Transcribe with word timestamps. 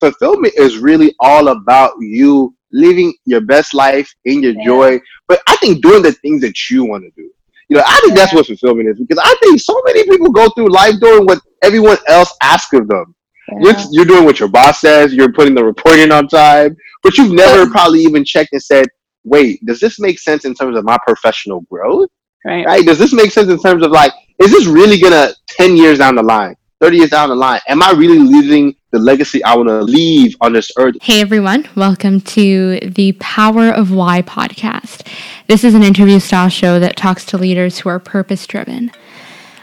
fulfillment 0.00 0.54
is 0.56 0.78
really 0.78 1.14
all 1.20 1.48
about 1.48 1.92
you 2.00 2.54
living 2.72 3.14
your 3.24 3.40
best 3.40 3.74
life 3.74 4.12
in 4.24 4.42
your 4.42 4.52
yeah. 4.52 4.64
joy. 4.64 5.00
But 5.26 5.42
I 5.46 5.56
think 5.56 5.82
doing 5.82 6.02
the 6.02 6.12
things 6.12 6.42
that 6.42 6.70
you 6.70 6.84
want 6.84 7.04
to 7.04 7.10
do. 7.10 7.30
You 7.68 7.76
know, 7.76 7.82
I 7.86 8.00
think 8.00 8.10
yeah. 8.10 8.14
that's 8.16 8.32
what 8.32 8.46
fulfillment 8.46 8.88
is 8.88 8.98
because 8.98 9.22
I 9.22 9.34
think 9.42 9.60
so 9.60 9.80
many 9.84 10.04
people 10.04 10.30
go 10.30 10.48
through 10.50 10.72
life 10.72 10.94
doing 11.00 11.26
what 11.26 11.40
everyone 11.62 11.98
else 12.08 12.34
asks 12.42 12.72
of 12.72 12.88
them. 12.88 13.14
Yeah. 13.48 13.58
You're, 13.60 13.74
you're 13.90 14.04
doing 14.04 14.24
what 14.24 14.40
your 14.40 14.48
boss 14.48 14.80
says, 14.80 15.12
you're 15.12 15.32
putting 15.32 15.54
the 15.54 15.64
report 15.64 15.98
in 15.98 16.12
on 16.12 16.28
time, 16.28 16.76
but 17.02 17.16
you've 17.16 17.32
never 17.32 17.70
probably 17.70 18.00
even 18.00 18.24
checked 18.24 18.50
and 18.52 18.62
said, 18.62 18.86
wait, 19.24 19.64
does 19.66 19.80
this 19.80 20.00
make 20.00 20.18
sense 20.18 20.44
in 20.44 20.54
terms 20.54 20.76
of 20.76 20.84
my 20.84 20.98
professional 21.06 21.60
growth? 21.62 22.08
Right. 22.44 22.64
right? 22.64 22.86
Does 22.86 22.98
this 22.98 23.12
make 23.12 23.32
sense 23.32 23.48
in 23.48 23.58
terms 23.58 23.84
of 23.84 23.90
like, 23.90 24.12
is 24.38 24.50
this 24.50 24.66
really 24.66 24.98
gonna 24.98 25.32
10 25.48 25.76
years 25.76 25.98
down 25.98 26.14
the 26.14 26.22
line, 26.22 26.54
30 26.80 26.96
years 26.96 27.10
down 27.10 27.28
the 27.28 27.34
line, 27.34 27.60
am 27.68 27.82
I 27.82 27.90
really 27.92 28.18
leaving 28.18 28.74
the 28.90 28.98
legacy 28.98 29.44
I 29.44 29.54
want 29.54 29.68
to 29.68 29.82
leave 29.82 30.34
on 30.40 30.54
this 30.54 30.72
earth? 30.78 30.96
Hey 31.02 31.20
everyone, 31.20 31.68
welcome 31.76 32.22
to 32.22 32.80
the 32.80 33.12
Power 33.20 33.68
of 33.68 33.90
Why 33.90 34.22
podcast. 34.22 35.06
This 35.46 35.62
is 35.62 35.74
an 35.74 35.82
interview 35.82 36.18
style 36.18 36.48
show 36.48 36.80
that 36.80 36.96
talks 36.96 37.26
to 37.26 37.36
leaders 37.36 37.78
who 37.78 37.90
are 37.90 37.98
purpose 37.98 38.46
driven. 38.46 38.90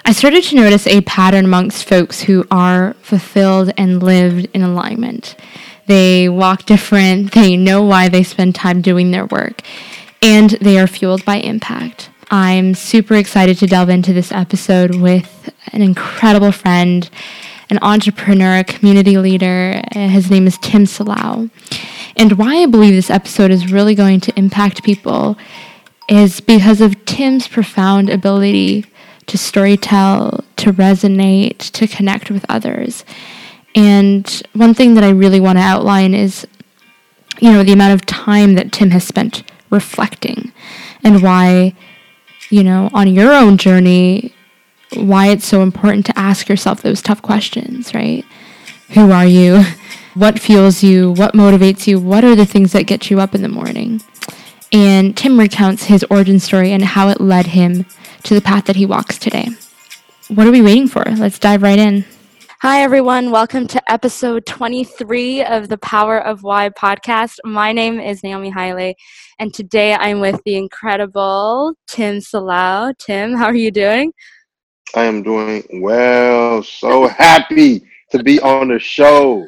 I 0.05 0.11
started 0.11 0.43
to 0.45 0.55
notice 0.55 0.85
a 0.85 1.01
pattern 1.01 1.45
amongst 1.45 1.89
folks 1.89 2.21
who 2.21 2.45
are 2.51 2.93
fulfilled 3.01 3.73
and 3.77 4.03
lived 4.03 4.47
in 4.53 4.61
alignment. 4.61 5.35
They 5.87 6.29
walk 6.29 6.65
different, 6.65 7.31
they 7.31 7.57
know 7.57 7.81
why 7.81 8.09
they 8.09 8.21
spend 8.21 8.53
time 8.53 8.81
doing 8.81 9.09
their 9.09 9.25
work, 9.25 9.61
and 10.21 10.51
they 10.51 10.77
are 10.77 10.85
fueled 10.85 11.25
by 11.25 11.37
impact. 11.37 12.11
I'm 12.29 12.75
super 12.75 13.15
excited 13.15 13.57
to 13.57 13.67
delve 13.67 13.89
into 13.89 14.13
this 14.13 14.31
episode 14.31 14.95
with 14.95 15.49
an 15.73 15.81
incredible 15.81 16.51
friend, 16.51 17.09
an 17.69 17.79
entrepreneur, 17.81 18.57
a 18.57 18.63
community 18.63 19.17
leader. 19.17 19.81
His 19.91 20.29
name 20.29 20.47
is 20.47 20.57
Tim 20.59 20.85
Salau. 20.85 21.49
And 22.15 22.33
why 22.33 22.57
I 22.57 22.65
believe 22.65 22.93
this 22.93 23.09
episode 23.09 23.51
is 23.51 23.71
really 23.71 23.95
going 23.95 24.19
to 24.21 24.37
impact 24.37 24.83
people 24.83 25.37
is 26.07 26.39
because 26.39 26.81
of 26.81 27.03
Tim's 27.05 27.47
profound 27.47 28.09
ability 28.09 28.85
to 29.25 29.37
storytell, 29.37 30.43
to 30.57 30.71
resonate, 30.71 31.57
to 31.71 31.87
connect 31.87 32.29
with 32.29 32.45
others. 32.47 33.03
And 33.73 34.27
one 34.53 34.73
thing 34.73 34.93
that 34.93 35.03
I 35.03 35.09
really 35.09 35.39
want 35.39 35.57
to 35.57 35.63
outline 35.63 36.13
is, 36.13 36.47
you 37.39 37.51
know, 37.51 37.63
the 37.63 37.73
amount 37.73 37.93
of 37.93 38.05
time 38.05 38.53
that 38.55 38.71
Tim 38.71 38.91
has 38.91 39.03
spent 39.03 39.43
reflecting 39.71 40.53
and 41.03 41.21
why 41.23 41.73
you 42.49 42.63
know, 42.63 42.89
on 42.93 43.13
your 43.13 43.33
own 43.33 43.57
journey, 43.57 44.33
why 44.93 45.27
it's 45.27 45.45
so 45.45 45.61
important 45.61 46.05
to 46.05 46.19
ask 46.19 46.47
yourself 46.47 46.81
those 46.81 47.01
tough 47.01 47.21
questions, 47.21 47.93
right? 47.93 48.23
Who 48.91 49.11
are 49.11 49.25
you? 49.25 49.63
What 50.13 50.39
fuels 50.39 50.83
you? 50.83 51.11
What 51.13 51.33
motivates 51.33 51.87
you? 51.87 51.99
What 51.99 52.23
are 52.23 52.35
the 52.35 52.45
things 52.45 52.71
that 52.71 52.83
get 52.83 53.09
you 53.09 53.19
up 53.19 53.35
in 53.35 53.41
the 53.41 53.49
morning? 53.49 54.01
And 54.71 55.15
Tim 55.15 55.39
recounts 55.39 55.83
his 55.85 56.05
origin 56.09 56.39
story 56.39 56.71
and 56.71 56.83
how 56.83 57.09
it 57.09 57.19
led 57.19 57.47
him 57.47 57.85
to 58.23 58.33
the 58.33 58.41
path 58.41 58.65
that 58.65 58.75
he 58.75 58.85
walks 58.85 59.17
today. 59.17 59.49
What 60.29 60.47
are 60.47 60.51
we 60.51 60.61
waiting 60.61 60.87
for? 60.87 61.03
Let's 61.03 61.39
dive 61.39 61.63
right 61.63 61.77
in. 61.77 62.05
Hi, 62.61 62.81
everyone. 62.81 63.29
Welcome 63.29 63.67
to 63.67 63.91
episode 63.91 64.45
23 64.45 65.43
of 65.43 65.67
the 65.67 65.77
Power 65.77 66.19
of 66.19 66.41
Why 66.41 66.69
podcast. 66.69 67.37
My 67.43 67.71
name 67.73 67.99
is 67.99 68.23
Naomi 68.23 68.49
Haile, 68.49 68.95
and 69.37 69.53
today 69.53 69.93
I'm 69.93 70.19
with 70.19 70.41
the 70.45 70.55
incredible 70.55 71.75
Tim 71.87 72.15
Salau. 72.17 72.97
Tim, 72.97 73.35
how 73.35 73.45
are 73.45 73.55
you 73.55 73.69
doing? 73.71 74.13
I 74.93 75.05
am 75.05 75.23
doing 75.23 75.63
well. 75.81 76.63
So 76.63 77.07
happy 77.07 77.81
to 78.11 78.23
be 78.23 78.39
on 78.41 78.67
the 78.69 78.79
show. 78.79 79.47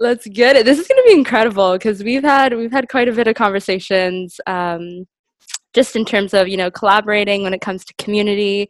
Let's 0.00 0.26
get 0.26 0.56
it. 0.56 0.64
This 0.64 0.78
is 0.78 0.88
going 0.88 1.00
to 1.00 1.08
be 1.08 1.16
incredible 1.16 1.74
because 1.74 2.02
we've 2.02 2.24
had 2.24 2.56
we've 2.56 2.72
had 2.72 2.88
quite 2.88 3.08
a 3.08 3.12
bit 3.12 3.28
of 3.28 3.36
conversations, 3.36 4.40
um, 4.46 5.06
just 5.74 5.94
in 5.94 6.04
terms 6.04 6.34
of 6.34 6.48
you 6.48 6.56
know 6.56 6.70
collaborating 6.70 7.42
when 7.42 7.54
it 7.54 7.60
comes 7.60 7.84
to 7.84 7.94
community 7.98 8.68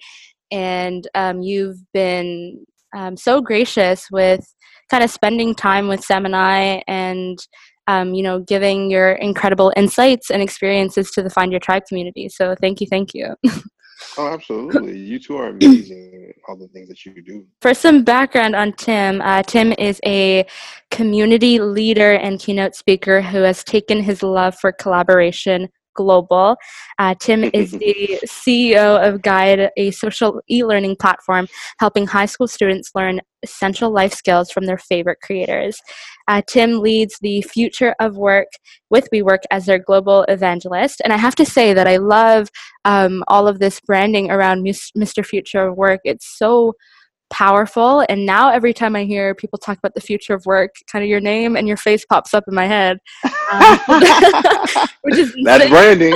and 0.53 1.09
um, 1.15 1.41
you've 1.41 1.79
been 1.93 2.65
um, 2.95 3.17
so 3.17 3.41
gracious 3.41 4.07
with 4.13 4.47
kind 4.91 5.03
of 5.03 5.11
spending 5.11 5.55
time 5.55 5.89
with 5.89 6.07
Semini 6.07 6.83
and 6.87 7.39
um, 7.89 8.15
you 8.15 8.23
know 8.23 8.41
giving 8.41 8.91
your 8.91 9.13
incredible 9.13 9.73
insights 9.77 10.31
and 10.31 10.43
experiences 10.43 11.11
to 11.13 11.23
the 11.23 11.31
Find 11.31 11.51
Your 11.51 11.61
Tribe 11.61 11.85
community. 11.89 12.29
So 12.29 12.55
thank 12.61 12.81
you, 12.81 12.87
thank 12.89 13.15
you. 13.15 13.35
oh, 14.19 14.29
absolutely! 14.33 14.99
You 15.13 15.19
two 15.19 15.37
are 15.37 15.49
amazing. 15.49 16.33
all 16.49 16.57
the 16.57 16.69
things 16.69 16.89
that 16.89 17.05
you 17.05 17.23
do. 17.23 17.47
For 17.61 17.75
some 17.75 18.03
background 18.03 18.55
on 18.55 18.73
Tim, 18.73 19.21
uh, 19.21 19.43
Tim 19.43 19.73
is 19.73 20.01
a 20.05 20.47
community 20.91 21.59
leader 21.59 22.15
and 22.15 22.39
keynote 22.41 22.75
speaker 22.75 23.21
who 23.21 23.43
has 23.43 23.63
taken 23.65 24.03
his 24.03 24.23
love 24.23 24.57
for 24.59 24.73
collaboration 24.73 25.69
Global. 25.95 26.57
Uh, 26.99 27.15
Tim 27.21 27.45
is 27.53 27.73
the 27.73 28.21
CEO 28.27 29.07
of 29.07 29.23
Guide, 29.23 29.71
a 29.77 29.91
social 29.91 30.41
e 30.51 30.65
learning 30.65 30.97
platform 30.97 31.47
helping 31.79 32.07
high 32.07 32.27
school 32.27 32.49
students 32.49 32.91
learn 32.95 33.21
essential 33.43 33.91
life 33.91 34.15
skills 34.15 34.51
from 34.51 34.67
their 34.67 34.79
favorite 34.79 35.19
creators. 35.23 35.81
Uh, 36.29 36.43
Tim 36.47 36.79
leads 36.79 37.19
the 37.21 37.43
Future 37.43 37.95
of 38.01 38.17
Work 38.17 38.49
with 38.91 39.09
WeWork 39.13 39.41
as 39.51 39.67
their 39.67 39.79
global 39.79 40.25
evangelist. 40.29 41.01
And 41.03 41.13
I 41.13 41.17
have 41.17 41.35
to 41.37 41.45
say 41.45 41.73
that 41.73 41.89
I 41.89 41.97
love 41.97 42.49
um, 42.85 43.25
all 43.29 43.49
of 43.49 43.59
this 43.59 43.81
branding 43.81 44.31
around 44.31 44.65
Mr. 44.65 45.25
Future 45.25 45.69
of 45.69 45.77
Work. 45.77 46.01
It's 46.05 46.39
so 46.39 46.75
powerful. 47.33 48.05
And 48.09 48.27
now 48.27 48.51
every 48.51 48.75
time 48.75 48.95
I 48.95 49.05
hear 49.05 49.35
people 49.35 49.59
talk 49.59 49.79
about 49.79 49.95
the 49.95 50.01
future 50.01 50.35
of 50.35 50.45
work, 50.47 50.75
kind 50.91 51.03
of 51.03 51.09
your 51.09 51.21
name 51.21 51.57
and 51.57 51.67
your 51.67 51.79
face 51.79 52.05
pops 52.05 52.35
up 52.35 52.45
in 52.47 52.55
my 52.55 52.67
head, 52.67 52.99
um, 53.51 53.79
which 55.03 55.19
is 55.19 55.35
that's 55.45 55.69
branding. 55.69 56.15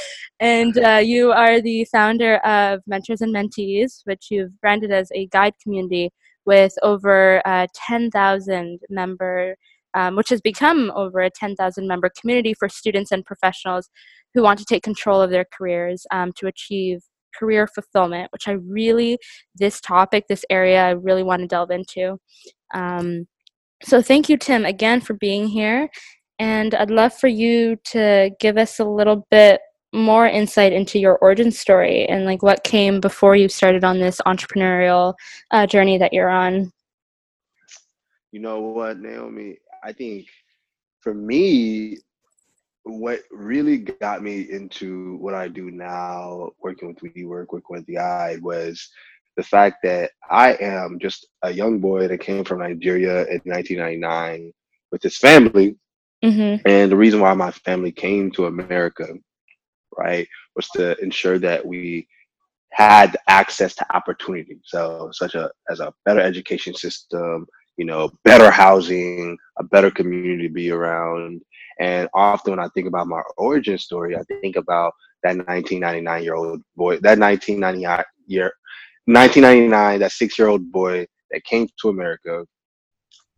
and 0.40 0.78
uh, 0.78 1.00
you 1.04 1.32
are 1.32 1.60
the 1.60 1.84
founder 1.92 2.36
of 2.38 2.80
Mentors 2.86 3.20
and 3.20 3.34
Mentees, 3.34 4.00
which 4.04 4.28
you've 4.30 4.58
branded 4.60 4.90
as 4.90 5.10
a 5.14 5.26
guide 5.26 5.52
community 5.62 6.10
with 6.46 6.72
over 6.82 7.46
uh, 7.46 7.66
10,000 7.74 8.80
member. 8.90 9.56
Um, 9.94 10.14
which 10.14 10.28
has 10.28 10.42
become 10.42 10.92
over 10.94 11.22
a 11.22 11.30
10,000 11.30 11.88
member 11.88 12.10
community 12.20 12.52
for 12.52 12.68
students 12.68 13.12
and 13.12 13.24
professionals 13.24 13.88
who 14.34 14.42
want 14.42 14.58
to 14.58 14.66
take 14.66 14.82
control 14.82 15.22
of 15.22 15.30
their 15.30 15.46
careers 15.50 16.06
um, 16.10 16.34
to 16.34 16.46
achieve 16.46 17.00
career 17.34 17.66
fulfillment, 17.66 18.30
which 18.32 18.48
I 18.48 18.52
really, 18.52 19.18
this 19.54 19.80
topic, 19.80 20.24
this 20.28 20.44
area, 20.50 20.84
I 20.84 20.90
really 20.90 21.22
want 21.22 21.40
to 21.42 21.48
delve 21.48 21.70
into. 21.70 22.18
Um, 22.74 23.26
so 23.82 24.02
thank 24.02 24.28
you, 24.28 24.36
Tim, 24.36 24.64
again 24.64 25.00
for 25.00 25.14
being 25.14 25.46
here. 25.46 25.88
And 26.38 26.74
I'd 26.74 26.90
love 26.90 27.14
for 27.14 27.28
you 27.28 27.76
to 27.92 28.30
give 28.40 28.58
us 28.58 28.78
a 28.78 28.84
little 28.84 29.26
bit 29.30 29.60
more 29.92 30.26
insight 30.26 30.72
into 30.72 30.98
your 30.98 31.16
origin 31.18 31.50
story 31.50 32.06
and 32.06 32.24
like 32.24 32.42
what 32.42 32.64
came 32.64 33.00
before 33.00 33.34
you 33.34 33.48
started 33.48 33.84
on 33.84 33.98
this 33.98 34.20
entrepreneurial 34.26 35.14
uh, 35.50 35.66
journey 35.66 35.96
that 35.96 36.12
you're 36.12 36.28
on. 36.28 36.70
You 38.32 38.40
know 38.40 38.60
what, 38.60 38.98
Naomi? 38.98 39.56
I 39.82 39.92
think 39.92 40.26
for 41.00 41.14
me, 41.14 41.98
what 42.86 43.20
really 43.32 43.78
got 43.78 44.22
me 44.22 44.42
into 44.42 45.16
what 45.16 45.34
I 45.34 45.48
do 45.48 45.70
now, 45.72 46.50
working 46.60 46.88
with 46.88 46.98
WeWork, 46.98 47.46
working 47.50 47.62
with 47.76 47.86
the 47.86 47.94
Guide, 47.94 48.40
was 48.40 48.88
the 49.36 49.42
fact 49.42 49.78
that 49.82 50.12
I 50.30 50.54
am 50.54 50.98
just 51.00 51.26
a 51.42 51.50
young 51.50 51.80
boy 51.80 52.06
that 52.06 52.20
came 52.20 52.44
from 52.44 52.60
Nigeria 52.60 53.22
in 53.26 53.40
1999 53.44 54.52
with 54.92 55.02
his 55.02 55.18
family. 55.18 55.76
Mm-hmm. 56.24 56.66
And 56.66 56.90
the 56.90 56.96
reason 56.96 57.20
why 57.20 57.34
my 57.34 57.50
family 57.50 57.90
came 57.90 58.30
to 58.32 58.46
America, 58.46 59.08
right, 59.98 60.28
was 60.54 60.68
to 60.70 60.96
ensure 61.02 61.40
that 61.40 61.66
we 61.66 62.06
had 62.70 63.16
access 63.26 63.74
to 63.74 63.96
opportunity. 63.96 64.58
So, 64.64 65.10
such 65.12 65.34
a 65.34 65.50
as 65.68 65.80
a 65.80 65.92
better 66.04 66.20
education 66.20 66.74
system, 66.74 67.46
you 67.76 67.84
know, 67.84 68.10
better 68.24 68.50
housing, 68.50 69.36
a 69.58 69.64
better 69.64 69.90
community 69.90 70.48
to 70.48 70.54
be 70.54 70.70
around, 70.70 71.42
and 71.78 72.08
often 72.14 72.52
when 72.52 72.60
I 72.60 72.68
think 72.68 72.86
about 72.86 73.06
my 73.06 73.22
origin 73.36 73.78
story, 73.78 74.16
I 74.16 74.22
think 74.40 74.56
about 74.56 74.92
that 75.22 75.36
1999 75.36 76.22
year 76.22 76.34
old 76.34 76.62
boy, 76.76 76.98
that 77.00 77.18
1999 77.18 78.04
year, 78.26 78.52
1999, 79.06 80.00
that 80.00 80.12
six 80.12 80.38
year 80.38 80.48
old 80.48 80.70
boy 80.72 81.06
that 81.30 81.44
came 81.44 81.68
to 81.80 81.88
America. 81.88 82.46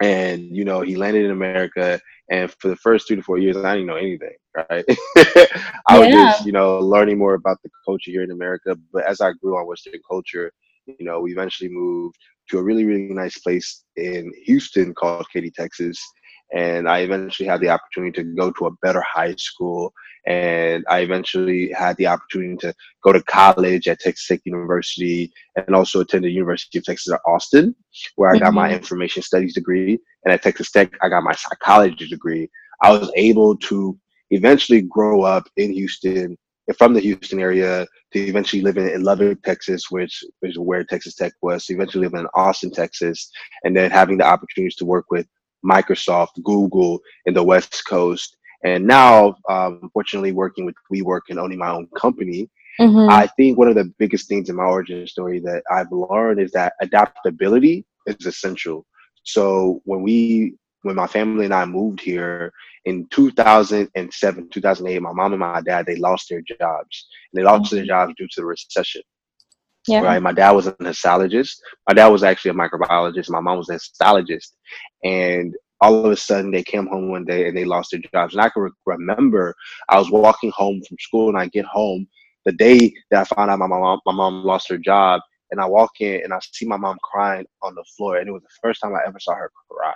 And, 0.01 0.57
you 0.57 0.65
know, 0.65 0.83
he 0.83 0.95
landed 0.95 1.25
in 1.25 1.33
America. 1.33 2.01
And 2.31 2.53
for 2.61 2.69
the 2.69 2.77
first 2.77 3.09
two 3.09 3.17
to 3.17 3.23
four 3.23 3.39
years, 3.39 3.57
I 3.57 3.75
didn't 3.75 3.89
know 3.89 3.97
anything, 3.97 4.35
right? 4.55 4.85
I 5.89 5.99
was 5.99 6.09
just, 6.09 6.47
you 6.47 6.53
know, 6.53 6.79
learning 6.79 7.19
more 7.19 7.35
about 7.35 7.59
the 7.65 7.71
culture 7.85 8.11
here 8.11 8.23
in 8.23 8.31
America. 8.31 8.77
But 8.93 9.05
as 9.07 9.21
I 9.21 9.33
grew 9.33 9.59
on 9.59 9.67
Western 9.67 10.01
culture, 10.09 10.53
you 10.87 11.05
know, 11.05 11.21
we 11.21 11.33
eventually 11.33 11.71
moved 11.71 12.17
to 12.51 12.59
a 12.59 12.63
really, 12.63 12.85
really 12.85 13.09
nice 13.13 13.39
place 13.39 13.85
in 13.97 14.33
Houston 14.45 14.95
called 14.95 15.27
Katy, 15.33 15.51
Texas 15.51 15.99
and 16.53 16.89
I 16.89 17.01
eventually 17.01 17.49
had 17.49 17.61
the 17.61 17.71
opportunity 17.71 18.13
to 18.13 18.25
go 18.25 18.51
to 18.53 18.67
a 18.67 18.71
better 18.83 19.03
high 19.03 19.35
school. 19.37 19.93
And 20.27 20.85
I 20.89 21.01
eventually 21.01 21.73
had 21.73 21.97
the 21.97 22.07
opportunity 22.07 22.57
to 22.59 22.75
go 23.03 23.13
to 23.13 23.23
college 23.23 23.89
at 23.89 24.01
Texas 24.01 24.27
Tech 24.27 24.41
University 24.45 25.33
and 25.57 25.75
also 25.75 26.01
attend 26.01 26.25
the 26.25 26.31
University 26.31 26.79
of 26.79 26.85
Texas 26.85 27.13
at 27.13 27.21
Austin, 27.27 27.75
where 28.17 28.31
I 28.31 28.35
mm-hmm. 28.35 28.45
got 28.45 28.55
my 28.55 28.69
mm-hmm. 28.69 28.77
information 28.77 29.23
studies 29.23 29.55
degree. 29.55 29.99
And 30.25 30.33
at 30.33 30.43
Texas 30.43 30.71
Tech, 30.71 30.93
I 31.03 31.09
got 31.09 31.23
my 31.23 31.33
psychology 31.33 32.09
degree. 32.09 32.51
I 32.83 32.91
was 32.91 33.11
able 33.17 33.57
to 33.57 33.99
eventually 34.31 34.83
grow 34.83 35.23
up 35.23 35.49
in 35.57 35.73
Houston 35.73 36.37
from 36.77 36.93
the 36.93 37.01
Houston 37.01 37.41
area 37.41 37.87
to 38.13 38.19
eventually 38.19 38.61
living 38.61 38.89
in 38.89 39.03
Lubbock, 39.03 39.43
Texas, 39.43 39.91
which 39.91 40.23
is 40.43 40.59
where 40.59 40.85
Texas 40.85 41.15
Tech 41.15 41.33
was, 41.41 41.65
to 41.65 41.75
eventually 41.75 42.05
live 42.05 42.15
in 42.15 42.27
Austin, 42.35 42.71
Texas, 42.71 43.31
and 43.65 43.75
then 43.75 43.91
having 43.91 44.19
the 44.19 44.27
opportunities 44.27 44.77
to 44.77 44.85
work 44.85 45.07
with 45.11 45.27
Microsoft, 45.65 46.43
Google 46.43 47.01
in 47.27 47.35
the 47.35 47.43
West 47.43 47.83
Coast. 47.87 48.37
And 48.65 48.87
now, 48.87 49.37
um, 49.49 49.81
unfortunately, 49.83 50.33
working 50.33 50.65
with 50.65 50.75
WeWork 50.93 51.23
and 51.31 51.39
owning 51.39 51.59
my 51.59 51.71
own 51.71 51.89
company, 51.97 52.51
mm-hmm. 52.81 53.11
I 53.11 53.29
think 53.37 53.57
one 53.57 53.69
of 53.69 53.77
the 53.77 53.93
biggest 53.99 54.29
things 54.29 54.49
in 54.49 54.57
my 54.57 54.65
origin 54.65 55.07
story 55.07 55.39
that 55.41 55.63
I've 55.71 55.93
learned 55.93 56.41
is 56.41 56.51
that 56.53 56.75
adaptability 56.81 57.85
is 58.07 58.27
essential. 58.27 58.85
So 59.23 59.81
when 59.85 60.03
we, 60.03 60.55
when 60.83 60.97
my 60.97 61.07
family 61.07 61.45
and 61.45 61.55
I 61.55 61.65
moved 61.67 62.01
here 62.01 62.53
in 62.85 63.07
2007, 63.11 64.49
2008, 64.51 65.03
my 65.03 65.13
mom 65.13 65.33
and 65.33 65.41
my 65.41 65.61
dad, 65.61 65.87
they 65.87 65.97
lost 65.97 66.29
their 66.29 66.41
jobs. 66.41 67.07
And 67.33 67.39
they 67.39 67.45
lost 67.45 67.65
mm-hmm. 67.65 67.77
their 67.77 67.87
jobs 67.87 68.15
due 68.17 68.27
to 68.27 68.41
the 68.41 68.47
recession. 68.47 69.03
Yeah. 69.89 70.01
Right. 70.01 70.23
My 70.23 70.33
dad 70.33 70.53
was 70.53 70.67
an 70.67 70.75
histologist. 70.81 71.57
My 71.89 71.95
dad 71.95 72.09
was 72.09 72.23
actually 72.23 72.53
a 72.53 72.55
microbiologist. 72.55 73.31
My 73.31 73.41
mom 73.41 73.59
was 73.59 73.69
a 73.69 73.75
histologist. 73.75 74.53
And 75.05 75.55
all 75.81 76.05
of 76.05 76.11
a 76.11 76.17
sudden 76.17 76.51
they 76.51 76.63
came 76.63 76.87
home 76.87 77.11
one 77.11 77.25
day 77.25 77.49
and 77.49 77.57
they 77.57 77.65
lost 77.65 77.91
their 77.93 78.01
jobs. 78.13 78.35
And 78.35 78.43
I 78.43 78.51
can 78.51 78.63
re- 78.63 78.71
remember 78.87 79.55
I 79.89 79.99
was 79.99 80.11
walking 80.11 80.53
home 80.55 80.83
from 80.87 80.97
school 81.01 81.29
and 81.29 81.39
I 81.39 81.47
get 81.47 81.65
home 81.65 82.07
the 82.45 82.53
day 82.53 82.93
that 83.11 83.21
I 83.21 83.35
found 83.35 83.51
out 83.51 83.59
my 83.59 83.67
mom, 83.67 84.01
my 84.07 84.13
mom 84.13 84.45
lost 84.45 84.69
her 84.69 84.79
job. 84.79 85.21
And 85.51 85.61
I 85.61 85.67
walk 85.67 85.93
in 86.01 86.23
and 86.23 86.35
I 86.35 86.39
see 86.53 86.67
my 86.67 86.77
mom 86.77 86.99
crying 87.03 87.47
on 87.63 87.75
the 87.75 87.85
floor. 87.97 88.19
And 88.19 88.29
it 88.29 88.33
was 88.33 88.43
the 88.43 88.49
first 88.63 88.83
time 88.83 88.95
I 88.95 89.07
ever 89.07 89.19
saw 89.19 89.35
her 89.35 89.51
cry. 89.71 89.95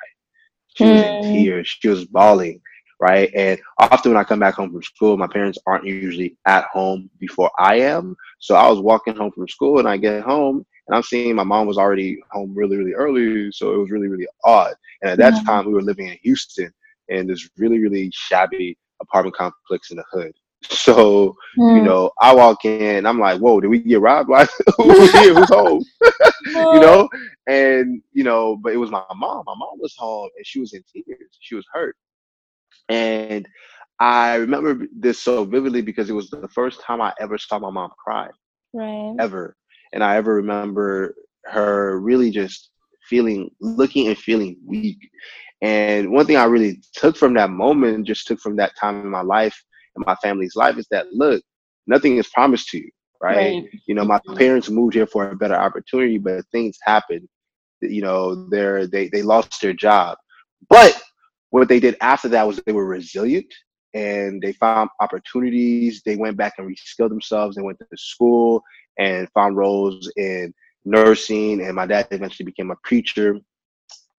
She 0.76 0.84
was 0.84 1.02
in 1.02 1.24
hmm. 1.24 1.32
tears. 1.32 1.76
She 1.80 1.88
was 1.88 2.06
bawling 2.06 2.60
right? 3.02 3.31
And 3.34 3.58
often 3.78 4.12
when 4.12 4.20
I 4.20 4.22
come 4.22 4.38
back 4.38 4.54
home 4.54 4.70
from 4.70 4.82
school, 4.82 5.16
my 5.16 5.26
parents 5.26 5.58
aren't 5.66 5.84
usually 5.84 6.37
at 6.46 6.66
home 6.66 7.10
before 7.19 7.50
I 7.58 7.81
am. 7.81 8.16
So 8.38 8.54
I 8.54 8.70
was 8.70 8.78
walking 8.78 9.16
home 9.16 9.32
from 9.32 9.49
school 9.49 9.81
and 9.81 9.88
I 9.88 9.96
get 9.96 10.22
home 10.22 10.64
and 10.87 10.94
I'm 10.96 11.02
seeing 11.02 11.34
my 11.34 11.43
mom 11.43 11.66
was 11.66 11.78
already 11.78 12.22
home 12.31 12.54
really, 12.54 12.76
really 12.76 12.94
early. 12.94 13.50
So 13.50 13.75
it 13.75 13.78
was 13.78 13.90
really, 13.90 14.06
really 14.06 14.28
odd. 14.44 14.75
And 15.02 15.10
at 15.10 15.19
that 15.19 15.44
time, 15.44 15.66
we 15.66 15.72
were 15.72 15.82
living 15.82 16.06
in 16.06 16.19
Houston 16.22 16.72
in 17.08 17.26
this 17.26 17.50
really, 17.58 17.81
really 17.81 18.08
shabby 18.14 18.78
apartment 19.00 19.34
complex 19.34 19.90
in 19.90 19.96
the 19.96 20.04
hood. 20.10 20.32
So, 20.70 21.34
mm. 21.58 21.76
you 21.76 21.82
know, 21.82 22.12
I 22.20 22.32
walk 22.32 22.64
in, 22.64 23.04
I'm 23.04 23.19
like, 23.19 23.40
whoa, 23.40 23.60
did 23.60 23.66
we 23.66 23.81
get 23.81 24.00
robbed? 24.00 24.28
Like, 24.31 24.49
who's 24.76 25.10
here? 25.10 25.34
Who's 25.34 25.49
home? 25.49 25.84
you 26.46 26.81
know? 26.81 27.08
And, 27.49 28.00
you 28.12 28.22
know, 28.22 28.56
but 28.62 28.72
it 28.72 28.76
was 28.76 28.93
my 28.93 29.02
mom. 29.16 29.43
My 29.44 29.56
mom 29.56 29.81
was 29.81 29.96
home 29.99 30.31
and 30.37 30.46
she 30.46 30.60
was 30.60 30.72
in 30.72 30.84
tears. 30.93 31.37
She 31.40 31.56
was 31.56 31.66
hurt. 31.72 31.96
And 32.88 33.46
I 34.00 34.34
remember 34.34 34.86
this 34.98 35.20
so 35.20 35.44
vividly 35.44 35.82
because 35.82 36.10
it 36.10 36.14
was 36.14 36.30
the 36.30 36.48
first 36.48 36.80
time 36.80 37.00
I 37.00 37.12
ever 37.20 37.38
saw 37.38 37.58
my 37.58 37.70
mom 37.70 37.90
cry. 38.02 38.28
Right. 38.72 39.14
Ever. 39.20 39.56
And 39.92 40.02
I 40.02 40.16
ever 40.16 40.34
remember 40.34 41.14
her 41.44 42.00
really 42.00 42.30
just 42.30 42.70
feeling, 43.08 43.50
looking 43.60 44.08
and 44.08 44.19
feeling 44.19 44.56
weak. 44.66 44.98
And 45.60 46.10
one 46.10 46.26
thing 46.26 46.36
I 46.36 46.44
really 46.44 46.82
took 46.94 47.16
from 47.16 47.34
that 47.34 47.50
moment, 47.50 48.06
just 48.06 48.26
took 48.26 48.40
from 48.40 48.56
that 48.56 48.76
time 48.76 49.02
in 49.02 49.08
my 49.08 49.22
life 49.22 49.56
and 49.94 50.04
my 50.04 50.16
family's 50.16 50.56
life, 50.56 50.78
is 50.78 50.88
that 50.90 51.12
look, 51.12 51.42
nothing 51.86 52.16
is 52.16 52.28
promised 52.28 52.68
to 52.70 52.78
you, 52.78 52.90
right? 53.22 53.36
right. 53.36 53.64
You 53.86 53.94
know, 53.94 54.04
my 54.04 54.18
mm-hmm. 54.18 54.36
parents 54.36 54.70
moved 54.70 54.94
here 54.94 55.06
for 55.06 55.30
a 55.30 55.36
better 55.36 55.54
opportunity, 55.54 56.18
but 56.18 56.44
things 56.50 56.76
happened. 56.82 57.28
You 57.80 58.02
know, 58.02 58.48
they're, 58.48 58.86
they 58.86 59.08
they 59.08 59.22
lost 59.22 59.60
their 59.60 59.72
job, 59.72 60.16
but 60.68 61.00
what 61.52 61.69
they 61.69 61.81
did 61.81 61.96
after 62.00 62.28
that 62.31 62.46
was 62.46 62.60
they 62.64 62.72
were 62.72 62.87
resilient 62.87 63.52
and 63.93 64.40
they 64.40 64.52
found 64.52 64.88
opportunities. 65.00 66.00
They 66.02 66.16
went 66.16 66.38
back 66.38 66.54
and 66.56 66.66
reskilled 66.66 67.10
themselves. 67.10 67.56
They 67.56 67.62
went 67.62 67.78
to 67.78 67.87
school 67.94 68.62
and 68.99 69.28
found 69.32 69.58
roles 69.58 70.10
in 70.16 70.54
nursing. 70.87 71.60
And 71.60 71.75
my 71.76 71.84
dad 71.84 72.08
eventually 72.10 72.46
became 72.46 72.70
a 72.70 72.76
preacher. 72.84 73.38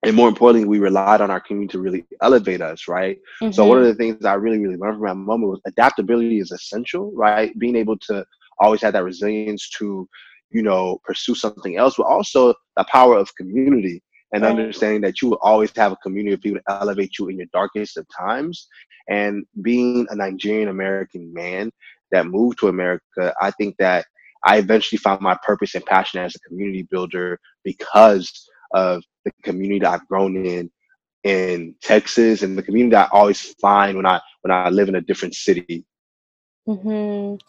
And 0.05 0.15
more 0.15 0.27
importantly, 0.27 0.67
we 0.67 0.77
relied 0.77 1.21
on 1.21 1.31
our 1.31 1.39
community 1.39 1.71
to 1.71 1.79
really 1.79 2.05
elevate 2.21 2.61
us, 2.61 2.87
right? 2.87 3.17
Mm-hmm. 3.41 3.51
So 3.51 3.65
one 3.65 3.79
of 3.79 3.85
the 3.85 3.95
things 3.95 4.23
I 4.25 4.35
really, 4.35 4.59
really 4.59 4.77
learned 4.77 4.99
from 4.99 5.07
my 5.07 5.13
mom 5.13 5.41
was 5.41 5.59
adaptability 5.65 6.37
is 6.37 6.51
essential, 6.51 7.11
right? 7.15 7.57
Being 7.57 7.75
able 7.75 7.97
to 8.09 8.23
always 8.59 8.83
have 8.83 8.93
that 8.93 9.03
resilience 9.03 9.69
to, 9.79 10.07
you 10.51 10.61
know, 10.61 10.99
pursue 11.03 11.33
something 11.33 11.77
else, 11.77 11.95
but 11.97 12.05
also 12.05 12.53
the 12.77 12.85
power 12.91 13.17
of 13.17 13.35
community 13.35 14.03
and 14.33 14.43
right. 14.43 14.49
understanding 14.49 15.01
that 15.01 15.21
you 15.21 15.29
will 15.29 15.39
always 15.41 15.71
have 15.75 15.91
a 15.91 15.97
community 15.97 16.33
of 16.33 16.41
people 16.41 16.59
to 16.59 16.81
elevate 16.81 17.17
you 17.17 17.29
in 17.29 17.37
your 17.37 17.47
darkest 17.53 17.97
of 17.97 18.05
times. 18.17 18.67
And 19.07 19.45
being 19.61 20.07
a 20.09 20.15
Nigerian 20.15 20.69
American 20.69 21.33
man 21.33 21.71
that 22.11 22.25
moved 22.25 22.59
to 22.59 22.67
America, 22.67 23.33
I 23.39 23.51
think 23.51 23.75
that 23.77 24.05
I 24.43 24.57
eventually 24.57 24.97
found 24.97 25.21
my 25.21 25.37
purpose 25.43 25.75
and 25.75 25.85
passion 25.85 26.19
as 26.19 26.35
a 26.35 26.39
community 26.39 26.87
builder 26.89 27.39
because 27.63 28.49
of 28.73 29.03
the 29.23 29.31
community 29.43 29.79
that 29.79 29.91
I've 29.91 30.07
grown 30.07 30.45
in 30.45 30.69
in 31.23 31.73
Texas 31.81 32.41
and 32.41 32.57
the 32.57 32.63
community 32.63 32.91
that 32.91 33.09
I 33.13 33.17
always 33.17 33.53
find 33.61 33.95
when 33.95 34.05
I 34.05 34.19
when 34.41 34.51
I 34.51 34.69
live 34.69 34.89
in 34.89 34.95
a 34.95 35.01
different 35.01 35.35
city. 35.35 35.85
Mhm. 36.67 37.39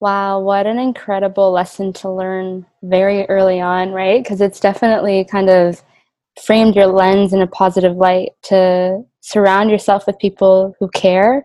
Wow, 0.00 0.40
what 0.40 0.66
an 0.66 0.78
incredible 0.78 1.52
lesson 1.52 1.92
to 1.94 2.10
learn 2.10 2.66
very 2.82 3.24
early 3.26 3.60
on, 3.60 3.92
right? 3.92 4.22
Because 4.22 4.40
it's 4.40 4.60
definitely 4.60 5.24
kind 5.24 5.48
of 5.48 5.82
framed 6.40 6.74
your 6.74 6.86
lens 6.86 7.32
in 7.32 7.42
a 7.42 7.46
positive 7.46 7.96
light 7.96 8.30
to 8.42 9.02
surround 9.20 9.70
yourself 9.70 10.06
with 10.06 10.18
people 10.18 10.74
who 10.78 10.88
care. 10.90 11.44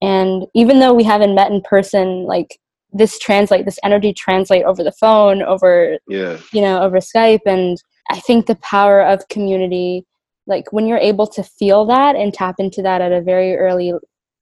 And 0.00 0.46
even 0.54 0.78
though 0.78 0.94
we 0.94 1.04
haven't 1.04 1.34
met 1.34 1.50
in 1.50 1.60
person 1.62 2.24
like 2.24 2.58
this 2.92 3.18
translate 3.18 3.66
this 3.66 3.78
energy 3.84 4.14
translate 4.14 4.64
over 4.64 4.82
the 4.82 4.92
phone 4.92 5.42
over 5.42 5.98
yeah. 6.08 6.38
you 6.54 6.62
know 6.62 6.80
over 6.80 7.00
skype 7.00 7.42
and 7.44 7.76
i 8.08 8.18
think 8.18 8.46
the 8.46 8.54
power 8.62 9.02
of 9.02 9.28
community 9.28 10.06
like 10.46 10.72
when 10.72 10.86
you're 10.86 10.96
able 10.96 11.26
to 11.26 11.42
feel 11.42 11.84
that 11.84 12.16
and 12.16 12.32
tap 12.32 12.54
into 12.58 12.80
that 12.80 13.02
at 13.02 13.12
a 13.12 13.20
very 13.20 13.56
early 13.56 13.92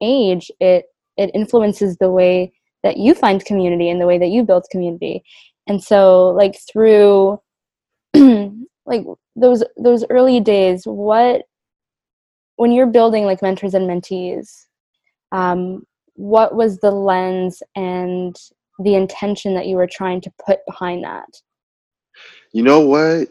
age 0.01 0.49
it 0.61 0.85
it 1.17 1.29
influences 1.33 1.97
the 1.97 2.09
way 2.09 2.53
that 2.83 2.97
you 2.97 3.13
find 3.13 3.43
community 3.43 3.89
and 3.89 3.99
the 3.99 4.05
way 4.05 4.17
that 4.17 4.29
you 4.29 4.43
build 4.43 4.65
community. 4.71 5.23
And 5.67 5.83
so 5.83 6.29
like 6.29 6.57
through 6.71 7.41
like 8.87 9.05
those 9.35 9.63
those 9.77 10.03
early 10.09 10.39
days 10.39 10.83
what 10.85 11.43
when 12.55 12.71
you're 12.71 12.87
building 12.87 13.25
like 13.25 13.41
mentors 13.41 13.75
and 13.75 13.87
mentees 13.87 14.65
um, 15.31 15.85
what 16.13 16.55
was 16.55 16.79
the 16.79 16.89
lens 16.89 17.61
and 17.75 18.35
the 18.79 18.95
intention 18.95 19.53
that 19.53 19.67
you 19.67 19.75
were 19.75 19.89
trying 19.91 20.21
to 20.21 20.31
put 20.45 20.59
behind 20.65 21.03
that? 21.03 21.29
You 22.53 22.63
know 22.63 22.79
what 22.79 23.29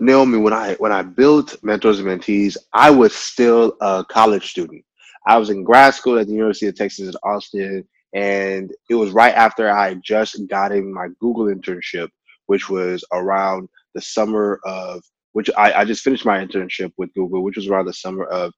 naomi 0.00 0.38
when 0.38 0.52
i 0.52 0.74
when 0.74 0.92
i 0.92 1.02
built 1.02 1.56
mentors 1.64 1.98
and 1.98 2.06
mentees 2.06 2.56
i 2.72 2.88
was 2.88 3.12
still 3.14 3.76
a 3.80 4.04
college 4.08 4.48
student. 4.50 4.84
I 5.26 5.36
was 5.36 5.50
in 5.50 5.64
grad 5.64 5.92
school 5.94 6.18
at 6.18 6.28
the 6.28 6.32
university 6.32 6.68
of 6.68 6.76
texas 6.76 7.08
at 7.08 7.20
austin 7.24 7.84
and 8.14 8.72
it 8.88 8.94
was 8.94 9.10
right 9.10 9.34
after 9.34 9.68
i 9.68 9.94
just 9.94 10.46
got 10.46 10.70
in 10.70 10.92
my 10.92 11.08
google 11.18 11.46
internship 11.46 12.10
which 12.46 12.70
was 12.70 13.04
around 13.12 13.68
the 13.98 14.02
summer 14.02 14.60
of 14.64 15.02
which 15.32 15.50
I, 15.56 15.72
I 15.72 15.84
just 15.84 16.02
finished 16.02 16.24
my 16.24 16.38
internship 16.38 16.92
with 16.96 17.12
Google, 17.14 17.42
which 17.42 17.56
was 17.56 17.66
around 17.66 17.86
the 17.86 17.92
summer 17.92 18.24
of 18.26 18.52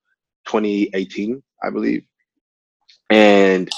2018, 0.47 1.43
I 1.65 1.71
believe. 1.71 2.05
And 3.09 3.71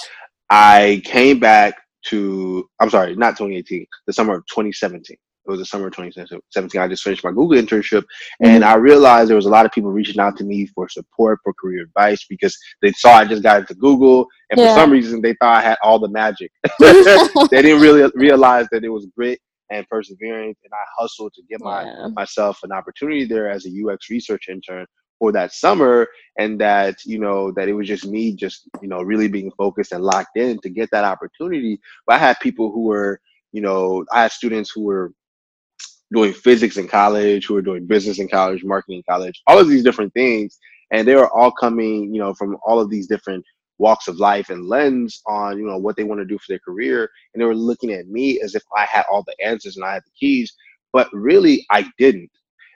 I 0.50 1.02
came 1.04 1.38
back 1.38 1.76
to, 2.07 2.69
I'm 2.81 2.90
sorry, 2.90 3.14
not 3.14 3.37
2018, 3.37 3.87
the 4.09 4.12
summer 4.12 4.35
of 4.35 4.47
2017. 4.47 5.16
It 5.45 5.50
was 5.50 5.61
the 5.61 5.66
summer 5.66 5.87
of 5.87 5.95
2017. 5.95 6.81
I 6.81 6.88
just 6.88 7.04
finished 7.04 7.25
my 7.25 7.31
Google 7.31 7.61
internship, 7.61 8.02
mm-hmm. 8.02 8.47
and 8.47 8.64
I 8.64 8.75
realized 8.75 9.28
there 9.28 9.37
was 9.37 9.47
a 9.47 9.50
lot 9.50 9.66
of 9.66 9.73
people 9.73 9.90
reaching 9.90 10.21
out 10.21 10.37
to 10.38 10.45
me 10.45 10.66
for 10.66 10.88
support, 10.88 11.38
for 11.45 11.52
career 11.54 11.83
advice, 11.83 12.26
because 12.28 12.57
they 12.81 12.92
saw 12.92 13.14
I 13.19 13.25
just 13.25 13.42
got 13.45 13.61
into 13.61 13.75
Google, 13.75 14.26
and 14.50 14.59
yeah. 14.59 14.75
for 14.75 14.81
some 14.81 14.90
reason 14.90 15.21
they 15.21 15.35
thought 15.40 15.59
I 15.59 15.62
had 15.62 15.78
all 15.83 15.99
the 16.00 16.09
magic. 16.09 16.50
they 16.78 17.62
didn't 17.62 17.81
really 17.81 18.11
realize 18.14 18.66
that 18.71 18.85
it 18.85 18.88
was 18.88 19.07
grit 19.16 19.40
and 19.73 19.88
perseverance. 19.88 20.59
And 20.64 20.73
I 20.73 20.85
hustled 20.99 21.33
to 21.35 21.43
get 21.49 21.61
my 21.61 21.85
yeah. 21.85 22.09
myself 22.14 22.61
an 22.62 22.73
opportunity 22.73 23.25
there 23.25 23.50
as 23.50 23.67
a 23.67 23.71
UX 23.71 24.11
research 24.11 24.49
intern 24.49 24.87
for 25.19 25.33
that 25.33 25.52
summer. 25.52 26.09
And 26.38 26.61
that, 26.61 26.97
you 27.05 27.19
know, 27.19 27.52
that 27.52 27.69
it 27.69 27.75
was 27.75 27.88
just 27.88 28.07
me 28.07 28.35
just, 28.35 28.69
you 28.83 28.88
know, 28.88 29.02
really 29.02 29.29
being 29.29 29.52
focused 29.57 29.93
and 29.93 30.05
locked 30.05 30.37
in 30.37 30.59
to 30.61 30.71
get 30.71 30.91
that 30.93 31.05
opportunity. 31.05 31.81
But 32.07 32.17
I 32.17 32.19
had 32.19 32.41
people 32.41 32.71
who 32.73 32.83
were, 32.85 33.21
you 33.52 33.62
know, 33.62 34.05
I 34.12 34.23
had 34.23 34.33
students 34.33 34.71
who 34.75 34.83
were 34.85 35.12
doing 36.12 36.33
physics 36.33 36.76
in 36.76 36.88
college, 36.88 37.47
who 37.47 37.55
were 37.55 37.62
doing 37.62 37.87
business 37.87 38.19
in 38.19 38.29
college, 38.29 38.64
marketing 38.64 38.99
in 38.99 39.05
college, 39.09 39.41
all 39.47 39.59
of 39.59 39.69
these 39.69 39.85
different 39.85 40.12
things. 40.12 40.59
and 40.93 41.09
they 41.09 41.14
were 41.14 41.31
all 41.31 41.50
coming, 41.50 42.14
you 42.14 42.21
know, 42.21 42.35
from 42.35 42.57
all 42.64 42.79
of 42.79 42.91
these 42.91 43.07
different 43.07 43.45
walks 43.79 44.09
of 44.09 44.19
life 44.19 44.50
and 44.50 44.67
lens 44.67 45.21
on 45.26 45.59
you 45.59 45.67
know 45.67 45.79
what 45.79 45.97
they 45.97 46.05
want 46.05 46.21
to 46.21 46.25
do 46.25 46.38
for 46.38 46.45
their 46.49 46.59
career. 46.61 47.11
And 47.35 47.41
they 47.41 47.47
were 47.47 47.55
looking 47.55 47.93
at 47.93 48.09
me 48.09 48.41
as 48.41 48.55
if 48.55 48.62
i 48.76 48.85
had 48.85 49.05
all 49.11 49.25
the 49.25 49.37
answers 49.45 49.76
and 49.76 49.85
i 49.85 49.95
had 49.95 50.05
the 50.05 50.11
keys 50.19 50.52
but 50.93 51.09
really 51.12 51.67
i 51.71 51.85
didn't. 51.99 52.31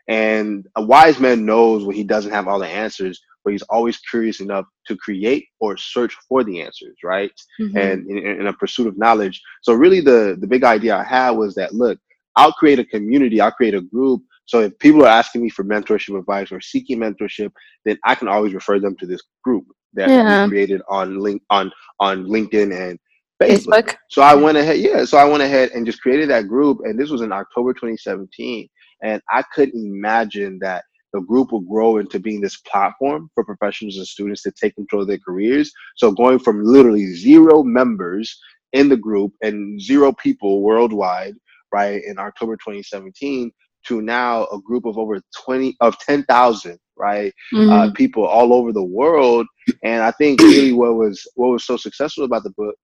And 0.08 0.66
a 0.76 0.82
wise 0.82 1.18
man 1.18 1.44
knows 1.44 1.84
when 1.84 1.96
he 1.96 2.04
doesn't 2.04 2.32
have 2.32 2.48
all 2.48 2.58
the 2.58 2.66
answers 2.66 3.20
but 3.44 3.52
he's 3.52 3.62
always 3.62 3.96
curious 3.98 4.40
enough 4.40 4.66
to 4.88 4.96
create 4.96 5.46
or 5.60 5.76
search 5.76 6.16
for 6.28 6.42
the 6.42 6.60
answers 6.60 6.96
right? 7.04 7.30
Mm-hmm. 7.60 7.76
and 7.76 8.10
in, 8.10 8.40
in, 8.40 8.46
a 8.48 8.52
pursuit 8.52 8.88
of 8.88 8.98
knowledge. 8.98 9.40
So 9.62 9.72
really 9.74 10.00
the 10.00 10.36
the 10.40 10.46
big 10.46 10.64
idea 10.64 10.96
i 10.96 11.04
had 11.04 11.30
was 11.30 11.54
that 11.54 11.74
look 11.74 11.98
i'll 12.36 12.52
create 12.52 12.80
a 12.80 12.84
community 12.84 13.40
i'll 13.40 13.52
create 13.52 13.74
a 13.74 13.80
group. 13.80 14.22
So 14.46 14.60
if 14.60 14.78
people 14.78 15.02
are 15.02 15.08
asking 15.20 15.42
me 15.42 15.50
for 15.50 15.64
mentorship 15.64 16.16
advice 16.18 16.52
or 16.52 16.60
seeking 16.60 16.98
mentorship 16.98 17.52
then 17.84 17.96
i 18.04 18.14
can 18.14 18.28
always 18.28 18.54
refer 18.54 18.80
them 18.80 18.96
to 18.96 19.06
this 19.06 19.22
group 19.44 19.66
that 19.96 20.08
yeah. 20.08 20.44
we 20.44 20.50
created 20.50 20.82
on 20.88 21.18
link 21.18 21.42
on 21.50 21.72
on 22.00 22.26
linkedin 22.26 22.72
and 22.72 22.98
Facebook. 23.42 23.66
Facebook. 23.66 23.96
So 24.08 24.22
I 24.22 24.34
went 24.34 24.56
ahead, 24.56 24.78
yeah. 24.78 25.04
So 25.04 25.18
I 25.18 25.24
went 25.24 25.42
ahead 25.42 25.70
and 25.70 25.84
just 25.84 26.00
created 26.00 26.30
that 26.30 26.48
group, 26.48 26.78
and 26.84 26.98
this 26.98 27.10
was 27.10 27.20
in 27.20 27.32
October 27.32 27.72
2017. 27.72 28.68
And 29.02 29.20
I 29.30 29.42
couldn't 29.54 29.84
imagine 29.84 30.58
that 30.60 30.84
the 31.12 31.20
group 31.20 31.52
will 31.52 31.60
grow 31.60 31.98
into 31.98 32.18
being 32.18 32.40
this 32.40 32.56
platform 32.58 33.30
for 33.34 33.44
professionals 33.44 33.96
and 33.96 34.06
students 34.06 34.42
to 34.42 34.52
take 34.52 34.74
control 34.74 35.02
of 35.02 35.08
their 35.08 35.18
careers. 35.18 35.72
So 35.96 36.10
going 36.10 36.38
from 36.38 36.64
literally 36.64 37.14
zero 37.14 37.62
members 37.62 38.38
in 38.72 38.88
the 38.88 38.96
group 38.96 39.32
and 39.42 39.80
zero 39.80 40.12
people 40.12 40.62
worldwide, 40.62 41.34
right, 41.72 42.02
in 42.04 42.18
October 42.18 42.56
2017 42.56 43.50
to 43.86 44.02
now 44.02 44.46
a 44.46 44.60
group 44.60 44.84
of 44.84 44.98
over 44.98 45.20
20 45.44 45.76
of 45.80 45.98
10,000 46.00 46.78
right? 46.96 47.32
Uh, 47.52 47.56
mm-hmm. 47.56 47.70
uh, 47.70 47.90
people 47.92 48.24
all 48.24 48.52
over 48.52 48.72
the 48.72 48.82
world. 48.82 49.46
And 49.82 50.02
i 50.02 50.12
think 50.12 50.40
really 50.40 50.72
what 50.72 50.94
was 50.94 51.26
what 51.34 51.48
was 51.48 51.64
so 51.64 51.76
successful 51.76 52.24
about 52.24 52.44
the 52.44 52.50
book 52.50 52.76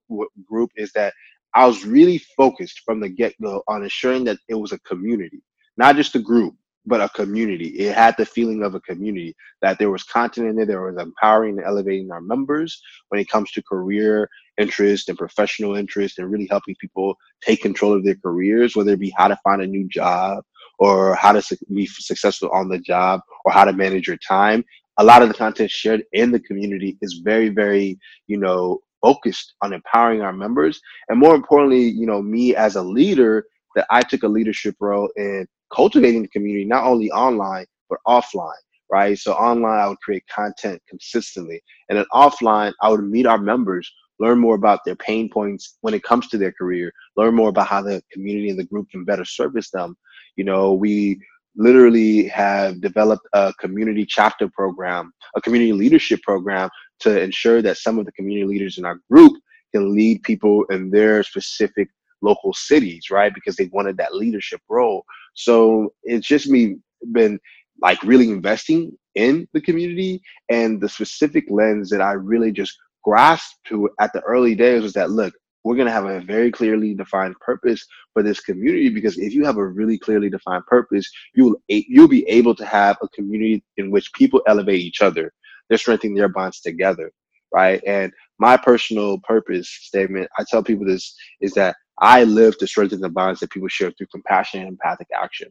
group 0.45 0.71
is 0.75 0.91
that 0.93 1.15
i 1.55 1.65
was 1.65 1.85
really 1.85 2.19
focused 2.37 2.83
from 2.85 2.99
the 2.99 3.09
get-go 3.09 3.63
on 3.69 3.85
ensuring 3.85 4.25
that 4.25 4.39
it 4.49 4.57
was 4.57 4.73
a 4.73 4.81
community 4.81 5.41
not 5.77 5.95
just 5.95 6.17
a 6.17 6.19
group 6.19 6.57
but 6.87 7.01
a 7.01 7.09
community. 7.11 7.69
It 7.69 7.95
had 7.95 8.17
the 8.19 8.27
feeling 8.27 8.63
of 8.63 8.75
a 8.75 8.81
community 8.81 9.37
that 9.61 9.79
there 9.79 9.91
was 9.91 10.03
content 10.03 10.49
in 10.49 10.57
there 10.57 10.67
there 10.67 10.83
was 10.83 11.01
empowering 11.01 11.59
and 11.59 11.67
elevating 11.67 12.11
our 12.11 12.21
members 12.21 12.81
when 13.09 13.21
it 13.21 13.29
comes 13.29 13.51
to 13.53 13.63
career 13.63 14.29
interest 14.59 15.09
and 15.09 15.17
professional 15.17 15.77
interest 15.77 16.19
and 16.19 16.31
really 16.31 16.49
helping 16.51 16.75
people 16.81 17.15
take 17.41 17.63
control 17.63 17.95
of 17.95 18.05
their 18.05 18.17
careers 18.17 18.77
whether 18.77 18.93
it 18.93 19.01
be 19.01 19.13
how 19.17 19.29
to 19.29 19.39
find 19.43 19.63
a 19.63 19.67
new 19.67 19.89
job 19.89 20.45
or 20.79 21.15
how 21.15 21.33
to 21.33 21.59
be 21.75 21.87
successful 21.87 22.51
on 22.51 22.69
the 22.69 22.79
job 22.79 23.21
or 23.45 23.53
how 23.53 23.65
to 23.65 23.73
manage 23.73 24.07
your 24.07 24.19
time 24.19 24.65
a 24.99 25.05
lot 25.05 25.23
of 25.23 25.29
the 25.29 25.35
content 25.35 25.71
shared 25.71 26.05
in 26.13 26.31
the 26.31 26.41
community 26.41 26.99
is 27.01 27.21
very 27.25 27.49
very 27.49 27.99
you 28.27 28.37
know 28.37 28.81
focused 29.01 29.55
on 29.63 29.73
empowering 29.73 30.21
our 30.21 30.33
members. 30.33 30.81
And 31.09 31.19
more 31.19 31.35
importantly 31.35 31.83
you 31.83 32.07
know 32.07 32.23
me 32.23 32.55
as 32.55 32.77
a 32.77 32.83
leader 32.83 33.47
that 33.75 33.87
i 33.91 34.03
took 34.03 34.23
a 34.23 34.29
leadership 34.29 34.77
role 34.81 35.09
in 35.17 35.47
cultivating 35.75 36.23
the 36.23 36.29
community 36.29 36.65
not 36.65 36.85
only 36.85 37.11
online 37.11 37.67
but 37.89 37.99
offline 38.07 38.63
right? 38.91 39.19
So 39.19 39.33
online 39.33 39.81
i 39.81 39.89
would 39.89 40.01
create 40.01 40.25
content 40.29 40.83
consistently. 40.89 41.63
And 41.89 41.99
then 41.99 42.07
offline 42.13 42.73
i 42.83 42.89
would 42.89 43.03
meet 43.03 43.27
our 43.27 43.39
members 43.39 43.91
learn 44.19 44.39
more 44.39 44.55
about 44.55 44.81
their 44.85 44.97
pain 44.97 45.29
points 45.29 45.79
when 45.81 45.95
it 45.95 46.03
comes 46.03 46.29
to 46.29 46.39
their 46.39 46.53
career 46.53 46.93
learn 47.17 47.35
more 47.35 47.49
about 47.49 47.67
how 47.67 47.83
the 47.83 48.03
community 48.13 48.51
and 48.51 48.59
the 48.59 48.65
group 48.65 48.89
can 48.91 49.05
better 49.05 49.25
service 49.25 49.71
them 49.71 49.97
you 50.37 50.45
know, 50.45 50.73
we 50.73 51.21
literally 51.57 52.29
have 52.29 52.81
developed 52.81 53.27
a 53.35 53.53
community 53.61 54.07
chapter 54.07 54.49
program, 54.49 55.13
a 55.37 55.41
community 55.41 55.73
leadership 55.73 56.21
program 56.23 56.69
to 57.01 57.21
ensure 57.21 57.61
that 57.63 57.77
some 57.77 57.99
of 57.99 58.07
the 58.07 58.13
community 58.13 58.47
leaders 58.47 58.79
in 58.79 58.85
our 58.85 58.99
group 59.11 59.33
can 59.73 59.95
lead 59.95 60.23
people 60.23 60.65
in 60.71 60.91
their 60.91 61.23
specific 61.23 61.89
local 62.23 62.53
cities, 62.55 63.11
right? 63.11 63.35
Because 63.35 63.57
they 63.57 63.69
wanted 63.73 63.97
that 63.97 64.15
leadership 64.15 64.61
role. 64.69 65.05
So 65.35 65.93
it's 66.05 66.27
just 66.27 66.49
me 66.49 66.77
been 67.13 67.39
like 67.81 68.03
really 68.03 68.31
investing 68.31 68.93
in 69.15 69.47
the 69.53 69.61
community 69.61 70.23
and 70.49 70.81
the 70.81 70.89
specific 70.89 71.45
lens 71.51 71.91
that 71.91 72.01
I 72.01 72.13
really 72.13 72.53
just 72.53 72.77
grasped 73.03 73.57
to 73.67 73.91
at 74.01 74.13
the 74.13 74.21
early 74.21 74.55
days 74.55 74.83
was 74.83 74.93
that 74.93 75.11
look, 75.11 75.35
we're 75.65 75.77
going 75.77 75.87
to 75.87 75.93
have 75.93 76.07
a 76.07 76.21
very 76.21 76.51
clearly 76.51 76.95
defined 76.95 77.39
purpose 77.41 77.87
for 78.13 78.23
this 78.23 78.41
community 78.41 78.89
because 78.89 79.19
if 79.19 79.33
you 79.33 79.45
have 79.45 79.57
a 79.59 79.67
really 79.67 79.99
clearly 79.99 80.31
defined 80.31 80.67
purpose 80.67 81.11
you'll 81.35 81.57
you'll 81.69 82.09
be 82.09 82.29
able 82.29 82.55
to 82.55 82.67
have 82.67 82.97
a 83.03 83.09
community 83.09 83.65
in 83.77 83.91
which 83.91 84.13
people 84.15 84.43
elevate 84.47 84.81
each 84.81 85.03
other. 85.03 85.33
They're 85.69 85.79
strengthening 85.79 86.17
their 86.17 86.29
bonds 86.29 86.61
together 86.61 87.13
right? 87.55 87.83
And 87.87 88.13
my 88.39 88.57
personal 88.57 89.19
purpose 89.21 89.69
statement 89.71 90.29
i 90.39 90.45
tell 90.49 90.63
people 90.63 90.87
this 90.87 91.15
is 91.41 91.53
that 91.55 91.77
i 92.01 92.25
live 92.25 92.59
to 92.59 92.67
strengthen 92.67 93.01
the 93.01 93.09
bonds 93.09 93.41
that 93.41 93.51
people 93.51 93.69
share 93.69 93.93
through 93.93 94.09
compassion 94.09 94.61
and 94.61 94.71
empathic 94.71 95.09
action. 95.17 95.49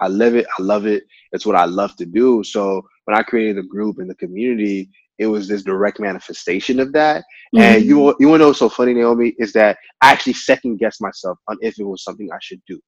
I 0.00 0.08
live 0.08 0.36
it 0.36 0.46
i 0.58 0.62
love 0.62 0.86
it. 0.86 1.04
It's 1.32 1.46
what 1.46 1.56
i 1.56 1.64
love 1.66 1.96
to 1.96 2.06
do. 2.06 2.42
So 2.44 2.82
when 3.04 3.16
i 3.16 3.22
created 3.22 3.56
the 3.56 3.68
group 3.68 3.98
and 3.98 4.10
the 4.10 4.14
community 4.16 4.90
it 5.20 5.26
was 5.26 5.46
this 5.46 5.62
direct 5.62 6.00
manifestation 6.00 6.80
of 6.80 6.92
that. 6.94 7.24
Mm-hmm. 7.54 7.58
And 7.58 7.84
you 7.84 8.16
you 8.18 8.28
want 8.28 8.40
to 8.40 8.44
know 8.44 8.46
what's 8.48 8.58
so 8.58 8.70
funny, 8.70 8.94
Naomi, 8.94 9.34
is 9.38 9.52
that 9.52 9.76
I 10.00 10.10
actually 10.10 10.32
second 10.32 10.78
guessed 10.78 11.02
myself 11.02 11.38
on 11.46 11.58
if 11.60 11.78
it 11.78 11.84
was 11.84 12.02
something 12.02 12.28
I 12.32 12.38
should 12.40 12.62
do. 12.66 12.80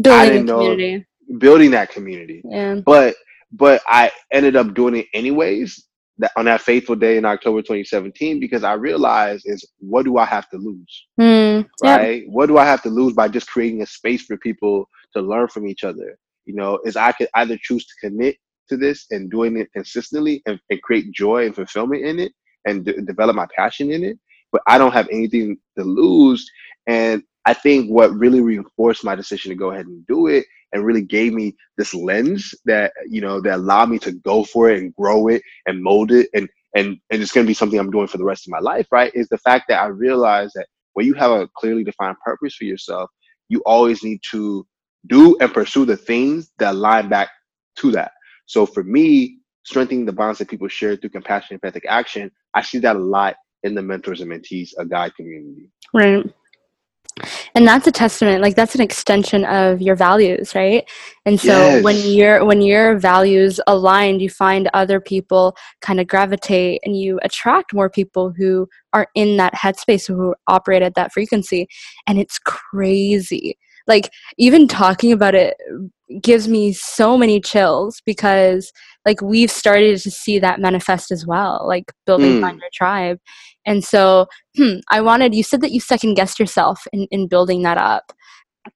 Building 0.00 0.46
community. 0.46 1.06
building 1.38 1.70
that 1.72 1.90
community. 1.90 2.42
Yeah. 2.44 2.76
But 2.76 3.14
but 3.52 3.82
I 3.86 4.10
ended 4.32 4.56
up 4.56 4.74
doing 4.74 4.96
it 4.96 5.06
anyways. 5.12 5.84
That 6.18 6.32
on 6.38 6.46
that 6.46 6.62
fateful 6.62 6.96
day 6.96 7.18
in 7.18 7.26
October 7.26 7.60
2017, 7.60 8.40
because 8.40 8.64
I 8.64 8.72
realized 8.72 9.44
is 9.44 9.62
what 9.78 10.06
do 10.06 10.16
I 10.16 10.24
have 10.24 10.48
to 10.48 10.56
lose, 10.56 11.06
mm, 11.20 11.66
right? 11.82 12.22
Yep. 12.22 12.32
What 12.32 12.46
do 12.46 12.56
I 12.56 12.64
have 12.64 12.82
to 12.84 12.88
lose 12.88 13.12
by 13.12 13.28
just 13.28 13.48
creating 13.48 13.82
a 13.82 13.86
space 13.86 14.22
for 14.22 14.38
people 14.38 14.88
to 15.14 15.20
learn 15.20 15.48
from 15.48 15.66
each 15.66 15.84
other? 15.84 16.18
You 16.46 16.54
know, 16.54 16.78
is 16.86 16.96
I 16.96 17.12
could 17.12 17.28
either 17.34 17.58
choose 17.60 17.84
to 17.84 18.08
commit 18.08 18.38
to 18.68 18.76
this 18.76 19.06
and 19.10 19.30
doing 19.30 19.56
it 19.58 19.72
consistently 19.74 20.42
and, 20.46 20.60
and 20.70 20.82
create 20.82 21.12
joy 21.12 21.46
and 21.46 21.54
fulfillment 21.54 22.04
in 22.04 22.20
it 22.20 22.32
and 22.66 22.84
d- 22.84 22.94
develop 23.06 23.36
my 23.36 23.46
passion 23.56 23.90
in 23.92 24.04
it. 24.04 24.18
But 24.52 24.62
I 24.66 24.78
don't 24.78 24.92
have 24.94 25.08
anything 25.12 25.58
to 25.78 25.84
lose. 25.84 26.48
And 26.86 27.22
I 27.46 27.54
think 27.54 27.90
what 27.90 28.12
really 28.14 28.40
reinforced 28.40 29.04
my 29.04 29.14
decision 29.14 29.50
to 29.50 29.56
go 29.56 29.72
ahead 29.72 29.86
and 29.86 30.06
do 30.06 30.28
it 30.28 30.46
and 30.72 30.84
really 30.84 31.02
gave 31.02 31.32
me 31.32 31.56
this 31.78 31.94
lens 31.94 32.54
that, 32.66 32.92
you 33.08 33.20
know, 33.20 33.40
that 33.42 33.56
allowed 33.56 33.90
me 33.90 33.98
to 34.00 34.12
go 34.12 34.44
for 34.44 34.70
it 34.70 34.80
and 34.80 34.94
grow 34.96 35.28
it 35.28 35.42
and 35.66 35.82
mold 35.82 36.12
it 36.12 36.28
and 36.34 36.48
and 36.76 36.98
and 37.10 37.22
it's 37.22 37.32
going 37.32 37.46
to 37.46 37.50
be 37.50 37.54
something 37.54 37.78
I'm 37.78 37.90
doing 37.90 38.06
for 38.08 38.18
the 38.18 38.24
rest 38.24 38.46
of 38.46 38.52
my 38.52 38.60
life, 38.60 38.86
right? 38.92 39.12
Is 39.14 39.28
the 39.28 39.38
fact 39.38 39.66
that 39.68 39.82
I 39.82 39.86
realized 39.86 40.52
that 40.56 40.66
when 40.94 41.06
you 41.06 41.14
have 41.14 41.30
a 41.30 41.48
clearly 41.56 41.84
defined 41.84 42.16
purpose 42.24 42.54
for 42.56 42.64
yourself, 42.64 43.10
you 43.48 43.62
always 43.66 44.02
need 44.04 44.20
to 44.32 44.66
do 45.08 45.36
and 45.40 45.52
pursue 45.52 45.84
the 45.86 45.96
things 45.96 46.50
that 46.58 46.76
line 46.76 47.08
back 47.08 47.30
to 47.78 47.92
that. 47.92 48.12
So 48.46 48.64
for 48.66 48.82
me, 48.82 49.38
strengthening 49.64 50.06
the 50.06 50.12
bonds 50.12 50.38
that 50.38 50.48
people 50.48 50.68
share 50.68 50.96
through 50.96 51.10
compassion 51.10 51.54
and 51.54 51.60
empathic 51.62 51.84
action, 51.88 52.30
I 52.54 52.62
see 52.62 52.78
that 52.78 52.96
a 52.96 53.00
lot 53.00 53.36
in 53.62 53.74
the 53.74 53.82
mentors 53.82 54.20
and 54.20 54.30
mentees, 54.30 54.70
a 54.78 54.86
guide 54.86 55.14
community. 55.16 55.70
Right. 55.92 56.24
And 57.54 57.66
that's 57.66 57.86
a 57.86 57.92
testament, 57.92 58.42
like 58.42 58.56
that's 58.56 58.74
an 58.74 58.82
extension 58.82 59.46
of 59.46 59.80
your 59.80 59.96
values, 59.96 60.54
right? 60.54 60.84
And 61.24 61.40
so 61.40 61.48
yes. 61.48 61.82
when 61.82 61.96
your 61.96 62.44
when 62.44 62.60
your 62.60 62.98
values 62.98 63.58
aligned, 63.66 64.20
you 64.20 64.28
find 64.28 64.68
other 64.74 65.00
people 65.00 65.56
kind 65.80 65.98
of 65.98 66.06
gravitate 66.06 66.82
and 66.84 66.98
you 67.00 67.18
attract 67.22 67.72
more 67.72 67.88
people 67.88 68.34
who 68.36 68.68
are 68.92 69.08
in 69.14 69.38
that 69.38 69.54
headspace 69.54 70.06
who 70.06 70.34
operate 70.46 70.82
at 70.82 70.94
that 70.94 71.12
frequency. 71.12 71.66
And 72.06 72.18
it's 72.18 72.38
crazy 72.38 73.56
like 73.86 74.10
even 74.38 74.68
talking 74.68 75.12
about 75.12 75.34
it 75.34 75.56
gives 76.22 76.48
me 76.48 76.72
so 76.72 77.18
many 77.18 77.40
chills 77.40 78.00
because 78.06 78.72
like 79.04 79.20
we've 79.20 79.50
started 79.50 79.98
to 79.98 80.10
see 80.10 80.38
that 80.38 80.60
manifest 80.60 81.10
as 81.10 81.26
well 81.26 81.64
like 81.66 81.92
building 82.06 82.38
mm. 82.38 82.40
find 82.40 82.60
your 82.60 82.70
tribe. 82.72 83.18
And 83.64 83.84
so 83.84 84.26
hmm, 84.56 84.76
i 84.90 85.00
wanted 85.00 85.34
you 85.34 85.42
said 85.42 85.60
that 85.60 85.72
you 85.72 85.80
second 85.80 86.14
guessed 86.14 86.38
yourself 86.38 86.86
in, 86.92 87.06
in 87.10 87.28
building 87.28 87.62
that 87.62 87.78
up. 87.78 88.12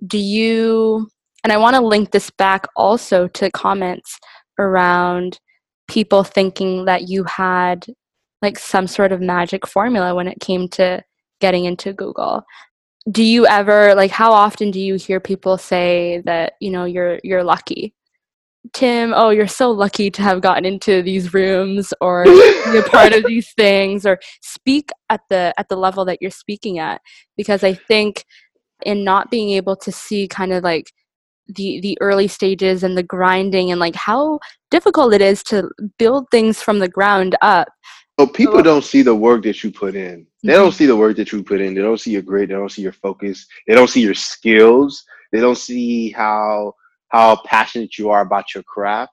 Do 0.06 0.18
you 0.18 1.08
and 1.44 1.52
i 1.52 1.56
want 1.56 1.76
to 1.76 1.82
link 1.82 2.10
this 2.10 2.30
back 2.30 2.66
also 2.76 3.28
to 3.28 3.50
comments 3.50 4.18
around 4.58 5.38
people 5.88 6.22
thinking 6.24 6.84
that 6.84 7.08
you 7.08 7.24
had 7.24 7.86
like 8.42 8.58
some 8.58 8.86
sort 8.86 9.12
of 9.12 9.20
magic 9.20 9.66
formula 9.66 10.14
when 10.14 10.28
it 10.28 10.40
came 10.40 10.68
to 10.68 11.02
getting 11.40 11.64
into 11.64 11.92
google 11.92 12.44
do 13.10 13.22
you 13.22 13.46
ever 13.46 13.94
like 13.94 14.10
how 14.10 14.32
often 14.32 14.70
do 14.70 14.80
you 14.80 14.94
hear 14.94 15.20
people 15.20 15.56
say 15.58 16.22
that 16.24 16.54
you 16.60 16.70
know 16.70 16.84
you're 16.84 17.18
you're 17.24 17.44
lucky 17.44 17.94
tim 18.74 19.12
oh 19.16 19.30
you're 19.30 19.46
so 19.46 19.70
lucky 19.70 20.10
to 20.10 20.22
have 20.22 20.42
gotten 20.42 20.64
into 20.66 21.02
these 21.02 21.32
rooms 21.32 21.94
or 22.00 22.24
be 22.24 22.78
a 22.78 22.82
part 22.90 23.12
of 23.14 23.24
these 23.26 23.52
things 23.54 24.04
or 24.04 24.18
speak 24.42 24.90
at 25.08 25.20
the 25.30 25.52
at 25.56 25.68
the 25.68 25.76
level 25.76 26.04
that 26.04 26.18
you're 26.20 26.30
speaking 26.30 26.78
at 26.78 27.00
because 27.36 27.64
i 27.64 27.72
think 27.72 28.24
in 28.84 29.02
not 29.02 29.30
being 29.30 29.50
able 29.50 29.76
to 29.76 29.90
see 29.90 30.28
kind 30.28 30.52
of 30.52 30.62
like 30.62 30.92
the 31.54 31.80
the 31.80 31.98
early 32.00 32.28
stages 32.28 32.82
and 32.82 32.96
the 32.96 33.02
grinding 33.02 33.70
and 33.70 33.80
like 33.80 33.94
how 33.94 34.38
difficult 34.70 35.12
it 35.12 35.20
is 35.20 35.42
to 35.44 35.68
build 35.98 36.30
things 36.30 36.62
from 36.62 36.78
the 36.78 36.88
ground 36.88 37.36
up. 37.42 37.68
So 38.20 38.26
people 38.26 38.62
don't 38.62 38.84
see 38.84 39.00
the 39.00 39.14
work 39.14 39.44
that 39.44 39.64
you 39.64 39.72
put 39.72 39.96
in. 39.96 40.26
They 40.42 40.52
don't 40.52 40.68
mm-hmm. 40.68 40.76
see 40.76 40.84
the 40.84 40.94
work 40.94 41.16
that 41.16 41.32
you 41.32 41.42
put 41.42 41.62
in. 41.62 41.72
They 41.72 41.80
don't 41.80 41.98
see 41.98 42.10
your 42.10 42.20
grit. 42.20 42.50
They 42.50 42.54
don't 42.54 42.70
see 42.70 42.82
your 42.82 42.92
focus. 42.92 43.46
They 43.66 43.74
don't 43.74 43.88
see 43.88 44.02
your 44.02 44.12
skills. 44.12 45.02
They 45.32 45.40
don't 45.40 45.56
see 45.56 46.10
how 46.10 46.74
how 47.08 47.40
passionate 47.46 47.96
you 47.96 48.10
are 48.10 48.20
about 48.20 48.54
your 48.54 48.62
craft. 48.64 49.12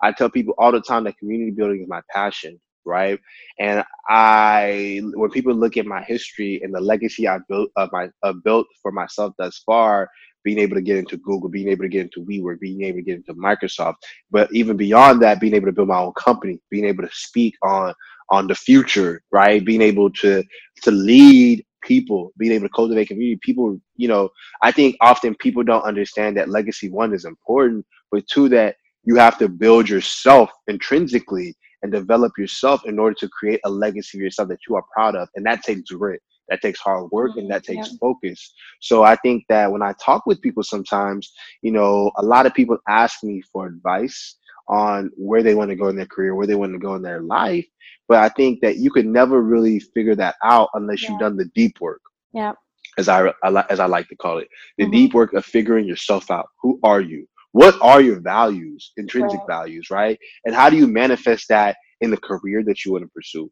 I 0.00 0.12
tell 0.12 0.30
people 0.30 0.54
all 0.58 0.70
the 0.70 0.80
time 0.80 1.02
that 1.04 1.18
community 1.18 1.50
building 1.50 1.82
is 1.82 1.88
my 1.88 2.02
passion, 2.08 2.60
right? 2.84 3.18
And 3.58 3.82
I, 4.08 5.02
when 5.14 5.30
people 5.30 5.52
look 5.52 5.76
at 5.76 5.84
my 5.84 6.04
history 6.04 6.60
and 6.62 6.72
the 6.72 6.80
legacy 6.80 7.26
I 7.26 7.40
built 7.48 7.70
of 7.74 7.90
my 7.90 8.10
uh, 8.22 8.34
built 8.44 8.68
for 8.80 8.92
myself 8.92 9.34
thus 9.38 9.60
far, 9.66 10.08
being 10.44 10.60
able 10.60 10.76
to 10.76 10.82
get 10.82 10.98
into 10.98 11.16
Google, 11.16 11.48
being 11.48 11.66
able 11.66 11.82
to 11.82 11.88
get 11.88 12.02
into 12.02 12.24
WeWork, 12.24 12.60
being 12.60 12.84
able 12.84 12.98
to 12.98 13.02
get 13.02 13.16
into 13.16 13.34
Microsoft, 13.34 13.96
but 14.30 14.48
even 14.54 14.76
beyond 14.76 15.20
that, 15.20 15.40
being 15.40 15.54
able 15.54 15.66
to 15.66 15.72
build 15.72 15.88
my 15.88 15.98
own 15.98 16.12
company, 16.12 16.60
being 16.70 16.84
able 16.84 17.02
to 17.02 17.10
speak 17.12 17.56
on 17.64 17.92
on 18.30 18.46
the 18.46 18.54
future, 18.54 19.22
right? 19.30 19.64
Being 19.64 19.82
able 19.82 20.10
to 20.10 20.42
to 20.82 20.90
lead 20.90 21.64
people, 21.82 22.32
being 22.36 22.52
able 22.52 22.66
to 22.66 22.74
cultivate 22.74 23.08
community. 23.08 23.38
People, 23.42 23.80
you 23.96 24.08
know, 24.08 24.28
I 24.62 24.72
think 24.72 24.96
often 25.00 25.34
people 25.36 25.62
don't 25.62 25.82
understand 25.82 26.36
that 26.36 26.48
legacy 26.48 26.90
one 26.90 27.14
is 27.14 27.24
important, 27.24 27.86
but 28.10 28.26
two 28.26 28.48
that 28.50 28.76
you 29.04 29.16
have 29.16 29.38
to 29.38 29.48
build 29.48 29.88
yourself 29.88 30.50
intrinsically 30.66 31.54
and 31.82 31.92
develop 31.92 32.32
yourself 32.36 32.84
in 32.84 32.98
order 32.98 33.14
to 33.14 33.28
create 33.28 33.60
a 33.64 33.70
legacy 33.70 34.18
of 34.18 34.22
yourself 34.22 34.48
that 34.48 34.58
you 34.68 34.74
are 34.74 34.84
proud 34.92 35.14
of. 35.14 35.28
And 35.36 35.46
that 35.46 35.62
takes 35.62 35.90
grit, 35.90 36.20
that 36.48 36.60
takes 36.60 36.80
hard 36.80 37.10
work, 37.12 37.36
and 37.36 37.48
that 37.50 37.62
mm-hmm, 37.62 37.74
takes 37.74 37.92
yeah. 37.92 37.98
focus. 38.00 38.52
So 38.80 39.04
I 39.04 39.16
think 39.16 39.44
that 39.48 39.70
when 39.70 39.82
I 39.82 39.94
talk 40.04 40.26
with 40.26 40.40
people 40.42 40.64
sometimes, 40.64 41.32
you 41.62 41.70
know, 41.70 42.10
a 42.16 42.22
lot 42.22 42.46
of 42.46 42.54
people 42.54 42.78
ask 42.88 43.22
me 43.22 43.42
for 43.52 43.66
advice 43.66 44.36
on 44.68 45.10
where 45.16 45.42
they 45.42 45.54
want 45.54 45.70
to 45.70 45.76
go 45.76 45.88
in 45.88 45.96
their 45.96 46.06
career, 46.06 46.34
where 46.34 46.46
they 46.46 46.54
want 46.54 46.72
to 46.72 46.78
go 46.78 46.94
in 46.94 47.02
their 47.02 47.22
life. 47.22 47.66
But 48.08 48.18
I 48.18 48.28
think 48.30 48.60
that 48.60 48.76
you 48.76 48.90
could 48.90 49.06
never 49.06 49.42
really 49.42 49.80
figure 49.80 50.14
that 50.16 50.36
out 50.42 50.70
unless 50.74 51.02
yeah. 51.02 51.10
you've 51.10 51.20
done 51.20 51.36
the 51.36 51.50
deep 51.54 51.80
work. 51.80 52.00
Yeah. 52.32 52.52
As 52.98 53.08
I, 53.08 53.32
as 53.68 53.78
I 53.78 53.86
like 53.86 54.08
to 54.08 54.16
call 54.16 54.38
it, 54.38 54.48
the 54.78 54.84
mm-hmm. 54.84 54.92
deep 54.92 55.14
work 55.14 55.34
of 55.34 55.44
figuring 55.44 55.86
yourself 55.86 56.30
out. 56.30 56.48
Who 56.62 56.80
are 56.82 57.00
you? 57.00 57.26
what 57.56 57.74
are 57.80 58.02
your 58.02 58.20
values, 58.20 58.92
intrinsic 58.98 59.38
right. 59.38 59.48
values, 59.48 59.88
right? 59.90 60.18
And 60.44 60.54
how 60.54 60.68
do 60.68 60.76
you 60.76 60.86
manifest 60.86 61.48
that 61.48 61.78
in 62.02 62.10
the 62.10 62.18
career 62.18 62.62
that 62.64 62.84
you 62.84 62.92
want 62.92 63.04
to 63.04 63.08
pursue, 63.08 63.50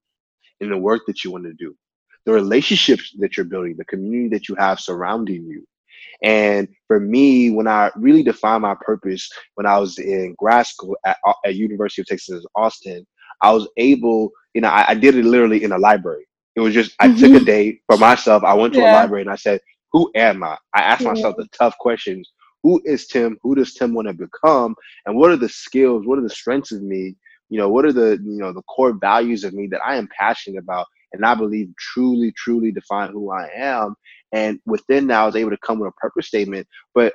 in 0.61 0.68
the 0.68 0.76
work 0.76 1.04
that 1.06 1.25
you 1.25 1.30
want 1.30 1.44
to 1.44 1.54
do, 1.54 1.75
the 2.26 2.33
relationships 2.33 3.14
that 3.21 3.38
you're 3.38 3.47
building, 3.47 3.76
the 3.78 3.85
community 3.87 4.28
that 4.37 4.47
you 4.47 4.56
have 4.56 4.78
surrounding 4.78 5.47
you. 5.47 5.64
And 6.23 6.68
for 6.87 7.00
me, 7.00 7.50
when 7.50 7.66
I 7.66 7.90
really 7.96 8.23
defined 8.23 8.62
my 8.62 8.76
purpose 8.80 9.28
when 9.54 9.66
I 9.66 9.78
was 9.78 9.99
in 9.99 10.34
grad 10.38 10.66
school 10.66 10.96
at, 11.04 11.18
at 11.44 11.54
University 11.54 12.02
of 12.02 12.06
Texas 12.06 12.44
Austin, 12.54 13.06
I 13.42 13.52
was 13.52 13.68
able, 13.76 14.30
you 14.54 14.61
know, 14.61 14.68
I, 14.68 14.90
I 14.90 14.94
did 14.94 15.16
it 15.16 15.25
literally 15.25 15.64
in 15.64 15.73
a 15.73 15.78
library. 15.78 16.26
It 16.56 16.61
was 16.61 16.73
just 16.73 16.94
I 17.00 17.08
mm-hmm. 17.08 17.16
took 17.16 17.30
a 17.30 17.34
mm-hmm. 17.34 17.44
day 17.44 17.80
for 17.87 17.99
myself. 17.99 18.44
I 18.44 18.54
went 18.54 18.75
to 18.75 18.80
yeah. 18.80 18.92
a 18.92 18.96
library 19.00 19.23
and 19.23 19.30
I 19.30 19.37
said, 19.37 19.61
"Who 19.92 20.11
am 20.14 20.44
I?" 20.44 20.56
I 20.73 20.82
asked 20.82 21.02
myself 21.02 21.34
the 21.37 21.49
tough 21.52 21.76
questions 21.78 22.30
who 22.64 22.80
is 22.87 23.06
Tim? 23.06 23.38
Who 23.42 23.54
does 23.54 23.75
Tim 23.75 23.94
want 23.94 24.08
to 24.08 24.14
become? 24.14 24.75
And 25.06 25.16
what 25.16 25.30
are 25.30 25.37
the 25.37 25.50
skills? 25.50 26.06
What 26.06 26.18
are 26.18 26.23
the 26.23 26.30
strengths 26.30 26.73
of 26.73 26.82
me? 26.82 27.14
You 27.50 27.58
know, 27.58 27.68
what 27.68 27.84
are 27.84 27.92
the 27.92 28.18
you 28.25 28.38
know 28.38 28.52
the 28.52 28.62
core 28.62 28.94
values 28.94 29.44
of 29.44 29.52
me 29.52 29.68
that 29.68 29.82
I 29.84 29.96
am 29.96 30.08
passionate 30.18 30.58
about 30.58 30.87
and 31.14 31.25
I 31.25 31.35
believe 31.35 31.68
truly, 31.78 32.33
truly 32.37 32.73
define 32.73 33.11
who 33.11 33.30
I 33.30 33.49
am. 33.54 33.94
And 34.33 34.59
within 34.66 35.06
that, 35.06 35.21
I 35.21 35.26
was 35.26 35.37
able 35.37 35.50
to 35.50 35.59
come 35.59 35.78
with 35.78 35.90
a 35.90 36.00
purpose 36.00 36.26
statement. 36.26 36.66
But 36.94 37.14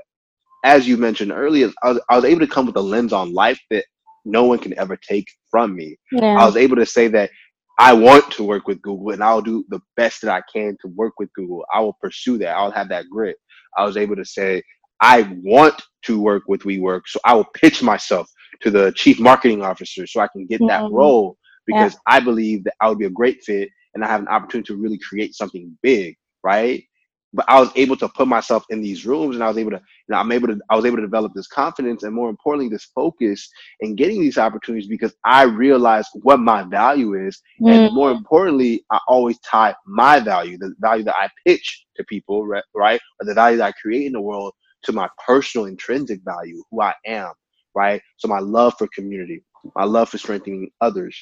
as 0.64 0.88
you 0.88 0.98
mentioned 0.98 1.32
earlier, 1.32 1.70
I 1.84 1.92
was, 1.92 2.02
I 2.10 2.16
was 2.16 2.26
able 2.26 2.42
to 2.42 2.48
come 2.48 2.66
with 2.66 2.78
a 2.78 2.82
lens 2.82 3.14
on 3.14 3.34
life 3.34 3.60
that 3.70 3.86
no 4.26 4.46
one 4.46 4.60
can 4.60 4.78
ever 4.80 4.98
take 4.98 5.28
from 5.52 5.76
me. 5.76 5.98
Yeah. 6.12 6.38
I 6.38 6.46
was 6.46 6.56
able 6.56 6.78
to 6.78 6.86
say 6.86 7.08
that 7.10 7.30
I 7.78 7.94
want 7.94 8.30
to 8.32 8.44
work 8.44 8.68
with 8.68 8.82
Google 8.82 9.12
and 9.12 9.24
I'll 9.24 9.42
do 9.42 9.64
the 9.70 9.82
best 9.96 10.22
that 10.22 10.32
I 10.32 10.42
can 10.52 10.78
to 10.82 10.88
work 10.96 11.14
with 11.20 11.32
Google. 11.34 11.66
I 11.74 11.80
will 11.82 11.98
pursue 12.02 12.38
that. 12.40 12.56
I'll 12.56 12.72
have 12.72 12.90
that 12.90 13.06
grit. 13.10 13.38
I 13.78 13.86
was 13.86 13.98
able 13.98 14.16
to 14.16 14.26
say 14.26 14.64
I 15.02 15.34
want 15.44 15.82
to 16.04 16.22
work 16.22 16.44
with 16.48 16.64
WeWork, 16.64 17.02
so 17.06 17.20
I 17.24 17.34
will 17.34 17.48
pitch 17.54 17.82
myself 17.82 18.30
to 18.62 18.70
the 18.70 18.92
chief 18.94 19.20
marketing 19.20 19.62
officer 19.62 20.06
so 20.06 20.20
I 20.20 20.28
can 20.28 20.46
get 20.46 20.60
that 20.68 20.84
mm-hmm. 20.84 20.94
role 20.94 21.38
because 21.66 21.94
yeah. 21.94 22.00
I 22.08 22.20
believe 22.20 22.64
that 22.66 22.74
I 22.82 22.90
would 22.90 23.00
be 23.00 23.06
a 23.06 23.10
great 23.10 23.42
fit 23.44 23.70
and 23.94 24.04
I 24.04 24.08
have 24.08 24.22
an 24.22 24.28
opportunity 24.28 24.68
to 24.68 24.76
really 24.76 25.00
create 25.00 25.36
something 25.36 25.78
big, 25.82 26.16
right? 26.44 26.84
But 27.32 27.46
I 27.48 27.60
was 27.60 27.70
able 27.76 27.96
to 27.98 28.10
put 28.10 28.28
myself 28.28 28.64
in 28.70 28.82
these 28.82 29.06
rooms 29.06 29.36
and 29.36 29.44
I 29.44 29.48
was 29.48 29.58
able 29.58 29.72
to, 29.72 29.78
you 29.78 30.14
know, 30.14 30.18
I'm 30.18 30.32
able 30.32 30.48
to, 30.48 30.60
I 30.72 30.76
was 30.76 30.86
able 30.86 30.98
to 30.98 31.04
develop 31.04 31.34
this 31.36 31.48
confidence 31.48 32.02
and 32.02 32.14
more 32.14 32.28
importantly, 32.30 32.70
this 32.70 32.90
focus 32.96 33.48
in 33.82 33.96
getting 33.96 34.20
these 34.20 34.40
opportunities 34.40 34.90
because 34.90 35.14
I 35.24 35.44
realized 35.44 36.10
what 36.24 36.40
my 36.40 36.64
value 36.64 37.14
is. 37.28 37.40
Mm-hmm. 37.62 37.68
And 37.68 37.94
more 37.94 38.10
importantly, 38.10 38.84
I 38.92 39.00
always 39.08 39.38
tie 39.42 39.76
my 39.86 40.20
value, 40.20 40.58
the 40.58 40.74
value 40.80 41.04
that 41.04 41.16
I 41.16 41.30
pitch 41.46 41.86
to 41.98 42.04
people, 42.06 42.48
right? 42.48 43.00
Or 43.22 43.26
the 43.26 43.36
value 43.36 43.58
that 43.58 43.68
I 43.68 43.80
create 43.80 44.08
in 44.08 44.14
the 44.14 44.22
world 44.22 44.54
to 44.84 44.92
my 44.92 45.08
personal 45.24 45.68
intrinsic 45.68 46.22
value, 46.24 46.64
who 46.72 46.82
I 46.82 46.94
am, 47.06 47.32
right? 47.76 48.02
So 48.18 48.28
my 48.28 48.40
love 48.40 48.74
for 48.78 48.88
community, 48.96 49.44
my 49.76 49.84
love 49.84 50.10
for 50.10 50.18
strengthening 50.18 50.72
others, 50.82 51.16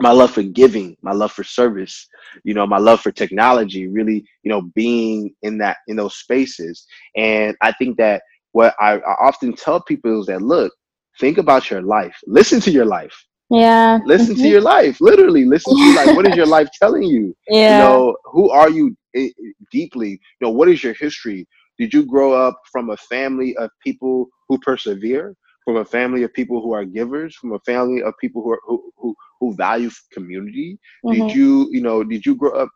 my 0.00 0.10
love 0.12 0.32
for 0.32 0.42
giving, 0.42 0.96
my 1.02 1.12
love 1.12 1.32
for 1.32 1.44
service, 1.44 2.06
you 2.44 2.54
know, 2.54 2.66
my 2.66 2.78
love 2.78 3.00
for 3.00 3.10
technology, 3.10 3.86
really, 3.86 4.24
you 4.42 4.50
know, 4.50 4.62
being 4.74 5.34
in 5.42 5.58
that 5.58 5.78
in 5.88 5.96
those 5.96 6.16
spaces. 6.16 6.86
And 7.16 7.56
I 7.62 7.72
think 7.72 7.96
that 7.98 8.22
what 8.52 8.74
I, 8.80 8.94
I 8.94 9.14
often 9.20 9.54
tell 9.54 9.82
people 9.82 10.20
is 10.20 10.26
that 10.26 10.42
look, 10.42 10.72
think 11.20 11.38
about 11.38 11.70
your 11.70 11.82
life, 11.82 12.16
listen 12.26 12.60
to 12.60 12.70
your 12.70 12.86
life. 12.86 13.14
Yeah. 13.50 14.00
Listen 14.04 14.34
mm-hmm. 14.34 14.42
to 14.42 14.48
your 14.48 14.60
life. 14.60 15.00
Literally, 15.00 15.46
listen 15.46 15.74
to 15.74 15.82
your 15.82 15.94
life. 15.94 16.16
What 16.16 16.26
is 16.26 16.36
your 16.36 16.46
life 16.58 16.68
telling 16.80 17.04
you? 17.04 17.34
Yeah. 17.48 17.78
You 17.78 17.84
know, 17.84 18.16
who 18.24 18.50
are 18.50 18.68
you 18.68 18.94
eh, 19.14 19.28
eh, 19.28 19.50
deeply? 19.72 20.10
You 20.10 20.18
know, 20.42 20.50
what 20.50 20.68
is 20.68 20.84
your 20.84 20.92
history? 20.92 21.48
Did 21.78 21.94
you 21.94 22.04
grow 22.04 22.32
up 22.32 22.60
from 22.70 22.90
a 22.90 22.96
family 22.96 23.56
of 23.56 23.70
people 23.82 24.28
who 24.48 24.58
persevere? 24.58 25.34
From 25.64 25.76
a 25.76 25.84
family 25.84 26.22
of 26.24 26.32
people 26.34 26.60
who 26.60 26.72
are 26.72 26.84
givers? 26.84 27.36
From 27.36 27.52
a 27.52 27.58
family 27.60 28.02
of 28.02 28.14
people 28.20 28.42
who 28.42 28.50
are, 28.50 28.60
who, 28.66 28.92
who 28.96 29.14
who 29.40 29.54
value 29.54 29.90
community? 30.12 30.78
Mm-hmm. 31.04 31.26
Did 31.28 31.36
you 31.36 31.68
you 31.70 31.80
know 31.80 32.04
did 32.04 32.24
you 32.24 32.34
grow 32.34 32.52
up 32.52 32.68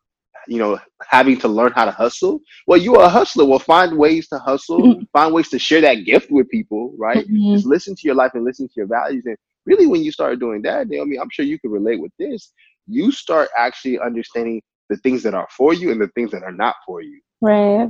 you 0.48 0.58
know 0.58 0.78
having 1.02 1.38
to 1.38 1.48
learn 1.48 1.72
how 1.72 1.84
to 1.84 1.90
hustle? 1.90 2.40
Well, 2.66 2.78
you 2.78 2.96
are 2.96 3.04
a 3.04 3.08
hustler. 3.08 3.44
Well, 3.44 3.58
find 3.58 3.96
ways 3.96 4.28
to 4.28 4.38
hustle. 4.38 4.80
Mm-hmm. 4.80 5.02
Find 5.12 5.34
ways 5.34 5.48
to 5.50 5.58
share 5.58 5.80
that 5.82 6.04
gift 6.04 6.30
with 6.30 6.48
people. 6.48 6.94
Right? 6.98 7.26
Mm-hmm. 7.26 7.54
Just 7.54 7.66
listen 7.66 7.94
to 7.94 8.02
your 8.04 8.14
life 8.14 8.32
and 8.34 8.44
listen 8.44 8.66
to 8.68 8.74
your 8.76 8.86
values. 8.86 9.24
And 9.26 9.36
really, 9.66 9.86
when 9.86 10.02
you 10.02 10.12
start 10.12 10.38
doing 10.40 10.62
that, 10.62 10.88
Naomi, 10.88 11.18
I'm 11.18 11.30
sure 11.30 11.44
you 11.44 11.58
can 11.58 11.70
relate 11.70 12.00
with 12.00 12.12
this. 12.18 12.52
You 12.86 13.12
start 13.12 13.48
actually 13.56 13.98
understanding 14.00 14.60
the 14.88 14.96
things 14.98 15.22
that 15.22 15.34
are 15.34 15.48
for 15.56 15.72
you 15.72 15.90
and 15.90 16.00
the 16.00 16.08
things 16.08 16.30
that 16.32 16.42
are 16.42 16.52
not 16.52 16.74
for 16.86 17.00
you. 17.00 17.20
Right. 17.40 17.88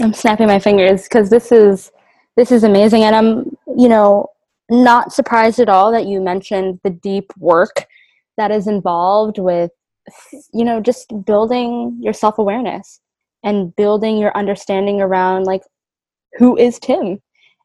I'm 0.00 0.12
snapping 0.12 0.46
my 0.46 0.58
fingers 0.58 1.04
because 1.04 1.30
this 1.30 1.52
is 1.52 1.90
this 2.36 2.52
is 2.52 2.64
amazing, 2.64 3.04
and 3.04 3.16
I'm 3.16 3.56
you 3.76 3.88
know 3.88 4.28
not 4.70 5.12
surprised 5.12 5.60
at 5.60 5.68
all 5.68 5.92
that 5.92 6.06
you 6.06 6.20
mentioned 6.20 6.80
the 6.82 6.90
deep 6.90 7.32
work 7.38 7.86
that 8.36 8.50
is 8.50 8.66
involved 8.66 9.38
with 9.38 9.70
you 10.52 10.64
know 10.64 10.80
just 10.80 11.12
building 11.24 11.98
your 12.00 12.12
self 12.12 12.38
awareness 12.38 13.00
and 13.42 13.74
building 13.76 14.18
your 14.18 14.36
understanding 14.36 15.00
around 15.00 15.44
like 15.44 15.62
who 16.34 16.56
is 16.56 16.78
Tim 16.78 17.20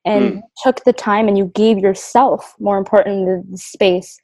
and 0.05 0.33
mm. 0.35 0.41
took 0.63 0.83
the 0.83 0.93
time 0.93 1.27
and 1.27 1.37
you 1.37 1.51
gave 1.55 1.77
yourself 1.79 2.55
more 2.59 2.77
important 2.77 3.49
the 3.51 3.57
space 3.57 4.17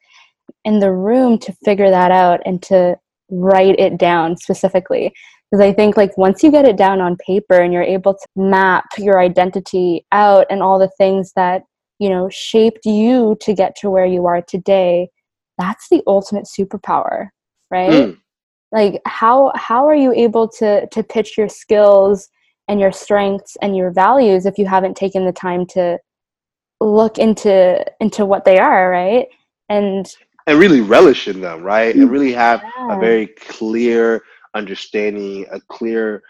in 0.64 0.80
the 0.80 0.92
room 0.92 1.38
to 1.38 1.52
figure 1.64 1.90
that 1.90 2.10
out 2.10 2.40
and 2.44 2.62
to 2.62 2.96
write 3.30 3.78
it 3.78 3.98
down 3.98 4.36
specifically 4.36 5.12
because 5.50 5.62
i 5.62 5.70
think 5.72 5.96
like 5.96 6.16
once 6.16 6.42
you 6.42 6.50
get 6.50 6.64
it 6.64 6.78
down 6.78 7.00
on 7.00 7.16
paper 7.18 7.60
and 7.60 7.74
you're 7.74 7.82
able 7.82 8.14
to 8.14 8.26
map 8.34 8.86
your 8.96 9.20
identity 9.20 10.04
out 10.10 10.46
and 10.48 10.62
all 10.62 10.78
the 10.78 10.90
things 10.96 11.32
that 11.36 11.62
you 11.98 12.08
know 12.08 12.28
shaped 12.28 12.84
you 12.84 13.36
to 13.40 13.54
get 13.54 13.76
to 13.76 13.90
where 13.90 14.06
you 14.06 14.26
are 14.26 14.42
today 14.42 15.08
that's 15.56 15.88
the 15.90 16.02
ultimate 16.06 16.44
superpower 16.44 17.28
right 17.70 17.90
mm. 17.90 18.18
like 18.72 19.00
how 19.06 19.52
how 19.54 19.86
are 19.86 19.96
you 19.96 20.12
able 20.12 20.48
to 20.48 20.86
to 20.88 21.02
pitch 21.02 21.36
your 21.36 21.48
skills 21.48 22.28
and 22.68 22.80
your 22.80 22.92
strengths 22.92 23.56
and 23.62 23.76
your 23.76 23.90
values 23.90 24.46
if 24.46 24.58
you 24.58 24.66
haven't 24.66 24.96
taken 24.96 25.24
the 25.24 25.32
time 25.32 25.66
to 25.66 25.98
look 26.80 27.18
into 27.18 27.84
into 28.00 28.24
what 28.24 28.44
they 28.44 28.58
are 28.58 28.90
right 28.90 29.26
and 29.68 30.14
and 30.46 30.58
really 30.58 30.80
relish 30.80 31.28
in 31.28 31.40
them 31.40 31.62
right 31.62 31.94
and 31.94 32.10
really 32.10 32.32
have 32.32 32.62
yeah. 32.62 32.96
a 32.96 33.00
very 33.00 33.26
clear 33.26 34.22
understanding, 34.54 35.46
a 35.50 35.60
clear 35.60 36.22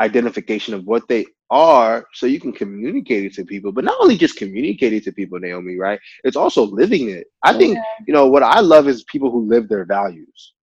identification 0.00 0.74
of 0.74 0.84
what 0.84 1.06
they 1.08 1.26
are 1.52 2.06
so 2.14 2.26
you 2.26 2.40
can 2.40 2.52
communicate 2.52 3.24
it 3.24 3.34
to 3.34 3.44
people 3.44 3.70
but 3.70 3.84
not 3.84 4.00
only 4.00 4.16
just 4.16 4.36
communicate 4.36 4.92
it 4.92 5.04
to 5.04 5.12
people 5.12 5.38
naomi 5.38 5.76
right 5.76 6.00
it's 6.24 6.36
also 6.36 6.64
living 6.64 7.10
it 7.10 7.26
i 7.42 7.52
think 7.56 7.78
you 8.06 8.14
know 8.14 8.26
what 8.26 8.42
i 8.42 8.58
love 8.58 8.88
is 8.88 9.04
people 9.04 9.30
who 9.30 9.46
live 9.46 9.68
their 9.68 9.84
values 9.84 10.54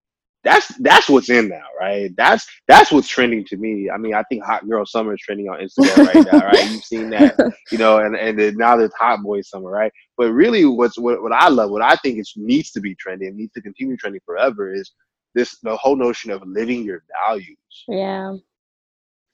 that's 0.43 0.69
that's 0.79 1.09
what's 1.09 1.29
in 1.29 1.49
now, 1.49 1.65
right? 1.77 2.11
That's 2.15 2.47
that's 2.67 2.91
what's 2.91 3.09
trending 3.09 3.43
to 3.45 3.57
me. 3.57 3.89
I 3.89 3.97
mean, 3.97 4.13
I 4.13 4.23
think 4.23 4.43
hot 4.43 4.67
girl 4.69 4.85
summer 4.85 5.13
is 5.13 5.19
trending 5.19 5.49
on 5.49 5.59
Instagram 5.59 6.07
right 6.07 6.25
now, 6.31 6.39
right? 6.45 6.71
You've 6.71 6.83
seen 6.83 7.09
that, 7.09 7.35
you 7.71 7.77
know, 7.77 7.97
and 7.99 8.15
and 8.15 8.39
then 8.39 8.55
now 8.55 8.77
there's 8.77 8.93
hot 8.93 9.21
boy 9.21 9.41
summer, 9.41 9.69
right? 9.69 9.91
But 10.17 10.31
really, 10.31 10.65
what's 10.65 10.97
what, 10.97 11.21
what 11.21 11.33
I 11.33 11.49
love, 11.49 11.71
what 11.71 11.81
I 11.81 11.95
think 11.97 12.19
is 12.19 12.33
needs 12.37 12.71
to 12.71 12.79
be 12.79 12.95
trending, 12.95 13.35
needs 13.35 13.53
to 13.53 13.61
continue 13.61 13.97
trending 13.97 14.21
forever, 14.25 14.73
is 14.73 14.91
this 15.35 15.59
the 15.61 15.75
whole 15.75 15.97
notion 15.97 16.31
of 16.31 16.41
living 16.45 16.83
your 16.83 17.03
values. 17.27 17.57
Yeah. 17.87 18.35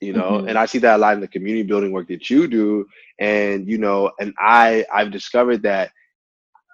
You 0.00 0.12
know, 0.12 0.32
mm-hmm. 0.32 0.48
and 0.48 0.58
I 0.58 0.66
see 0.66 0.78
that 0.78 0.96
a 0.96 0.98
lot 0.98 1.14
in 1.14 1.20
the 1.20 1.28
community 1.28 1.62
building 1.62 1.90
work 1.90 2.08
that 2.08 2.28
you 2.28 2.46
do, 2.46 2.86
and 3.18 3.66
you 3.68 3.78
know, 3.78 4.10
and 4.20 4.34
I 4.38 4.84
I've 4.92 5.10
discovered 5.10 5.62
that 5.62 5.90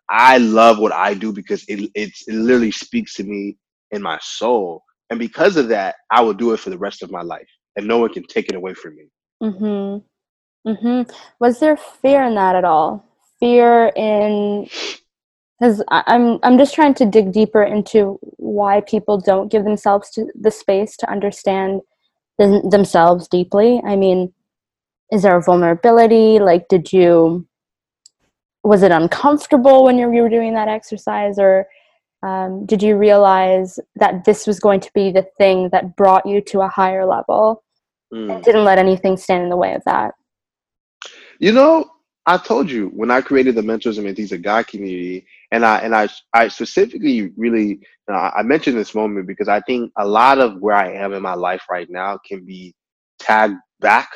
I 0.09 0.39
love 0.39 0.79
what 0.79 0.93
I 0.93 1.15
do 1.15 1.33
because 1.33 1.65
it 1.69 1.91
it's, 1.95 2.27
it 2.27 2.35
literally 2.35 2.73
speaks 2.73 3.15
to 3.15 3.25
me 3.25 3.57
in 3.93 4.03
my 4.03 4.19
soul. 4.21 4.83
And 5.11 5.19
because 5.19 5.57
of 5.57 5.69
that, 5.69 5.97
I 6.11 6.23
will 6.23 6.35
do 6.35 6.53
it 6.53 6.61
for 6.61 6.71
the 6.71 6.79
rest 6.79 7.03
of 7.03 7.11
my 7.11 7.23
life. 7.23 7.49
And 7.77 7.87
no 7.87 7.99
one 7.99 8.13
can 8.13 8.25
take 8.25 8.49
it 8.49 8.55
away 8.55 8.75
from 8.75 8.97
me. 8.97 9.09
Mm-hmm. 9.43 10.71
Mm-hmm. 10.71 11.11
Was 11.41 11.61
there 11.61 11.77
fear 11.77 12.23
in 12.25 12.35
that 12.35 12.57
at 12.57 12.65
all? 12.65 13.05
Fear 13.41 13.93
in 13.97 14.69
because 15.59 15.83
I'm 15.91 16.39
I'm 16.43 16.59
just 16.59 16.75
trying 16.75 16.95
to 16.95 17.07
dig 17.07 17.33
deeper 17.33 17.63
into 17.63 18.19
why 18.37 18.81
people 18.81 19.21
don't 19.21 19.51
give 19.51 19.65
themselves 19.65 20.11
to 20.11 20.27
the 20.35 20.51
space 20.51 20.97
to 20.99 21.11
understand 21.11 21.81
them, 22.43 22.71
themselves 22.71 23.29
deeply. 23.29 23.81
I 23.85 23.97
mean, 23.97 24.33
is 25.11 25.23
there 25.23 25.37
a 25.37 25.43
vulnerability? 25.43 26.39
Like, 26.39 26.69
did 26.69 26.93
you 26.93 27.47
was 28.65 28.83
it 28.83 28.93
uncomfortable 28.93 29.85
when 29.85 29.99
you 29.99 30.07
were 30.07 30.29
doing 30.29 30.55
that 30.55 30.69
exercise, 30.69 31.37
or 31.39 31.67
um, 32.23 32.65
did 32.65 32.83
you 32.83 32.97
realize 32.97 33.81
that 33.97 34.25
this 34.25 34.47
was 34.47 34.61
going 34.61 34.81
to 34.81 34.91
be 34.95 35.11
the 35.11 35.27
thing 35.37 35.69
that 35.71 35.97
brought 35.97 36.25
you 36.25 36.41
to 36.43 36.61
a 36.61 36.69
higher 36.69 37.05
level 37.05 37.65
mm. 38.13 38.33
and 38.33 38.45
didn't 38.45 38.65
let 38.65 38.79
anything 38.79 39.17
stand 39.17 39.43
in 39.43 39.49
the 39.49 39.57
way 39.57 39.75
of 39.75 39.83
that 39.85 40.15
you 41.39 41.53
know 41.53 41.91
i 42.27 42.37
told 42.37 42.71
you 42.71 42.89
when 42.89 43.11
i 43.11 43.21
created 43.21 43.55
the 43.55 43.63
mentors 43.63 43.99
and 43.99 44.07
mentees 44.07 44.33
of 44.33 44.43
god 44.43 44.67
community 44.67 45.25
and 45.51 45.65
i 45.65 45.79
and 45.79 45.95
i 45.95 46.09
i 46.35 46.49
specifically 46.49 47.33
really 47.37 47.81
uh, 48.11 48.31
i 48.35 48.43
mentioned 48.43 48.77
this 48.77 48.95
moment 48.95 49.27
because 49.27 49.49
i 49.49 49.61
think 49.61 49.91
a 49.99 50.07
lot 50.07 50.39
of 50.39 50.61
where 50.61 50.77
i 50.77 50.91
am 50.93 51.13
in 51.13 51.23
my 51.23 51.35
life 51.35 51.63
right 51.71 51.89
now 51.91 52.19
can 52.27 52.45
be 52.45 52.75
tagged 53.19 53.57
back 53.81 54.09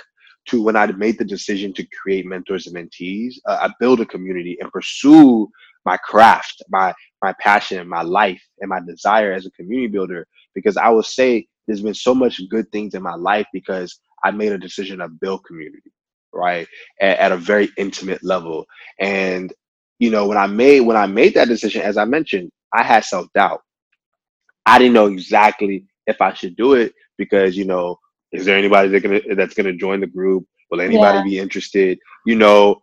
to 0.46 0.62
when 0.62 0.76
I 0.76 0.86
made 0.86 1.18
the 1.18 1.24
decision 1.24 1.72
to 1.74 1.86
create 2.02 2.26
mentors 2.26 2.66
and 2.66 2.76
mentees, 2.76 3.34
uh, 3.46 3.58
I 3.62 3.70
build 3.80 4.00
a 4.00 4.06
community 4.06 4.56
and 4.60 4.70
pursue 4.72 5.48
my 5.84 5.96
craft, 5.98 6.62
my 6.68 6.94
my 7.22 7.34
passion, 7.40 7.88
my 7.88 8.02
life, 8.02 8.42
and 8.60 8.68
my 8.68 8.80
desire 8.86 9.32
as 9.32 9.46
a 9.46 9.50
community 9.50 9.88
builder. 9.88 10.26
Because 10.54 10.76
I 10.76 10.88
will 10.88 11.02
say 11.02 11.46
there's 11.66 11.82
been 11.82 11.94
so 11.94 12.14
much 12.14 12.40
good 12.48 12.70
things 12.72 12.94
in 12.94 13.02
my 13.02 13.14
life 13.14 13.46
because 13.52 13.98
I 14.24 14.30
made 14.30 14.52
a 14.52 14.58
decision 14.58 14.98
to 14.98 15.08
build 15.08 15.44
community, 15.44 15.92
right, 16.36 16.66
at, 17.00 17.18
at 17.18 17.32
a 17.32 17.36
very 17.36 17.70
intimate 17.76 18.22
level. 18.22 18.66
And 19.00 19.52
you 19.98 20.10
know, 20.10 20.26
when 20.26 20.38
I 20.38 20.46
made 20.46 20.80
when 20.80 20.96
I 20.96 21.06
made 21.06 21.34
that 21.34 21.48
decision, 21.48 21.82
as 21.82 21.96
I 21.96 22.04
mentioned, 22.04 22.50
I 22.72 22.82
had 22.82 23.04
self 23.04 23.26
doubt. 23.34 23.62
I 24.66 24.78
didn't 24.78 24.94
know 24.94 25.06
exactly 25.06 25.84
if 26.06 26.20
I 26.20 26.32
should 26.34 26.56
do 26.56 26.74
it 26.74 26.92
because 27.18 27.56
you 27.56 27.64
know, 27.64 27.98
is 28.32 28.44
there 28.44 28.56
anybody 28.58 28.88
that 28.90 29.00
gonna 29.00 29.20
that's 29.34 29.54
gonna 29.54 29.72
join 29.72 30.00
the 30.00 30.06
group? 30.06 30.44
Will 30.70 30.80
anybody 30.80 31.18
yeah. 31.18 31.24
be 31.24 31.38
interested? 31.38 31.98
You 32.26 32.36
know, 32.36 32.76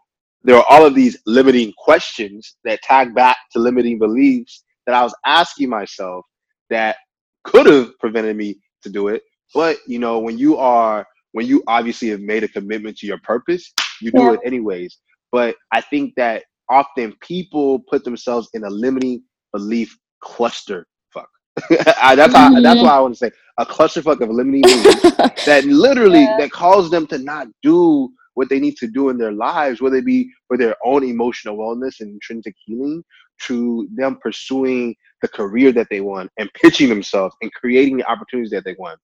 there 0.44 0.56
are 0.58 0.66
all 0.70 0.86
of 0.86 0.96
these 0.96 1.18
limiting 1.26 1.74
questions 1.78 2.56
that 2.64 2.82
tag 2.82 3.14
back 3.14 3.38
to 3.52 3.60
limiting 3.60 4.00
beliefs 4.00 4.64
that 4.86 4.96
I 4.96 5.04
was 5.04 5.16
asking 5.26 5.70
myself 5.70 6.26
that 6.70 6.98
could 7.44 7.66
have 7.68 7.98
prevented 8.00 8.36
me 8.36 8.58
to 8.84 8.90
do 8.90 9.10
it. 9.10 9.24
But 9.54 9.78
you 9.88 10.00
know, 10.00 10.20
when 10.20 10.38
you 10.38 10.58
are 10.58 11.06
when 11.34 11.46
you 11.46 11.64
obviously 11.68 12.10
have 12.10 12.22
made 12.22 12.44
a 12.44 12.48
commitment 12.48 12.98
to 12.98 13.08
your 13.08 13.20
purpose, 13.20 13.72
you 14.02 14.12
do 14.12 14.22
yeah. 14.22 14.34
it 14.34 14.40
anyways. 14.46 14.98
But 15.32 15.56
I 15.72 15.82
think 15.82 16.14
that 16.16 16.44
often 16.70 17.14
people 17.22 17.80
put 17.80 18.04
themselves 18.04 18.50
in 18.54 18.64
a 18.64 18.70
limiting 18.70 19.24
belief 19.52 19.98
cluster 20.22 20.88
fuck. 21.14 21.30
That's 21.70 22.00
how, 22.00 22.18
that's 22.18 22.34
mm-hmm. 22.34 22.84
why 22.84 22.96
I 22.96 23.00
want 23.00 23.16
to 23.16 23.18
say 23.18 23.32
a 23.60 23.66
clusterfuck 23.66 24.22
of 24.22 24.30
limiting 24.30 24.62
beliefs 24.62 25.46
that 25.46 25.66
literally 25.66 26.24
yeah. 26.24 26.38
that 26.40 26.52
cause 26.52 26.90
them 26.90 27.06
to 27.08 27.20
not 27.20 27.48
do 27.62 28.10
what 28.36 28.50
they 28.50 28.60
need 28.60 28.76
to 28.78 28.88
do 28.88 29.10
in 29.10 29.18
their 29.18 29.32
lives, 29.32 29.82
whether 29.82 29.98
it 29.98 30.06
be 30.06 30.32
for 30.48 30.58
their 30.58 30.76
own 30.84 31.04
emotional 31.04 31.58
wellness 31.58 32.00
and 32.00 32.12
intrinsic 32.12 32.56
healing, 32.66 33.04
to 33.46 33.88
them 33.96 34.18
pursuing 34.22 34.96
the 35.22 35.28
career 35.28 35.72
that 35.72 35.88
they 35.90 36.02
want 36.02 36.32
and 36.38 36.50
pitching 36.54 36.90
themselves 36.90 37.36
and 37.42 37.54
creating 37.54 37.98
the 37.98 38.10
opportunities 38.10 38.52
that 38.52 38.66
they 38.66 38.76
want. 38.80 39.00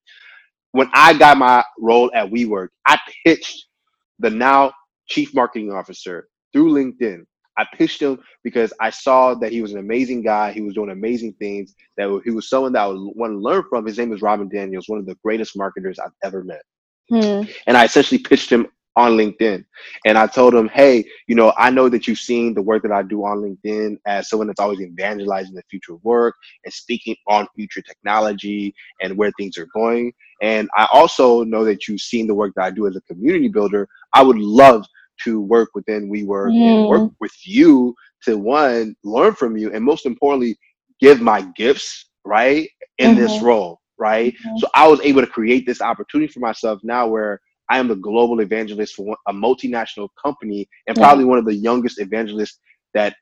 When 0.71 0.89
I 0.93 1.13
got 1.17 1.37
my 1.37 1.63
role 1.79 2.11
at 2.13 2.29
WeWork, 2.29 2.69
I 2.85 2.99
pitched 3.25 3.65
the 4.19 4.29
now 4.29 4.71
chief 5.07 5.33
marketing 5.33 5.71
officer 5.71 6.27
through 6.53 6.73
LinkedIn. 6.73 7.23
I 7.57 7.65
pitched 7.75 8.01
him 8.01 8.19
because 8.43 8.71
I 8.79 8.89
saw 8.89 9.33
that 9.35 9.51
he 9.51 9.61
was 9.61 9.73
an 9.73 9.79
amazing 9.79 10.21
guy. 10.21 10.51
He 10.53 10.61
was 10.61 10.73
doing 10.73 10.91
amazing 10.91 11.33
things. 11.33 11.75
That 11.97 12.21
he 12.23 12.31
was 12.31 12.49
someone 12.49 12.71
that 12.73 12.83
I 12.83 12.87
would 12.87 12.99
want 13.15 13.33
to 13.33 13.37
learn 13.37 13.63
from. 13.69 13.85
His 13.85 13.97
name 13.97 14.13
is 14.13 14.21
Robin 14.21 14.47
Daniels, 14.47 14.87
one 14.87 14.99
of 14.99 15.05
the 15.05 15.17
greatest 15.23 15.57
marketers 15.57 15.99
I've 15.99 16.11
ever 16.23 16.43
met. 16.43 16.61
Hmm. 17.09 17.41
And 17.67 17.75
I 17.75 17.83
essentially 17.83 18.19
pitched 18.19 18.49
him 18.49 18.67
on 18.99 19.13
LinkedIn. 19.13 19.63
And 20.05 20.17
I 20.17 20.27
told 20.27 20.53
him, 20.53 20.67
hey, 20.67 21.05
you 21.27 21.35
know, 21.35 21.53
I 21.57 21.69
know 21.69 21.87
that 21.89 22.07
you've 22.07 22.19
seen 22.19 22.53
the 22.53 22.61
work 22.61 22.83
that 22.83 22.91
I 22.91 23.01
do 23.01 23.23
on 23.23 23.37
LinkedIn 23.37 23.97
as 24.05 24.29
someone 24.29 24.47
that's 24.47 24.59
always 24.59 24.81
evangelizing 24.81 25.55
the 25.55 25.63
future 25.69 25.93
of 25.93 26.03
work 26.03 26.35
and 26.65 26.73
speaking 26.73 27.15
on 27.27 27.47
future 27.55 27.81
technology 27.81 28.73
and 29.01 29.17
where 29.17 29.31
things 29.37 29.57
are 29.57 29.67
going. 29.73 30.11
And 30.41 30.69
I 30.75 30.87
also 30.91 31.43
know 31.43 31.63
that 31.63 31.87
you've 31.87 32.01
seen 32.01 32.27
the 32.27 32.35
work 32.35 32.53
that 32.55 32.65
I 32.65 32.71
do 32.71 32.87
as 32.87 32.95
a 32.95 33.01
community 33.01 33.47
builder. 33.47 33.87
I 34.13 34.21
would 34.21 34.37
love 34.37 34.85
to 35.23 35.41
work 35.41 35.69
within 35.73 36.09
WeWork 36.09 36.51
mm. 36.51 36.61
and 36.61 36.87
work 36.87 37.11
with 37.19 37.35
you 37.45 37.95
to 38.23 38.37
one, 38.37 38.95
learn 39.03 39.33
from 39.33 39.57
you, 39.57 39.71
and 39.73 39.83
most 39.83 40.05
importantly, 40.05 40.57
give 40.99 41.21
my 41.21 41.41
gifts, 41.55 42.09
right, 42.25 42.69
in 42.97 43.11
mm-hmm. 43.11 43.21
this 43.21 43.41
role, 43.41 43.79
right? 43.97 44.33
Mm-hmm. 44.33 44.57
So 44.57 44.67
I 44.73 44.87
was 44.87 44.99
able 45.01 45.21
to 45.21 45.27
create 45.27 45.65
this 45.65 45.81
opportunity 45.81 46.31
for 46.31 46.39
myself 46.39 46.79
now 46.83 47.07
where 47.07 47.39
I 47.69 47.77
am 47.77 47.87
the 47.87 47.95
global 47.95 48.39
evangelist 48.39 48.95
for 48.95 49.15
a 49.27 49.33
multinational 49.33 50.09
company 50.21 50.67
and 50.87 50.97
probably 50.97 51.25
one 51.25 51.37
of 51.37 51.45
the 51.45 51.55
youngest 51.55 51.99
evangelists 51.99 52.59
that 52.93 53.15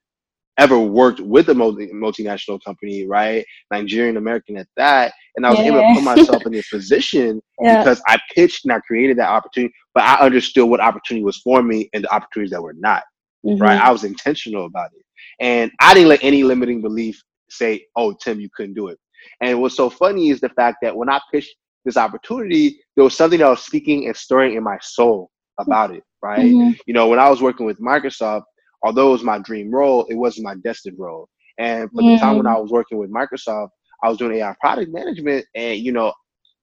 ever 0.58 0.80
worked 0.80 1.20
with 1.20 1.50
a 1.50 1.54
multi- 1.54 1.90
multinational 1.94 2.60
company, 2.64 3.06
right? 3.06 3.46
Nigerian 3.72 4.18
American 4.18 4.58
at 4.58 4.68
that. 4.76 5.14
And 5.36 5.46
I 5.46 5.52
was 5.52 5.60
yeah. 5.60 5.66
able 5.66 5.82
to 5.82 5.94
put 5.94 6.04
myself 6.04 6.46
in 6.46 6.52
this 6.52 6.70
position 6.72 7.42
yeah. 7.62 7.80
because 7.80 8.02
I 8.08 8.18
pitched 8.34 8.66
and 8.66 8.74
I 8.74 8.80
created 8.80 9.18
that 9.18 9.30
opportunity, 9.30 9.74
but 9.94 10.04
I 10.04 10.16
understood 10.20 10.68
what 10.68 10.80
opportunity 10.80 11.24
was 11.24 11.38
for 11.38 11.62
me 11.62 11.90
and 11.94 12.04
the 12.04 12.14
opportunities 12.14 12.52
that 12.52 12.62
were 12.62 12.74
not, 12.74 13.04
mm-hmm. 13.46 13.62
right? 13.62 13.80
I 13.80 13.92
was 13.92 14.04
intentional 14.04 14.66
about 14.66 14.90
it. 14.96 15.04
And 15.40 15.72
I 15.80 15.94
didn't 15.94 16.10
let 16.10 16.24
any 16.24 16.44
limiting 16.44 16.82
belief 16.82 17.22
say, 17.50 17.86
oh, 17.96 18.16
Tim, 18.24 18.40
you 18.40 18.50
couldn't 18.56 18.74
do 18.74 18.88
it. 18.88 18.98
And 19.42 19.62
what's 19.62 19.76
so 19.76 19.90
funny 19.90 20.30
is 20.30 20.40
the 20.40 20.50
fact 20.50 20.78
that 20.82 20.96
when 20.96 21.10
I 21.10 21.20
pitched 21.32 21.56
this 21.88 21.98
opportunity, 21.98 22.80
there 22.96 23.04
was 23.04 23.16
something 23.16 23.40
that 23.40 23.50
was 23.50 23.64
speaking 23.64 24.06
and 24.08 24.16
stirring 24.16 24.56
in 24.56 24.64
my 24.64 24.78
soul 24.82 25.32
about 25.58 25.96
it, 25.96 26.04
right? 26.22 26.40
Mm-hmm. 26.40 26.72
You 26.86 26.94
know, 26.94 27.08
when 27.08 27.20
I 27.20 27.30
was 27.30 27.42
working 27.42 27.66
with 27.66 27.80
Microsoft, 27.80 28.44
although 28.84 29.10
it 29.10 29.14
was 29.14 29.24
my 29.24 29.40
dream 29.40 29.74
role, 29.74 30.06
it 30.10 30.16
wasn't 30.16 30.46
my 30.46 30.56
destined 30.64 31.00
role. 31.00 31.30
And 31.58 31.90
for 31.92 32.04
the 32.04 32.18
time 32.18 32.38
when 32.38 32.46
I 32.46 32.58
was 32.60 32.70
working 32.70 33.00
with 33.00 33.12
Microsoft, 33.12 33.70
I 34.04 34.10
was 34.10 34.18
doing 34.18 34.38
AI 34.38 34.54
product 34.62 34.92
management, 34.92 35.46
and 35.56 35.80
you 35.80 35.92
know, 35.92 36.14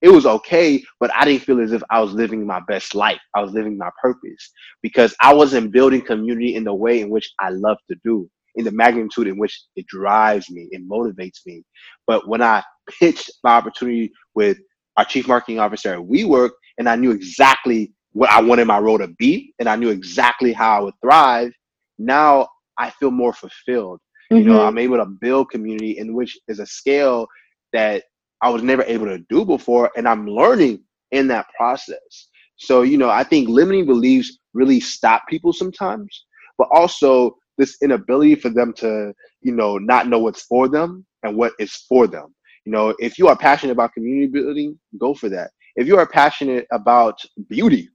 it 0.03 0.11
was 0.11 0.27
okay, 0.27 0.85
but 1.01 1.11
I 1.15 1.25
didn't 1.25 1.43
feel 1.43 1.61
as 1.61 1.73
if 1.73 1.83
I 1.91 2.01
was 2.01 2.13
living 2.13 2.47
my 2.47 2.61
best 2.69 2.95
life. 2.95 3.19
I 3.35 3.41
was 3.41 3.53
living 3.53 3.79
my 3.79 3.91
purpose 4.01 4.53
because 4.83 5.17
I 5.21 5.33
wasn't 5.33 5.73
building 5.73 6.03
community 6.03 6.55
in 6.55 6.65
the 6.65 6.75
way 6.75 7.01
in 7.01 7.11
which 7.11 7.33
I 7.41 7.49
love 7.49 7.79
to 7.91 7.97
do, 8.05 8.31
in 8.55 8.65
the 8.65 8.71
magnitude 8.71 9.27
in 9.27 9.39
which 9.39 9.61
it 9.75 9.87
drives 9.87 10.51
me, 10.51 10.69
it 10.71 10.89
motivates 10.89 11.41
me. 11.47 11.65
But 12.07 12.29
when 12.29 12.43
I 12.43 12.63
pitched 13.01 13.33
my 13.43 13.57
opportunity 13.57 14.13
with 14.35 14.59
our 14.97 15.05
chief 15.05 15.27
marketing 15.27 15.59
officer 15.59 15.95
at 15.95 16.01
WeWork, 16.01 16.51
and 16.79 16.89
I 16.89 16.97
knew 16.97 17.11
exactly 17.11 17.93
what 18.13 18.31
I 18.31 18.41
wanted 18.41 18.67
my 18.67 18.79
role 18.79 18.99
to 18.99 19.09
be, 19.09 19.53
and 19.59 19.69
I 19.69 19.77
knew 19.77 19.91
exactly 19.91 20.53
how 20.53 20.79
I 20.79 20.81
would 20.83 20.95
thrive. 21.03 21.53
Now 21.99 22.49
I 22.79 22.91
feel 22.91 23.11
more 23.11 23.33
fulfilled. 23.33 24.01
Mm-hmm. 24.33 24.43
You 24.43 24.45
know, 24.45 24.59
mm-hmm. 24.59 24.69
I'm 24.69 24.79
able 24.79 24.97
to 24.99 25.07
build 25.07 25.51
community 25.51 25.99
in 25.99 26.15
which 26.15 26.39
is 26.49 26.61
a 26.61 26.67
scale 26.67 27.27
that 27.73 28.05
I 28.41 28.51
was 28.51 28.63
never 28.63 28.85
able 28.85 29.07
to 29.07 29.19
do 29.29 29.45
before, 29.45 29.91
and 29.97 30.09
I'm 30.09 30.27
learning 30.27 30.83
in 31.11 31.29
that 31.29 31.47
process. 31.57 32.29
So, 32.57 32.83
you 32.83 32.99
know, 32.99 33.11
I 33.11 33.25
think 33.25 33.49
limiting 33.49 33.87
beliefs 33.87 34.39
really 34.53 34.81
stop 34.81 35.25
people 35.29 35.53
sometimes, 35.53 36.25
but 36.57 36.69
also 36.73 37.37
this 37.59 37.77
inability 37.83 38.37
for 38.37 38.49
them 38.49 38.73
to, 38.75 39.13
you 39.41 39.53
know, 39.53 39.79
not 39.79 40.09
know 40.09 40.19
what's 40.19 40.43
for 40.43 40.69
them 40.69 41.05
and 41.23 41.37
what 41.37 41.53
is 41.59 41.73
for 41.89 42.07
them. 42.07 42.35
You 42.65 42.73
know, 42.73 42.95
if 42.99 43.19
you 43.19 43.29
are 43.29 43.37
passionate 43.37 43.73
about 43.73 43.93
community 43.93 44.27
building, 44.27 44.79
go 44.99 45.15
for 45.15 45.29
that. 45.29 45.51
If 45.77 45.87
you 45.87 45.99
are 45.99 46.07
passionate 46.07 46.67
about 46.73 47.21
beauty 47.49 47.89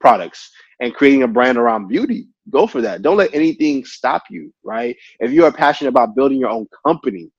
products 0.00 0.50
and 0.80 0.94
creating 0.94 1.22
a 1.22 1.28
brand 1.28 1.58
around 1.58 1.88
beauty, 1.88 2.28
go 2.50 2.66
for 2.66 2.80
that. 2.82 3.02
Don't 3.02 3.16
let 3.16 3.34
anything 3.34 3.84
stop 3.84 4.22
you, 4.30 4.52
right? 4.62 4.96
If 5.20 5.32
you 5.32 5.44
are 5.44 5.52
passionate 5.52 5.90
about 5.90 6.14
building 6.14 6.38
your 6.38 6.50
own 6.50 6.66
company, 6.86 7.30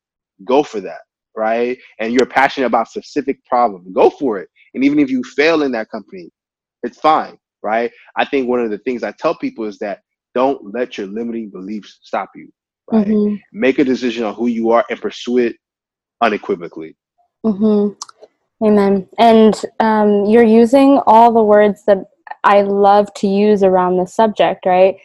go 0.43 0.63
for 0.63 0.81
that, 0.81 1.01
right? 1.35 1.77
And 1.99 2.13
you're 2.13 2.25
passionate 2.25 2.67
about 2.67 2.89
specific 2.89 3.43
problem, 3.45 3.93
go 3.93 4.09
for 4.09 4.39
it. 4.39 4.49
And 4.73 4.83
even 4.83 4.99
if 4.99 5.09
you 5.09 5.23
fail 5.23 5.63
in 5.63 5.71
that 5.73 5.89
company, 5.89 6.29
it's 6.83 6.99
fine, 6.99 7.37
right? 7.63 7.91
I 8.17 8.25
think 8.25 8.49
one 8.49 8.59
of 8.59 8.71
the 8.71 8.79
things 8.79 9.03
I 9.03 9.11
tell 9.11 9.35
people 9.35 9.65
is 9.65 9.77
that 9.79 10.01
don't 10.35 10.73
let 10.73 10.97
your 10.97 11.07
limiting 11.07 11.49
beliefs 11.49 11.99
stop 12.01 12.29
you. 12.35 12.51
Right? 12.91 13.07
Mm-hmm. 13.07 13.35
Make 13.53 13.79
a 13.79 13.83
decision 13.83 14.23
on 14.23 14.33
who 14.33 14.47
you 14.47 14.71
are 14.71 14.85
and 14.89 15.01
pursue 15.01 15.39
it 15.39 15.55
unequivocally. 16.21 16.95
Mm-hmm. 17.45 17.93
Amen. 18.65 19.07
And 19.19 19.61
um, 19.79 20.25
you're 20.25 20.43
using 20.43 20.99
all 21.05 21.31
the 21.31 21.43
words 21.43 21.83
that 21.85 21.99
I 22.43 22.61
love 22.61 23.13
to 23.15 23.27
use 23.27 23.63
around 23.63 23.97
this 23.97 24.15
subject, 24.15 24.65
right? 24.65 24.95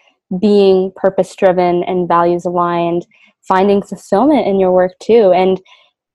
Being 0.40 0.92
purpose 0.96 1.34
driven 1.36 1.84
and 1.84 2.08
values 2.08 2.46
aligned, 2.46 3.06
finding 3.42 3.82
fulfillment 3.82 4.46
in 4.46 4.58
your 4.58 4.72
work 4.72 4.92
too. 5.00 5.32
And, 5.32 5.60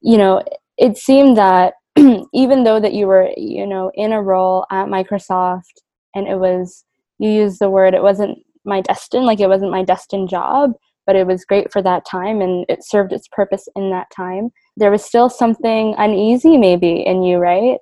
you 0.02 0.18
know, 0.18 0.44
it 0.78 0.98
seemed 0.98 1.38
that 1.38 1.74
even 2.34 2.64
though 2.64 2.80
that 2.80 2.94
you 2.94 3.08
were, 3.08 3.30
you 3.38 3.68
know, 3.68 3.92
in 3.94 4.14
a 4.14 4.22
role 4.22 4.66
at 4.72 4.88
Microsoft 4.88 5.82
and 6.16 6.28
it 6.28 6.40
was, 6.40 6.86
you 7.20 7.30
used 7.30 7.60
the 7.60 7.70
word, 7.70 7.94
it 7.94 8.04
wasn't 8.04 8.38
my 8.66 8.82
destined, 8.82 9.26
like 9.26 9.40
it 9.40 9.48
wasn't 9.48 9.72
my 9.72 9.84
destined 9.84 10.30
job, 10.30 10.74
but 11.06 11.16
it 11.16 11.28
was 11.28 11.46
great 11.46 11.72
for 11.72 11.82
that 11.82 12.06
time 12.06 12.42
and 12.42 12.66
it 12.68 12.84
served 12.84 13.14
its 13.14 13.28
purpose 13.28 13.68
in 13.76 13.92
that 13.92 14.08
time. 14.16 14.50
There 14.78 14.92
was 14.92 15.04
still 15.04 15.30
something 15.30 15.96
uneasy 15.98 16.58
maybe 16.58 17.02
in 17.06 17.24
you, 17.24 17.38
right? 17.38 17.78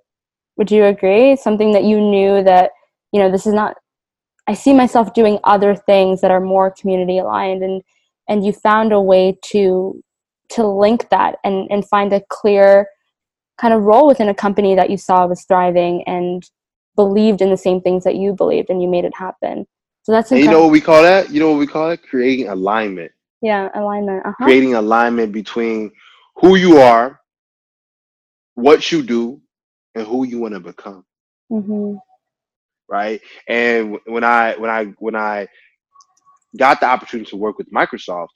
Would 0.58 0.72
you 0.72 0.86
agree? 0.86 1.36
Something 1.36 1.74
that 1.74 1.84
you 1.84 2.00
knew 2.00 2.44
that, 2.44 2.72
you 3.12 3.20
know, 3.20 3.30
this 3.32 3.46
is 3.46 3.54
not 3.54 3.76
I 4.48 4.54
see 4.54 4.74
myself 4.74 5.14
doing 5.14 5.40
other 5.44 5.76
things 5.76 6.22
that 6.22 6.32
are 6.32 6.40
more 6.40 6.72
community 6.72 7.18
aligned 7.18 7.64
and 7.64 7.82
and 8.28 8.46
you 8.46 8.54
found 8.54 8.92
a 8.92 9.02
way 9.02 9.38
to 9.52 10.02
to 10.50 10.66
link 10.66 11.10
that 11.10 11.38
and 11.44 11.68
and 11.70 11.88
find 11.88 12.14
a 12.14 12.22
clear 12.30 12.88
kind 13.58 13.74
of 13.74 13.84
role 13.84 14.08
within 14.08 14.30
a 14.30 14.36
company 14.36 14.76
that 14.76 14.90
you 14.90 14.98
saw 14.98 15.26
was 15.26 15.44
thriving 15.44 16.04
and 16.08 16.50
believed 16.96 17.42
in 17.42 17.50
the 17.50 17.58
same 17.58 17.82
things 17.82 18.04
that 18.04 18.16
you 18.16 18.34
believed 18.34 18.70
and 18.70 18.82
you 18.82 18.90
made 18.90 19.06
it 19.06 19.16
happen. 19.16 19.66
So 20.04 20.12
that's 20.12 20.32
you 20.32 20.46
know 20.46 20.62
what 20.62 20.72
we 20.72 20.82
call 20.82 21.02
that? 21.02 21.32
You 21.32 21.40
know 21.40 21.50
what 21.50 21.60
we 21.60 21.68
call 21.68 21.90
it? 21.90 22.04
Creating 22.04 22.50
alignment. 22.50 23.12
Yeah, 23.42 23.70
alignment. 23.74 24.26
Uh-huh. 24.26 24.46
Creating 24.46 24.76
alignment 24.76 25.32
between 25.32 25.92
who 26.36 26.56
you 26.56 26.78
are, 26.80 27.20
what 28.56 28.92
you 28.92 29.02
do, 29.02 29.42
and 29.96 30.06
who 30.06 30.26
you 30.26 30.40
want 30.40 30.54
to 30.54 30.60
become. 30.60 31.06
Mm-hmm. 31.52 31.96
Right. 32.88 33.22
And 33.48 33.98
when 34.06 34.24
I 34.24 34.56
when 34.58 34.70
I 34.70 34.86
when 35.00 35.16
I 35.16 35.48
got 36.58 36.80
the 36.80 36.86
opportunity 36.88 37.30
to 37.32 37.38
work 37.38 37.58
with 37.58 37.72
Microsoft, 37.72 38.30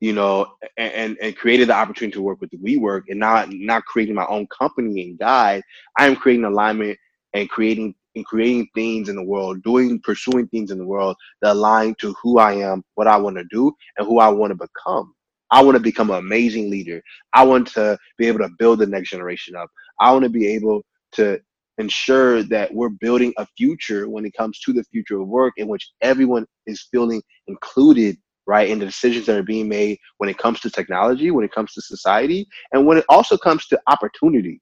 you 0.00 0.12
know, 0.12 0.46
and 0.76 1.16
and 1.20 1.36
created 1.36 1.68
the 1.68 1.74
opportunity 1.74 2.14
to 2.14 2.22
work 2.22 2.40
with 2.40 2.50
the 2.50 2.58
WeWork, 2.58 3.04
and 3.08 3.18
not 3.18 3.48
not 3.50 3.84
creating 3.84 4.14
my 4.14 4.26
own 4.26 4.46
company 4.46 5.02
and 5.02 5.18
guide, 5.18 5.62
I 5.98 6.06
am 6.06 6.16
creating 6.16 6.44
alignment 6.44 6.98
and 7.34 7.48
creating 7.48 7.94
and 8.16 8.26
creating 8.26 8.68
things 8.74 9.08
in 9.08 9.16
the 9.16 9.22
world, 9.22 9.62
doing, 9.62 10.00
pursuing 10.00 10.48
things 10.48 10.70
in 10.70 10.78
the 10.78 10.86
world 10.86 11.16
that 11.42 11.52
align 11.52 11.94
to 12.00 12.14
who 12.22 12.38
I 12.38 12.54
am, 12.54 12.82
what 12.94 13.06
I 13.06 13.16
want 13.16 13.36
to 13.36 13.44
do, 13.44 13.72
and 13.96 14.06
who 14.06 14.18
I 14.18 14.28
want 14.28 14.50
to 14.50 14.56
become. 14.56 15.14
I 15.50 15.62
want 15.62 15.76
to 15.76 15.82
become 15.82 16.10
an 16.10 16.18
amazing 16.18 16.70
leader. 16.70 17.02
I 17.32 17.44
want 17.44 17.68
to 17.68 17.98
be 18.18 18.26
able 18.26 18.40
to 18.40 18.50
build 18.58 18.78
the 18.78 18.86
next 18.86 19.10
generation 19.10 19.56
up. 19.56 19.68
I 20.00 20.12
want 20.12 20.24
to 20.24 20.30
be 20.30 20.46
able 20.48 20.82
to 21.12 21.40
ensure 21.78 22.42
that 22.44 22.72
we're 22.72 22.90
building 22.90 23.32
a 23.38 23.46
future 23.56 24.08
when 24.08 24.24
it 24.24 24.34
comes 24.34 24.60
to 24.60 24.72
the 24.72 24.84
future 24.84 25.20
of 25.20 25.28
work 25.28 25.54
in 25.56 25.68
which 25.68 25.90
everyone 26.02 26.46
is 26.66 26.86
feeling 26.90 27.22
included 27.46 28.16
right 28.46 28.68
in 28.68 28.78
the 28.78 28.86
decisions 28.86 29.26
that 29.26 29.38
are 29.38 29.42
being 29.42 29.68
made 29.68 29.98
when 30.18 30.28
it 30.28 30.36
comes 30.36 30.60
to 30.60 30.68
technology 30.68 31.30
when 31.30 31.44
it 31.44 31.52
comes 31.52 31.72
to 31.72 31.80
society 31.80 32.46
and 32.72 32.86
when 32.86 32.98
it 32.98 33.04
also 33.08 33.36
comes 33.36 33.66
to 33.66 33.80
opportunity 33.86 34.60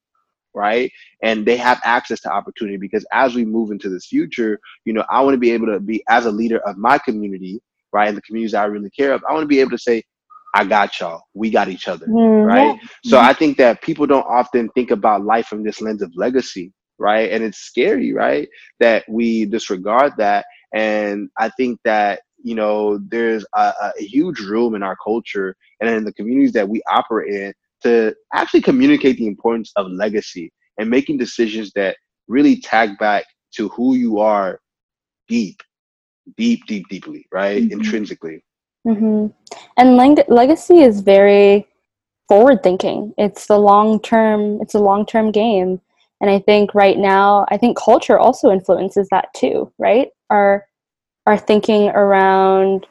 right? 0.54 0.90
And 1.22 1.46
they 1.46 1.56
have 1.56 1.80
access 1.84 2.20
to 2.22 2.30
opportunity 2.30 2.76
because 2.76 3.06
as 3.12 3.34
we 3.34 3.44
move 3.44 3.70
into 3.70 3.88
this 3.88 4.06
future, 4.06 4.58
you 4.84 4.92
know, 4.92 5.04
I 5.08 5.20
want 5.20 5.34
to 5.34 5.38
be 5.38 5.52
able 5.52 5.66
to 5.66 5.78
be 5.78 6.02
as 6.08 6.26
a 6.26 6.32
leader 6.32 6.58
of 6.66 6.76
my 6.76 6.98
community, 6.98 7.60
right? 7.92 8.08
And 8.08 8.16
the 8.16 8.22
communities 8.22 8.54
I 8.54 8.64
really 8.64 8.90
care 8.90 9.12
of, 9.12 9.22
I 9.28 9.32
want 9.32 9.44
to 9.44 9.48
be 9.48 9.60
able 9.60 9.70
to 9.70 9.78
say, 9.78 10.02
I 10.54 10.64
got 10.64 10.98
y'all. 10.98 11.22
We 11.34 11.50
got 11.50 11.68
each 11.68 11.88
other, 11.88 12.06
mm-hmm. 12.06 12.46
right? 12.46 12.78
So 13.04 13.18
I 13.18 13.32
think 13.32 13.58
that 13.58 13.82
people 13.82 14.06
don't 14.06 14.26
often 14.26 14.68
think 14.70 14.90
about 14.90 15.24
life 15.24 15.46
from 15.46 15.62
this 15.62 15.80
lens 15.80 16.02
of 16.02 16.12
legacy, 16.16 16.72
right? 16.98 17.30
And 17.30 17.44
it's 17.44 17.58
scary, 17.58 18.12
right? 18.12 18.48
That 18.80 19.04
we 19.08 19.44
disregard 19.44 20.12
that. 20.18 20.46
And 20.74 21.28
I 21.38 21.50
think 21.50 21.80
that 21.84 22.20
you 22.42 22.54
know 22.54 22.98
there's 23.08 23.44
a, 23.54 23.72
a, 23.82 23.92
huge 23.98 24.40
room 24.40 24.74
in 24.74 24.82
our 24.82 24.96
culture 25.02 25.56
and 25.80 25.90
in 25.90 26.04
the 26.04 26.12
communities 26.12 26.52
that 26.52 26.68
we 26.68 26.80
operate 26.88 27.34
in 27.34 27.52
to 27.82 28.14
actually 28.32 28.60
communicate 28.60 29.16
the 29.16 29.26
importance 29.26 29.72
of 29.76 29.90
legacy 29.90 30.52
and 30.78 30.88
making 30.88 31.18
decisions 31.18 31.72
that 31.74 31.96
really 32.28 32.60
tag 32.60 32.96
back 32.98 33.24
to 33.54 33.68
who 33.70 33.94
you 33.94 34.18
are 34.18 34.60
deep, 35.26 35.60
deep, 36.36 36.64
deep, 36.66 36.88
deeply, 36.88 37.26
right? 37.32 37.62
Mm-hmm. 37.62 37.72
Intrinsically. 37.80 38.42
Mm-hmm. 38.88 39.26
And 39.76 39.96
leg- 39.96 40.28
legacy 40.28 40.80
is 40.80 41.00
very 41.00 41.66
forward 42.26 42.62
thinking. 42.62 43.12
It's 43.18 43.46
the 43.46 43.58
long 43.58 44.00
term. 44.00 44.60
It's 44.62 44.74
a 44.74 44.80
long 44.80 45.04
term 45.04 45.30
game, 45.30 45.80
and 46.20 46.30
I 46.30 46.38
think 46.38 46.74
right 46.74 46.98
now, 46.98 47.46
I 47.50 47.58
think 47.58 47.78
culture 47.78 48.18
also 48.18 48.50
influences 48.50 49.08
that 49.10 49.28
too, 49.34 49.72
right? 49.78 50.08
Our 50.30 50.66
our 51.26 51.36
thinking 51.36 51.90
around 51.90 52.86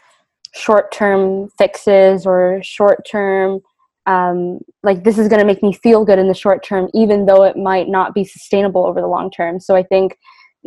short 0.54 0.92
term 0.92 1.50
fixes 1.58 2.26
or 2.26 2.60
short 2.64 3.06
term 3.10 3.60
um, 4.08 4.60
like 4.84 5.04
this 5.04 5.18
is 5.18 5.28
going 5.28 5.40
to 5.40 5.46
make 5.46 5.62
me 5.62 5.74
feel 5.74 6.06
good 6.06 6.18
in 6.18 6.30
the 6.30 6.34
short 6.34 6.64
term 6.64 6.88
even 6.94 7.26
though 7.26 7.44
it 7.44 7.58
might 7.58 7.90
not 7.90 8.14
be 8.14 8.24
sustainable 8.24 8.86
over 8.86 9.02
the 9.02 9.08
long 9.08 9.30
term 9.30 9.60
so 9.60 9.76
i 9.76 9.84
think 9.84 10.18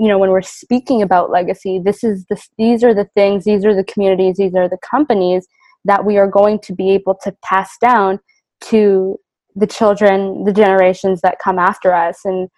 you 0.01 0.09
know 0.09 0.19
when 0.19 0.31
we're 0.31 0.43
speaking 0.43 1.03
about 1.03 1.31
legacy 1.31 1.79
this 1.79 2.03
is 2.03 2.25
this 2.31 2.49
these 2.59 2.83
are 2.83 2.95
the 2.95 3.09
things 3.15 3.45
these 3.45 3.65
are 3.65 3.75
the 3.75 3.85
communities 3.85 4.37
these 4.37 4.55
are 4.55 4.69
the 4.69 4.79
companies 4.79 5.47
that 5.85 6.05
we 6.05 6.19
are 6.19 6.27
going 6.27 6.59
to 6.59 6.75
be 6.75 6.91
able 6.91 7.17
to 7.23 7.35
pass 7.43 7.77
down 7.81 8.19
to 8.61 9.19
the 9.57 9.67
children 9.67 10.45
the 10.45 10.53
generations 10.53 11.21
that 11.21 11.39
come 11.43 11.59
after 11.59 11.93
us 11.93 12.21
and 12.25 12.49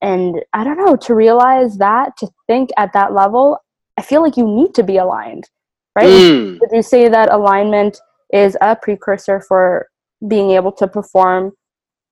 and 0.00 0.42
i 0.52 0.62
don't 0.62 0.78
know 0.78 0.96
to 0.96 1.14
realize 1.14 1.78
that 1.78 2.16
to 2.16 2.28
think 2.46 2.70
at 2.76 2.92
that 2.92 3.12
level 3.12 3.58
i 3.96 4.02
feel 4.02 4.22
like 4.22 4.36
you 4.36 4.46
need 4.46 4.72
to 4.74 4.82
be 4.82 4.98
aligned 4.98 5.48
right 5.96 6.06
mm. 6.06 6.58
would 6.60 6.70
you 6.72 6.82
say 6.82 7.08
that 7.08 7.32
alignment 7.32 7.98
is 8.32 8.56
a 8.60 8.76
precursor 8.76 9.40
for 9.40 9.88
being 10.26 10.50
able 10.50 10.72
to 10.72 10.86
perform 10.86 11.52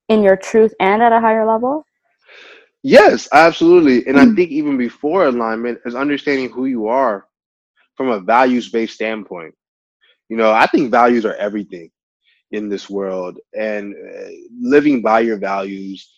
in 0.08 0.22
your 0.22 0.36
truth 0.36 0.72
and 0.80 1.02
at 1.02 1.12
a 1.12 1.20
higher 1.20 1.46
level? 1.46 1.84
Yes, 2.82 3.28
absolutely. 3.32 4.06
And 4.06 4.18
I 4.18 4.26
mm. 4.26 4.36
think 4.36 4.50
even 4.50 4.76
before 4.76 5.26
alignment 5.26 5.80
is 5.84 5.94
understanding 5.94 6.50
who 6.50 6.66
you 6.66 6.86
are 6.86 7.26
from 7.96 8.08
a 8.10 8.20
values 8.20 8.68
based 8.68 8.94
standpoint. 8.94 9.54
You 10.28 10.36
know, 10.36 10.52
I 10.52 10.66
think 10.66 10.90
values 10.90 11.24
are 11.24 11.34
everything 11.34 11.90
in 12.52 12.68
this 12.68 12.88
world, 12.88 13.38
and 13.56 13.94
uh, 13.94 14.28
living 14.60 15.02
by 15.02 15.20
your 15.20 15.36
values 15.36 16.08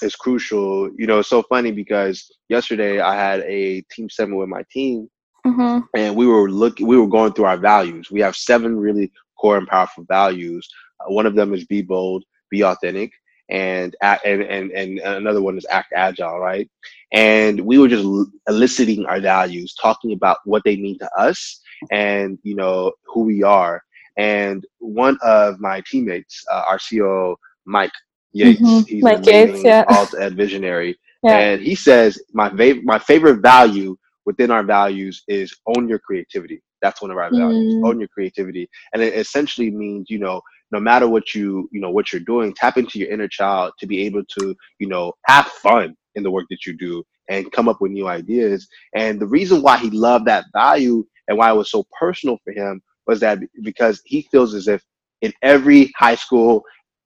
is 0.00 0.16
crucial. 0.16 0.90
You 0.96 1.06
know, 1.06 1.20
it's 1.20 1.28
so 1.28 1.42
funny 1.42 1.72
because 1.72 2.30
yesterday 2.48 3.00
I 3.00 3.14
had 3.14 3.40
a 3.40 3.82
team 3.92 4.08
summit 4.10 4.36
with 4.36 4.48
my 4.48 4.64
team, 4.70 5.08
mm-hmm. 5.46 5.80
and 5.96 6.16
we 6.16 6.26
were 6.26 6.50
looking, 6.50 6.86
we 6.86 6.96
were 6.96 7.08
going 7.08 7.32
through 7.32 7.46
our 7.46 7.56
values. 7.56 8.10
We 8.10 8.20
have 8.20 8.36
seven 8.36 8.76
really 8.76 9.12
core 9.40 9.58
and 9.58 9.66
powerful 9.66 10.04
values 10.08 10.68
one 11.08 11.26
of 11.26 11.34
them 11.34 11.54
is 11.54 11.64
be 11.64 11.82
bold, 11.82 12.24
be 12.50 12.62
authentic, 12.62 13.12
and 13.48 13.94
and 14.02 14.42
and 14.42 14.70
and 14.70 14.98
another 15.00 15.42
one 15.42 15.58
is 15.58 15.66
act 15.70 15.92
agile, 15.94 16.38
right? 16.38 16.68
And 17.12 17.60
we 17.60 17.78
were 17.78 17.88
just 17.88 18.06
eliciting 18.48 19.04
our 19.06 19.20
values, 19.20 19.74
talking 19.74 20.12
about 20.12 20.38
what 20.44 20.62
they 20.64 20.76
mean 20.76 20.98
to 20.98 21.10
us, 21.18 21.60
and 21.90 22.38
you 22.42 22.54
know 22.54 22.92
who 23.04 23.22
we 23.24 23.42
are. 23.42 23.82
And 24.16 24.64
one 24.78 25.18
of 25.22 25.58
my 25.60 25.82
teammates, 25.86 26.44
uh, 26.50 26.64
our 26.68 26.78
CEO 26.78 27.36
Mike 27.64 27.92
Yates, 28.32 28.60
mm-hmm. 28.60 28.86
he's 28.86 29.02
Mike 29.02 29.26
an 29.26 29.28
amazing 29.28 29.66
yeah. 29.66 29.84
alt 29.88 30.14
ed 30.18 30.36
visionary, 30.36 30.96
yeah. 31.22 31.38
and 31.38 31.62
he 31.62 31.74
says 31.74 32.20
my 32.32 32.48
favorite 32.50 32.84
my 32.84 32.98
favorite 32.98 33.40
value 33.40 33.96
within 34.24 34.50
our 34.50 34.62
values 34.62 35.22
is 35.28 35.54
own 35.66 35.88
your 35.88 35.98
creativity. 35.98 36.62
That's 36.80 37.00
one 37.00 37.10
of 37.10 37.16
our 37.16 37.30
values. 37.30 37.74
Mm. 37.74 37.88
Own 37.88 37.98
your 38.00 38.08
creativity, 38.08 38.68
and 38.92 39.02
it 39.02 39.14
essentially 39.14 39.70
means 39.70 40.08
you 40.08 40.18
know 40.18 40.40
no 40.72 40.80
matter 40.80 41.08
what 41.08 41.34
you 41.34 41.68
you 41.70 41.80
know 41.80 41.90
what 41.90 42.12
you're 42.12 42.20
doing 42.22 42.52
tap 42.54 42.76
into 42.76 42.98
your 42.98 43.10
inner 43.10 43.28
child 43.28 43.72
to 43.78 43.86
be 43.86 44.02
able 44.02 44.24
to 44.38 44.54
you 44.78 44.88
know 44.88 45.12
have 45.26 45.46
fun 45.46 45.94
in 46.14 46.22
the 46.22 46.30
work 46.30 46.46
that 46.50 46.66
you 46.66 46.76
do 46.76 47.02
and 47.28 47.50
come 47.52 47.68
up 47.68 47.80
with 47.80 47.92
new 47.92 48.08
ideas. 48.08 48.68
And 48.94 49.20
the 49.20 49.26
reason 49.26 49.62
why 49.62 49.78
he 49.78 49.90
loved 49.90 50.26
that 50.26 50.44
value 50.52 51.04
and 51.28 51.38
why 51.38 51.50
it 51.50 51.56
was 51.56 51.70
so 51.70 51.86
personal 51.98 52.38
for 52.44 52.52
him 52.52 52.82
was 53.06 53.20
that 53.20 53.38
because 53.62 54.02
he 54.04 54.22
feels 54.22 54.54
as 54.54 54.68
if 54.68 54.82
in 55.22 55.32
every 55.42 55.92
high 55.96 56.14
school 56.14 56.62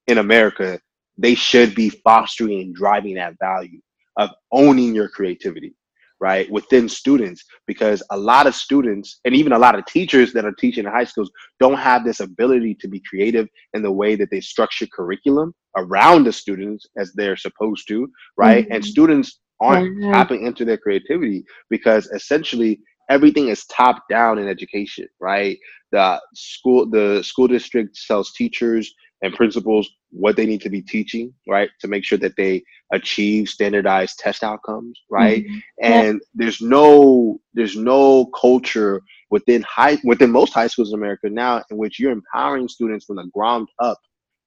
in 0.07 0.18
america 0.18 0.79
they 1.18 1.35
should 1.35 1.74
be 1.74 1.90
fostering 1.90 2.61
and 2.61 2.74
driving 2.74 3.14
that 3.14 3.35
value 3.40 3.81
of 4.16 4.31
owning 4.52 4.94
your 4.94 5.09
creativity 5.09 5.74
right 6.20 6.50
within 6.50 6.88
students 6.88 7.44
because 7.66 8.02
a 8.11 8.16
lot 8.16 8.46
of 8.46 8.55
students 8.55 9.20
and 9.24 9.35
even 9.35 9.52
a 9.52 9.59
lot 9.59 9.79
of 9.79 9.85
teachers 9.87 10.33
that 10.33 10.44
are 10.44 10.52
teaching 10.52 10.85
in 10.85 10.90
high 10.90 11.05
schools 11.05 11.31
don't 11.61 11.79
have 11.79 12.05
this 12.05 12.20
ability 12.20 12.76
to 12.81 12.88
be 12.88 13.02
creative 13.09 13.46
in 13.74 13.83
the 13.83 13.92
way 13.92 14.16
that 14.16 14.31
they 14.31 14.40
structure 14.40 14.87
curriculum 14.94 15.55
around 15.76 16.24
the 16.24 16.33
students 16.33 16.87
as 16.96 17.12
they're 17.14 17.37
supposed 17.37 17.87
to 17.88 18.09
right 18.37 18.64
mm-hmm. 18.64 18.74
and 18.74 18.85
students 18.85 19.40
aren't 19.61 19.88
mm-hmm. 19.88 20.12
tapping 20.12 20.46
into 20.46 20.64
their 20.64 20.79
creativity 20.79 21.44
because 21.70 22.07
essentially 22.09 22.81
everything 23.11 23.48
is 23.48 23.64
top 23.66 24.02
down 24.11 24.38
in 24.38 24.48
education 24.48 25.07
right 25.20 25.59
the 25.92 26.20
school 26.35 26.88
the 26.88 27.22
school 27.22 27.46
district 27.46 27.98
tells 28.07 28.33
teachers 28.33 28.92
and 29.22 29.35
principals 29.35 29.88
what 30.11 30.37
they 30.37 30.46
need 30.46 30.61
to 30.61 30.70
be 30.70 30.83
teaching, 30.83 31.33
right, 31.48 31.70
to 31.81 31.88
make 31.88 32.05
sure 32.05 32.18
that 32.18 32.37
they 32.37 32.62
achieve 32.92 33.48
standardized 33.48 34.18
test 34.18 34.42
outcomes, 34.42 35.00
right? 35.11 35.44
Mm-hmm. 35.44 35.59
And 35.83 36.14
yeah. 36.14 36.26
there's 36.35 36.61
no 36.61 37.40
there's 37.55 37.76
no 37.76 38.26
culture 38.26 39.00
within 39.31 39.62
high 39.62 39.98
within 40.05 40.31
most 40.31 40.52
high 40.52 40.66
schools 40.66 40.92
in 40.92 40.98
America 40.98 41.29
now 41.31 41.62
in 41.70 41.76
which 41.76 41.98
you're 41.98 42.12
empowering 42.12 42.68
students 42.68 43.07
from 43.07 43.16
the 43.16 43.29
ground 43.35 43.68
up, 43.79 43.98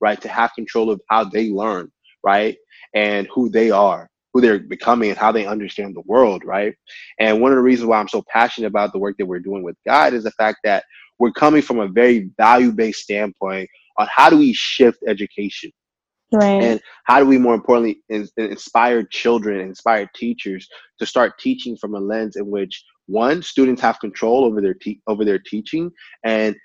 right, 0.01 0.21
to 0.21 0.29
have 0.29 0.53
control 0.55 0.91
of 0.91 1.01
how 1.10 1.23
they 1.23 1.49
learn, 1.49 1.91
right, 2.23 2.55
and 2.93 3.27
who 3.34 3.49
they 3.49 3.71
are, 3.71 4.08
who 4.34 4.41
they're 4.41 4.60
becoming, 4.60 5.10
and 5.10 5.19
how 5.19 5.32
they 5.32 5.47
understand 5.47 5.95
the 5.95 6.03
world, 6.05 6.43
right? 6.45 6.75
And 7.19 7.41
one 7.41 7.51
of 7.51 7.58
the 7.58 7.63
reasons 7.63 7.88
why 7.88 7.99
I'm 7.99 8.08
so 8.08 8.23
passionate 8.32 8.67
about 8.67 8.93
the 8.93 8.99
work 8.99 9.17
that 9.17 9.25
we're 9.25 9.39
doing 9.39 9.63
with 9.63 9.75
Guide 9.86 10.13
is 10.13 10.23
the 10.23 10.32
fact 10.32 10.60
that 10.63 10.84
we're 11.17 11.32
coming 11.32 11.62
from 11.62 11.79
a 11.79 11.88
very 11.88 12.29
value 12.38 12.71
based 12.71 13.01
standpoint 13.01 13.69
on 14.00 14.08
how 14.10 14.30
do 14.30 14.38
we 14.38 14.54
shift 14.54 15.00
education? 15.08 15.72
Right. 16.32 16.64
And 16.64 16.82
how 17.06 17.20
do 17.20 17.26
we 17.26 17.38
more 17.38 17.56
importantly 17.56 18.02
in, 18.10 18.28
inspire 18.38 19.04
children 19.04 19.60
inspire 19.60 20.10
teachers 20.16 20.68
to 21.00 21.06
start 21.06 21.40
teaching 21.40 21.76
from 21.76 21.96
a 21.96 22.00
lens 22.00 22.36
in 22.36 22.50
which 22.50 22.84
one 23.08 23.42
students 23.42 23.82
have 23.82 24.00
control 24.00 24.46
over 24.46 24.62
their 24.62 24.76
te- 24.76 25.02
over 25.08 25.26
their 25.26 25.40
teaching 25.40 25.92
and 26.24 26.56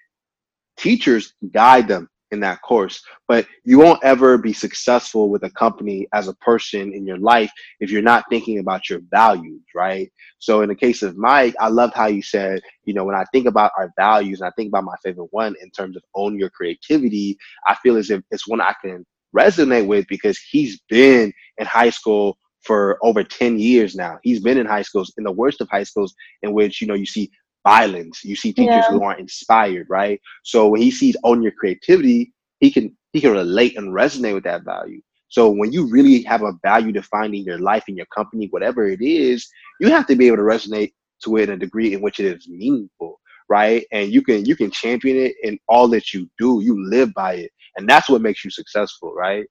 teachers 0.76 1.32
guide 1.52 1.88
them 1.88 2.08
in 2.34 2.40
that 2.40 2.60
course. 2.60 3.02
But 3.26 3.46
you 3.64 3.78
won't 3.78 4.04
ever 4.04 4.36
be 4.36 4.52
successful 4.52 5.30
with 5.30 5.44
a 5.44 5.50
company 5.50 6.06
as 6.12 6.28
a 6.28 6.34
person 6.34 6.92
in 6.92 7.06
your 7.06 7.16
life 7.18 7.50
if 7.80 7.90
you're 7.90 8.02
not 8.02 8.26
thinking 8.28 8.58
about 8.58 8.90
your 8.90 9.00
values, 9.10 9.62
right? 9.74 10.12
So 10.38 10.60
in 10.60 10.68
the 10.68 10.74
case 10.74 11.02
of 11.02 11.16
Mike, 11.16 11.54
I 11.58 11.68
loved 11.68 11.94
how 11.94 12.06
you 12.06 12.22
said, 12.22 12.60
you 12.84 12.92
know, 12.92 13.04
when 13.04 13.16
I 13.16 13.24
think 13.32 13.46
about 13.46 13.72
our 13.78 13.90
values 13.96 14.40
and 14.40 14.48
I 14.48 14.52
think 14.56 14.68
about 14.68 14.84
my 14.84 14.96
favorite 15.02 15.28
one 15.30 15.54
in 15.62 15.70
terms 15.70 15.96
of 15.96 16.02
own 16.14 16.38
your 16.38 16.50
creativity, 16.50 17.38
I 17.66 17.74
feel 17.76 17.96
as 17.96 18.10
if 18.10 18.22
it's 18.30 18.46
one 18.46 18.60
I 18.60 18.74
can 18.84 19.06
resonate 19.34 19.86
with 19.86 20.06
because 20.08 20.38
he's 20.50 20.80
been 20.90 21.32
in 21.58 21.66
high 21.66 21.90
school 21.90 22.36
for 22.62 22.98
over 23.02 23.22
10 23.22 23.58
years 23.58 23.94
now. 23.94 24.18
He's 24.22 24.40
been 24.40 24.58
in 24.58 24.66
high 24.66 24.82
schools, 24.82 25.12
in 25.18 25.24
the 25.24 25.32
worst 25.32 25.60
of 25.60 25.68
high 25.70 25.82
schools, 25.84 26.14
in 26.42 26.52
which, 26.54 26.80
you 26.80 26.86
know, 26.86 26.94
you 26.94 27.06
see 27.06 27.30
violence. 27.64 28.24
You 28.24 28.36
see 28.36 28.52
teachers 28.52 28.84
yeah. 28.86 28.90
who 28.90 29.02
aren't 29.02 29.20
inspired, 29.20 29.86
right? 29.88 30.20
So 30.44 30.68
when 30.68 30.80
he 30.80 30.90
sees 30.90 31.16
own 31.24 31.42
your 31.42 31.52
creativity, 31.52 32.32
he 32.60 32.70
can 32.70 32.96
he 33.12 33.20
can 33.20 33.32
relate 33.32 33.76
and 33.76 33.92
resonate 33.92 34.34
with 34.34 34.44
that 34.44 34.64
value. 34.64 35.00
So 35.28 35.50
when 35.50 35.72
you 35.72 35.88
really 35.88 36.22
have 36.22 36.42
a 36.42 36.52
value 36.62 36.92
defining 36.92 37.42
your 37.44 37.58
life 37.58 37.84
in 37.88 37.96
your 37.96 38.06
company, 38.06 38.46
whatever 38.50 38.86
it 38.86 39.00
is, 39.00 39.46
you 39.80 39.88
have 39.88 40.06
to 40.06 40.16
be 40.16 40.26
able 40.28 40.36
to 40.36 40.42
resonate 40.42 40.92
to 41.24 41.36
it 41.38 41.48
in 41.48 41.54
a 41.54 41.56
degree 41.56 41.94
in 41.94 42.02
which 42.02 42.20
it 42.20 42.26
is 42.26 42.48
meaningful, 42.48 43.20
right? 43.48 43.84
And 43.90 44.12
you 44.12 44.22
can 44.22 44.44
you 44.44 44.54
can 44.54 44.70
champion 44.70 45.16
it 45.16 45.34
in 45.42 45.58
all 45.68 45.88
that 45.88 46.12
you 46.12 46.28
do. 46.38 46.60
You 46.62 46.88
live 46.88 47.12
by 47.14 47.34
it, 47.34 47.50
and 47.76 47.88
that's 47.88 48.08
what 48.08 48.22
makes 48.22 48.44
you 48.44 48.50
successful, 48.50 49.14
right? 49.14 49.46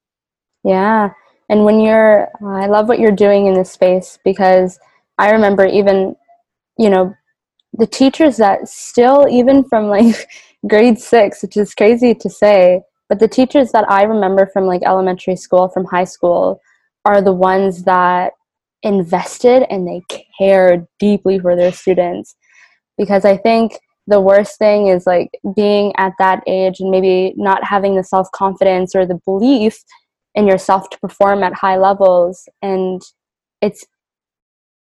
Yeah, 0.63 1.09
and 1.49 1.65
when 1.65 1.79
you're, 1.79 2.29
I 2.45 2.67
love 2.67 2.87
what 2.87 2.99
you're 2.99 3.11
doing 3.11 3.47
in 3.47 3.53
this 3.53 3.71
space 3.71 4.17
because 4.23 4.79
I 5.17 5.31
remember 5.31 5.65
even, 5.65 6.15
you 6.77 6.89
know, 6.89 7.13
the 7.73 7.87
teachers 7.87 8.37
that 8.37 8.67
still 8.67 9.27
even 9.29 9.63
from 9.63 9.87
like 9.87 10.15
grade 10.69 10.99
six 10.99 11.41
which 11.43 11.57
is 11.57 11.75
crazy 11.75 12.13
to 12.13 12.29
say 12.29 12.81
but 13.09 13.19
the 13.19 13.27
teachers 13.27 13.71
that 13.71 13.89
i 13.89 14.03
remember 14.03 14.45
from 14.53 14.65
like 14.65 14.81
elementary 14.85 15.35
school 15.35 15.67
from 15.69 15.85
high 15.85 16.03
school 16.03 16.61
are 17.05 17.21
the 17.21 17.33
ones 17.33 17.83
that 17.83 18.33
invested 18.83 19.65
and 19.69 19.87
they 19.87 20.01
cared 20.37 20.85
deeply 20.99 21.39
for 21.39 21.55
their 21.55 21.71
students. 21.71 22.35
Because 22.97 23.25
i 23.25 23.37
think 23.37 23.79
the 24.05 24.21
worst 24.21 24.57
thing 24.59 24.87
is 24.87 25.07
like 25.07 25.29
being 25.55 25.93
at 25.97 26.11
that 26.19 26.43
age 26.45 26.79
and 26.79 26.91
maybe 26.91 27.33
not 27.37 27.63
having 27.63 27.95
the 27.95 28.03
self 28.03 28.29
confidence 28.31 28.95
or 28.95 29.05
the 29.05 29.19
belief 29.25 29.81
in 30.35 30.45
yourself 30.47 30.89
to 30.89 30.99
perform 30.99 31.43
at 31.43 31.53
high 31.53 31.77
levels 31.77 32.47
and 32.61 33.01
it's 33.61 33.85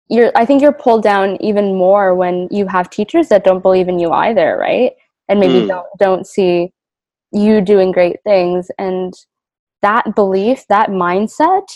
you're 0.08 0.32
i 0.36 0.44
think 0.44 0.60
you're 0.60 0.72
pulled 0.72 1.02
down 1.02 1.36
even 1.40 1.76
more 1.76 2.14
when 2.14 2.48
you 2.50 2.66
have 2.66 2.90
teachers 2.90 3.28
that 3.28 3.44
don't 3.44 3.62
believe 3.62 3.88
in 3.88 3.98
you 3.98 4.10
either 4.10 4.56
right? 4.56 4.92
And 5.28 5.40
maybe 5.40 5.64
mm. 5.64 5.68
don't 5.68 5.86
don't 5.98 6.26
see 6.26 6.72
you 7.32 7.60
doing 7.60 7.92
great 7.92 8.16
things. 8.24 8.68
And 8.78 9.12
that 9.80 10.14
belief 10.14 10.64
that 10.68 10.90
mindset 10.90 11.66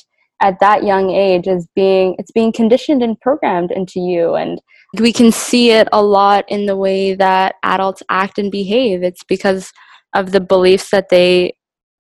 at 0.43 0.61
that 0.61 0.85
young 0.85 1.11
age 1.11 1.47
is 1.47 1.67
being 1.75 2.15
it's 2.19 2.31
being 2.31 2.53
conditioned 2.53 3.03
and 3.03 3.21
programmed 3.21 3.71
into 3.71 4.01
you. 4.01 4.35
And 4.35 4.61
we 4.99 5.13
can 5.13 5.33
see 5.33 5.71
it 5.71 5.89
a 5.93 6.03
lot 6.03 6.45
in 6.49 6.67
the 6.67 6.77
way 6.77 7.15
that 7.15 7.57
adults 7.63 8.03
act 8.09 8.39
and 8.39 8.51
behave. 8.51 9.03
It's 9.03 9.25
because 9.25 9.73
of 10.15 10.33
the 10.33 10.41
beliefs 10.41 10.91
that 10.91 11.09
they 11.09 11.57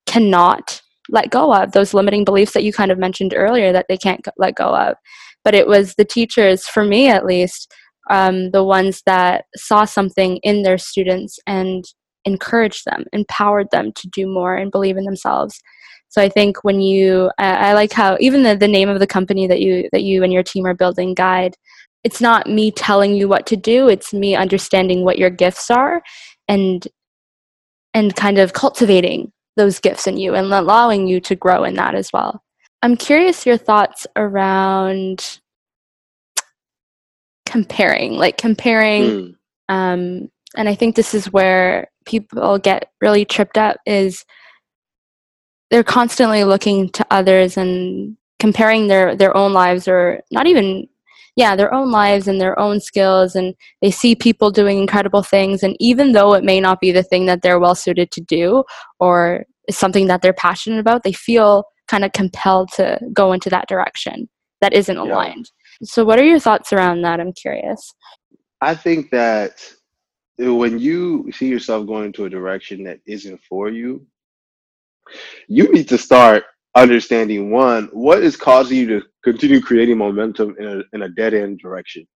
cannot 0.06 0.80
let 1.08 1.30
go 1.30 1.52
of 1.54 1.72
those 1.72 1.94
limiting 1.94 2.24
beliefs 2.24 2.52
that 2.52 2.64
you 2.64 2.72
kind 2.72 2.90
of 2.90 2.98
mentioned 2.98 3.32
earlier 3.36 3.72
that 3.72 3.86
they 3.88 3.96
can't 3.96 4.26
let 4.38 4.54
go 4.56 4.74
of 4.74 4.96
but 5.46 5.54
it 5.54 5.68
was 5.68 5.94
the 5.94 6.04
teachers, 6.04 6.66
for 6.66 6.84
me 6.84 7.08
at 7.08 7.24
least, 7.24 7.72
um, 8.10 8.50
the 8.50 8.64
ones 8.64 9.00
that 9.06 9.44
saw 9.54 9.84
something 9.84 10.38
in 10.38 10.64
their 10.64 10.76
students 10.76 11.38
and 11.46 11.84
encouraged 12.24 12.82
them, 12.84 13.04
empowered 13.12 13.68
them 13.70 13.92
to 13.92 14.08
do 14.08 14.26
more 14.26 14.56
and 14.56 14.72
believe 14.72 14.96
in 14.96 15.04
themselves. 15.04 15.62
So 16.08 16.20
I 16.20 16.28
think 16.28 16.64
when 16.64 16.80
you, 16.80 17.30
I, 17.38 17.68
I 17.68 17.72
like 17.74 17.92
how 17.92 18.16
even 18.18 18.42
the, 18.42 18.56
the 18.56 18.66
name 18.66 18.88
of 18.88 18.98
the 18.98 19.06
company 19.06 19.46
that 19.46 19.60
you 19.60 19.88
that 19.92 20.02
you 20.02 20.24
and 20.24 20.32
your 20.32 20.42
team 20.42 20.66
are 20.66 20.74
building, 20.74 21.14
Guide, 21.14 21.54
it's 22.02 22.20
not 22.20 22.48
me 22.48 22.72
telling 22.72 23.14
you 23.14 23.28
what 23.28 23.46
to 23.46 23.56
do. 23.56 23.88
It's 23.88 24.12
me 24.12 24.34
understanding 24.34 25.04
what 25.04 25.16
your 25.16 25.30
gifts 25.30 25.70
are, 25.70 26.02
and 26.48 26.88
and 27.94 28.16
kind 28.16 28.38
of 28.38 28.52
cultivating 28.52 29.30
those 29.56 29.78
gifts 29.78 30.08
in 30.08 30.16
you 30.16 30.34
and 30.34 30.52
allowing 30.52 31.06
you 31.06 31.20
to 31.20 31.36
grow 31.36 31.62
in 31.62 31.74
that 31.74 31.94
as 31.94 32.12
well. 32.12 32.42
I'm 32.86 32.96
curious 32.96 33.44
your 33.44 33.56
thoughts 33.56 34.06
around 34.14 35.40
comparing, 37.44 38.12
like 38.12 38.36
comparing. 38.38 39.02
Mm. 39.02 39.34
Um, 39.68 40.30
and 40.56 40.68
I 40.68 40.76
think 40.76 40.94
this 40.94 41.12
is 41.12 41.32
where 41.32 41.88
people 42.04 42.58
get 42.60 42.92
really 43.00 43.24
tripped 43.24 43.58
up 43.58 43.78
is 43.86 44.24
they're 45.68 45.82
constantly 45.82 46.44
looking 46.44 46.88
to 46.90 47.04
others 47.10 47.56
and 47.56 48.16
comparing 48.38 48.86
their 48.86 49.16
their 49.16 49.36
own 49.36 49.52
lives 49.52 49.88
or 49.88 50.20
not 50.30 50.46
even 50.46 50.86
yeah 51.34 51.56
their 51.56 51.74
own 51.74 51.90
lives 51.90 52.28
and 52.28 52.40
their 52.40 52.56
own 52.56 52.78
skills 52.78 53.34
and 53.34 53.56
they 53.82 53.90
see 53.90 54.14
people 54.14 54.52
doing 54.52 54.78
incredible 54.78 55.24
things 55.24 55.64
and 55.64 55.76
even 55.80 56.12
though 56.12 56.34
it 56.34 56.44
may 56.44 56.60
not 56.60 56.80
be 56.80 56.92
the 56.92 57.02
thing 57.02 57.26
that 57.26 57.42
they're 57.42 57.58
well 57.58 57.74
suited 57.74 58.12
to 58.12 58.20
do 58.20 58.62
or 59.00 59.44
is 59.66 59.76
something 59.76 60.06
that 60.06 60.22
they're 60.22 60.32
passionate 60.32 60.78
about 60.78 61.02
they 61.02 61.12
feel 61.12 61.64
kind 61.88 62.04
of 62.04 62.12
compelled 62.12 62.70
to 62.72 62.98
go 63.12 63.32
into 63.32 63.50
that 63.50 63.68
direction 63.68 64.28
that 64.60 64.72
isn't 64.72 64.96
aligned. 64.96 65.50
Yeah. 65.80 65.86
So, 65.86 66.04
what 66.04 66.18
are 66.18 66.24
your 66.24 66.40
thoughts 66.40 66.72
around 66.72 67.02
that? 67.02 67.20
I'm 67.20 67.32
curious. 67.32 67.92
I 68.60 68.74
think 68.74 69.10
that 69.10 69.62
when 70.38 70.78
you 70.78 71.30
see 71.32 71.48
yourself 71.48 71.86
going 71.86 72.06
into 72.06 72.24
a 72.24 72.30
direction 72.30 72.84
that 72.84 73.00
isn't 73.06 73.40
for 73.48 73.68
you, 73.68 74.06
you 75.48 75.70
need 75.72 75.88
to 75.88 75.98
start 75.98 76.44
understanding 76.74 77.50
one, 77.50 77.88
what 77.92 78.22
is 78.22 78.36
causing 78.36 78.78
you 78.78 78.86
to 78.86 79.06
continue 79.24 79.60
creating 79.60 79.98
momentum 79.98 80.54
in 80.58 80.66
a, 80.66 80.82
in 80.94 81.02
a 81.02 81.08
dead 81.08 81.34
end 81.34 81.58
direction, 81.58 82.06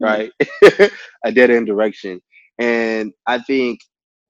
hmm. 0.00 0.04
right? 0.04 0.32
Mm-hmm. 0.42 0.94
a 1.24 1.32
dead 1.32 1.50
end 1.50 1.66
direction. 1.66 2.20
And 2.58 3.12
I 3.26 3.38
think 3.38 3.80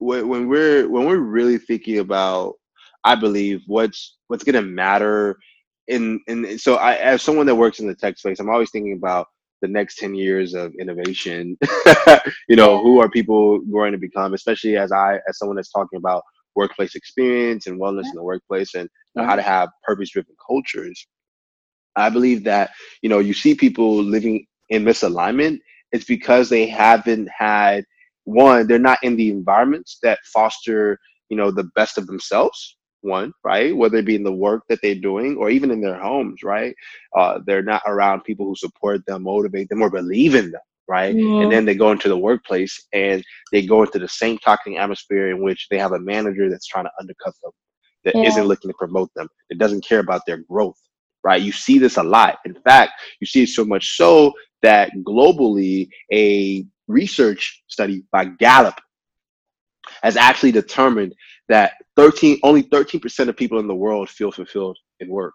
when 0.01 0.49
we're 0.49 0.89
when 0.89 1.07
we're 1.07 1.19
really 1.19 1.59
thinking 1.59 1.99
about 1.99 2.55
I 3.05 3.15
believe 3.15 3.63
what's 3.67 4.17
what's 4.29 4.45
going 4.45 4.55
to 4.55 4.63
matter 4.63 5.39
in 5.89 6.21
in 6.27 6.59
so 6.59 6.77
I 6.77 6.95
as 6.97 7.23
someone 7.23 7.47
that 7.47 7.55
works 7.55 7.81
in 7.81 7.87
the 7.87 7.95
tech 7.95 8.19
space, 8.19 8.41
I'm 8.41 8.51
always 8.51 8.71
thinking 8.71 8.93
about 8.93 9.27
the 9.61 9.69
next 9.69 9.97
10 9.99 10.15
years 10.15 10.55
of 10.55 10.73
innovation. 10.79 11.59
you 12.49 12.57
know, 12.57 12.83
who 12.83 13.01
are 13.01 13.11
people 13.11 13.61
going 13.61 13.93
to 13.93 13.99
become, 13.99 14.35
especially 14.35 14.77
as 14.77 14.93
I 14.93 15.19
as 15.29 15.39
someone 15.39 15.57
that's 15.57 15.73
talking 15.73 15.97
about 15.97 16.23
workplace 16.55 16.95
experience 16.95 17.67
and 17.67 17.81
wellness 17.81 18.07
in 18.07 18.15
the 18.15 18.23
workplace 18.23 18.75
and 18.75 18.89
how 19.17 19.37
to 19.37 19.43
have 19.43 19.69
purpose 19.85 20.11
driven 20.11 20.35
cultures. 20.45 21.07
I 21.97 22.11
believe 22.11 22.45
that, 22.45 22.71
you 23.03 23.09
know, 23.09 23.19
you 23.19 23.35
see 23.35 23.55
people 23.55 23.97
living 24.03 24.47
in 24.69 24.85
misalignment, 24.85 25.61
it's 25.93 26.05
because 26.05 26.49
they 26.49 26.67
haven't 26.67 27.29
had 27.37 27.85
one, 28.25 28.67
they're 28.67 28.79
not 28.79 28.99
in 29.03 29.17
the 29.17 29.31
environments 29.31 29.99
that 30.03 30.19
foster, 30.33 30.99
you 31.29 31.37
know, 31.37 31.51
the 31.51 31.71
best 31.75 31.97
of 31.99 32.07
themselves 32.07 32.78
one, 33.03 33.33
right? 33.45 33.77
Whether 33.77 33.99
it 33.99 34.07
be 34.07 34.17
in 34.17 34.25
the 34.25 34.33
work 34.33 34.63
that 34.69 34.81
they're 34.83 34.95
doing 34.95 35.37
or 35.37 35.51
even 35.51 35.71
in 35.71 35.81
their 35.81 35.99
homes, 35.99 36.43
right? 36.43 36.75
Uh, 37.17 37.41
they're 37.47 37.63
not 37.63 37.83
around 37.87 38.25
people 38.25 38.47
who 38.47 38.57
support 38.57 39.05
them, 39.07 39.23
motivate 39.25 39.69
them, 39.69 39.83
or 39.83 39.91
believe 39.91 40.35
in 40.35 40.51
them, 40.51 40.61
right? 40.89 41.15
Mm-hmm. 41.15 41.43
And 41.43 41.53
then 41.53 41.65
they 41.65 41.75
go 41.75 41.93
into 41.93 42.09
the 42.09 42.19
workplace 42.19 42.87
and 42.93 43.25
they 43.53 43.65
go 43.65 43.83
into 43.83 43.99
the 43.99 44.09
same 44.09 44.39
toxic 44.39 44.77
atmosphere 44.77 45.31
in 45.31 45.43
which 45.43 45.69
they 45.71 45.79
have 45.79 45.93
a 45.93 46.01
manager 46.01 46.51
that's 46.51 46.67
trying 46.67 46.85
to 46.85 46.93
undercut 47.01 47.35
them, 47.43 47.53
that 48.05 48.15
yeah. 48.17 48.29
not 48.29 48.47
looking 48.47 48.71
to 48.71 48.77
promote 48.79 49.11
them, 49.15 49.29
that 49.49 49.59
doesn't 49.59 49.85
care 49.85 50.01
about 50.01 50.23
their 50.27 50.39
growth, 50.49 50.81
right? 51.25 51.43
You 51.43 51.53
see 51.53 51.79
this 51.79 51.97
a 51.97 52.03
lot. 52.03 52.39
In 52.45 52.55
fact, 52.55 52.93
you 53.21 53.27
see 53.27 53.45
it 53.45 53.49
so 53.49 53.65
much 53.65 53.97
so 53.97 54.33
that 54.63 54.91
globally, 55.07 55.89
a 56.13 56.67
research 56.89 57.63
study 57.69 58.03
by 58.11 58.25
Gallup 58.25 58.75
has 60.03 60.17
actually 60.17 60.53
determined 60.53 61.15
that 61.49 61.75
13 61.97 62.39
only 62.43 62.63
13% 62.63 63.29
of 63.29 63.37
people 63.37 63.59
in 63.59 63.67
the 63.67 63.75
world 63.75 64.09
feel 64.09 64.31
fulfilled 64.31 64.79
in 65.01 65.09
work. 65.09 65.35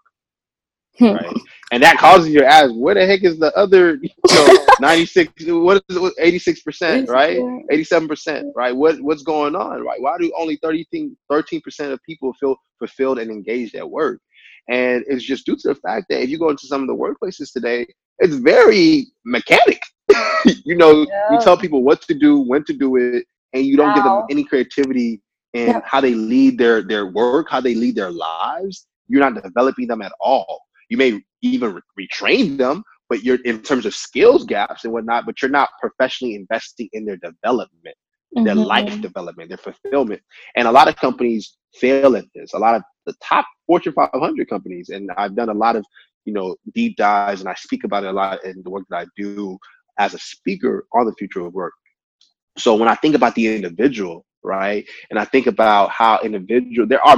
Hmm. 0.98 1.06
right. 1.06 1.36
And 1.72 1.82
that 1.82 1.98
causes 1.98 2.28
you 2.28 2.38
to 2.38 2.46
ask 2.46 2.70
where 2.72 2.94
the 2.94 3.04
heck 3.04 3.24
is 3.24 3.38
the 3.38 3.52
other 3.56 3.98
you 4.00 4.10
know 4.30 4.64
96 4.80 5.32
what 5.48 5.82
is 5.88 5.96
it 5.96 6.36
86% 6.46 7.08
right? 7.08 7.38
87% 7.38 8.44
right? 8.54 8.74
What 8.74 9.00
what's 9.00 9.22
going 9.22 9.56
on 9.56 9.84
right? 9.84 10.00
Why 10.00 10.16
do 10.18 10.32
only 10.38 10.56
13 10.62 11.16
13% 11.30 11.92
of 11.92 12.00
people 12.04 12.32
feel 12.34 12.56
fulfilled 12.78 13.18
and 13.18 13.30
engaged 13.30 13.74
at 13.74 13.88
work? 13.88 14.20
And 14.68 15.04
it's 15.08 15.24
just 15.24 15.46
due 15.46 15.56
to 15.56 15.68
the 15.68 15.74
fact 15.74 16.06
that 16.10 16.22
if 16.22 16.30
you 16.30 16.38
go 16.38 16.50
into 16.50 16.66
some 16.66 16.82
of 16.82 16.86
the 16.86 16.94
workplaces 16.94 17.52
today 17.52 17.86
it's 18.20 18.36
very 18.36 19.06
mechanic. 19.24 19.80
You 20.66 20.76
know 20.76 21.06
yeah. 21.08 21.32
you 21.32 21.40
tell 21.40 21.56
people 21.56 21.82
what 21.82 22.02
to 22.02 22.14
do 22.14 22.38
when 22.38 22.64
to 22.64 22.74
do 22.74 22.96
it 22.96 23.24
and 23.54 23.64
you 23.64 23.78
don't 23.78 23.88
wow. 23.88 23.94
give 23.94 24.04
them 24.04 24.22
any 24.30 24.44
creativity 24.44 25.22
yeah. 25.54 25.80
how 25.84 26.00
they 26.00 26.14
lead 26.14 26.58
their 26.58 26.82
their 26.82 27.06
work, 27.06 27.48
how 27.50 27.60
they 27.60 27.74
lead 27.74 27.94
their 27.94 28.10
lives, 28.10 28.86
you're 29.08 29.20
not 29.20 29.40
developing 29.42 29.86
them 29.86 30.02
at 30.02 30.12
all. 30.20 30.62
You 30.90 30.96
may 30.96 31.20
even 31.42 31.74
re- 31.74 32.06
retrain 32.06 32.58
them, 32.58 32.82
but 33.08 33.22
you're 33.22 33.42
in 33.44 33.62
terms 33.62 33.86
of 33.86 33.94
skills 33.94 34.44
gaps 34.44 34.84
and 34.84 34.92
whatnot, 34.92 35.26
but 35.26 35.40
you're 35.40 35.50
not 35.50 35.70
professionally 35.80 36.34
investing 36.34 36.88
in 36.92 37.04
their 37.04 37.16
development, 37.16 37.96
mm-hmm. 38.36 38.44
their 38.44 38.54
life 38.54 39.00
development, 39.00 39.48
their 39.48 39.58
fulfillment. 39.58 40.20
And 40.56 40.66
a 40.66 40.72
lot 40.72 40.88
of 40.88 40.96
companies 40.96 41.56
fail 41.74 42.16
at 42.16 42.24
this. 42.34 42.52
A 42.54 42.58
lot 42.58 42.74
of 42.74 42.82
the 43.06 43.14
top 43.22 43.46
Fortune 43.66 43.92
500 43.92 44.48
companies, 44.48 44.88
and 44.88 45.10
I've 45.16 45.36
done 45.36 45.48
a 45.48 45.54
lot 45.54 45.76
of 45.76 45.84
you 46.24 46.32
know 46.32 46.56
deep 46.74 46.96
dives, 46.96 47.40
and 47.40 47.48
I 47.48 47.54
speak 47.54 47.84
about 47.84 48.04
it 48.04 48.08
a 48.08 48.12
lot 48.12 48.44
in 48.44 48.62
the 48.62 48.70
work 48.70 48.84
that 48.90 48.96
I 48.96 49.06
do 49.16 49.58
as 49.98 50.14
a 50.14 50.18
speaker 50.18 50.86
on 50.92 51.06
the 51.06 51.14
future 51.14 51.46
of 51.46 51.54
work. 51.54 51.72
So 52.56 52.74
when 52.76 52.88
I 52.88 52.94
think 52.96 53.14
about 53.14 53.34
the 53.34 53.54
individual, 53.54 54.24
right, 54.44 54.86
and 55.10 55.18
I 55.18 55.24
think 55.24 55.46
about 55.46 55.90
how 55.90 56.20
individual, 56.22 56.86
there 56.86 57.04
are 57.04 57.16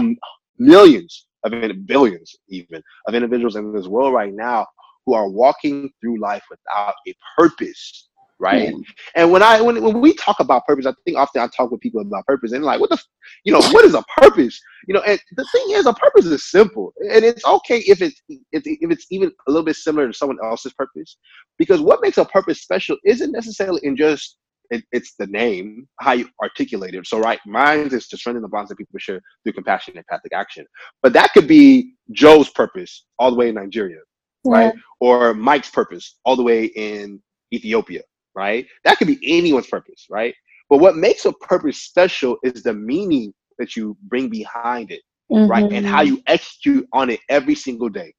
millions 0.59 1.27
of 1.45 1.87
billions 1.87 2.35
even 2.49 2.83
of 3.07 3.14
individuals 3.14 3.57
in 3.57 3.72
this 3.72 3.87
world 3.87 4.12
right 4.12 4.33
now 4.35 4.66
who 5.05 5.14
are 5.14 5.29
walking 5.29 5.91
through 6.01 6.20
life 6.20 6.43
without 6.51 6.95
a 7.07 7.14
purpose 7.39 8.09
right? 8.39 8.70
Yeah. 8.70 8.79
and 9.14 9.33
when 9.33 9.43
i 9.43 9.61
when, 9.61 9.83
when 9.83 10.01
we 10.01 10.12
talk 10.14 10.41
about 10.41 10.66
purpose 10.66 10.85
i 10.85 10.93
think 11.05 11.16
often 11.16 11.41
i 11.41 11.49
talk 11.49 11.70
with 11.70 11.81
people 11.81 12.01
about 12.03 12.27
purpose 12.27 12.53
and 12.53 12.64
like 12.64 12.81
what 12.81 12.91
the 12.91 12.99
you 13.45 13.53
know 13.53 13.61
what 13.61 13.85
is 13.85 13.95
a 13.95 14.05
purpose? 14.18 14.61
You 14.87 14.95
know 14.95 15.01
and 15.03 15.18
the 15.37 15.47
thing 15.53 15.64
is 15.70 15.87
a 15.87 15.95
purpose 15.95 16.27
is 16.27 16.51
simple 16.51 16.93
and 17.01 17.24
it's 17.24 17.45
okay 17.45 17.79
if 17.79 18.03
it's 18.03 18.20
if, 18.29 18.62
if 18.64 18.91
it's 18.91 19.07
even 19.11 19.33
a 19.47 19.51
little 19.51 19.64
bit 19.64 19.77
similar 19.77 20.07
to 20.07 20.12
someone 20.12 20.39
else's 20.45 20.74
purpose 20.74 21.16
because 21.59 21.81
what 21.81 22.03
makes 22.03 22.18
a 22.18 22.24
purpose 22.24 22.61
special 22.61 22.97
isn't 23.05 23.33
necessarily 23.33 23.81
in 23.85 23.97
just 23.97 24.37
it, 24.70 24.84
it's 24.92 25.14
the 25.18 25.26
name, 25.26 25.88
how 26.00 26.12
you 26.12 26.28
articulate 26.42 26.94
it. 26.94 27.06
So, 27.06 27.18
right, 27.18 27.38
mine 27.46 27.88
is 27.92 28.08
to 28.08 28.16
strengthen 28.16 28.42
the 28.42 28.48
bonds 28.48 28.68
that 28.68 28.76
people 28.76 28.98
share 28.98 29.20
through 29.42 29.52
compassion 29.52 29.92
and 29.92 29.98
empathic 29.98 30.32
action. 30.32 30.66
But 31.02 31.12
that 31.14 31.32
could 31.32 31.48
be 31.48 31.92
Joe's 32.12 32.50
purpose 32.50 33.06
all 33.18 33.30
the 33.30 33.36
way 33.36 33.48
in 33.48 33.54
Nigeria, 33.54 34.00
yeah. 34.44 34.52
right? 34.52 34.74
Or 35.00 35.34
Mike's 35.34 35.70
purpose 35.70 36.18
all 36.24 36.36
the 36.36 36.42
way 36.42 36.66
in 36.66 37.20
Ethiopia, 37.52 38.02
right? 38.34 38.66
That 38.84 38.98
could 38.98 39.08
be 39.08 39.18
anyone's 39.24 39.68
purpose, 39.68 40.06
right? 40.10 40.34
But 40.68 40.78
what 40.78 40.96
makes 40.96 41.24
a 41.24 41.32
purpose 41.32 41.78
special 41.82 42.38
is 42.42 42.62
the 42.62 42.74
meaning 42.74 43.32
that 43.58 43.76
you 43.76 43.96
bring 44.02 44.28
behind 44.28 44.90
it, 44.90 45.02
mm-hmm. 45.30 45.50
right? 45.50 45.70
And 45.72 45.86
how 45.86 46.02
mm-hmm. 46.02 46.16
you 46.16 46.22
execute 46.26 46.88
on 46.92 47.10
it 47.10 47.20
every 47.28 47.54
single 47.54 47.88
day. 47.88 48.12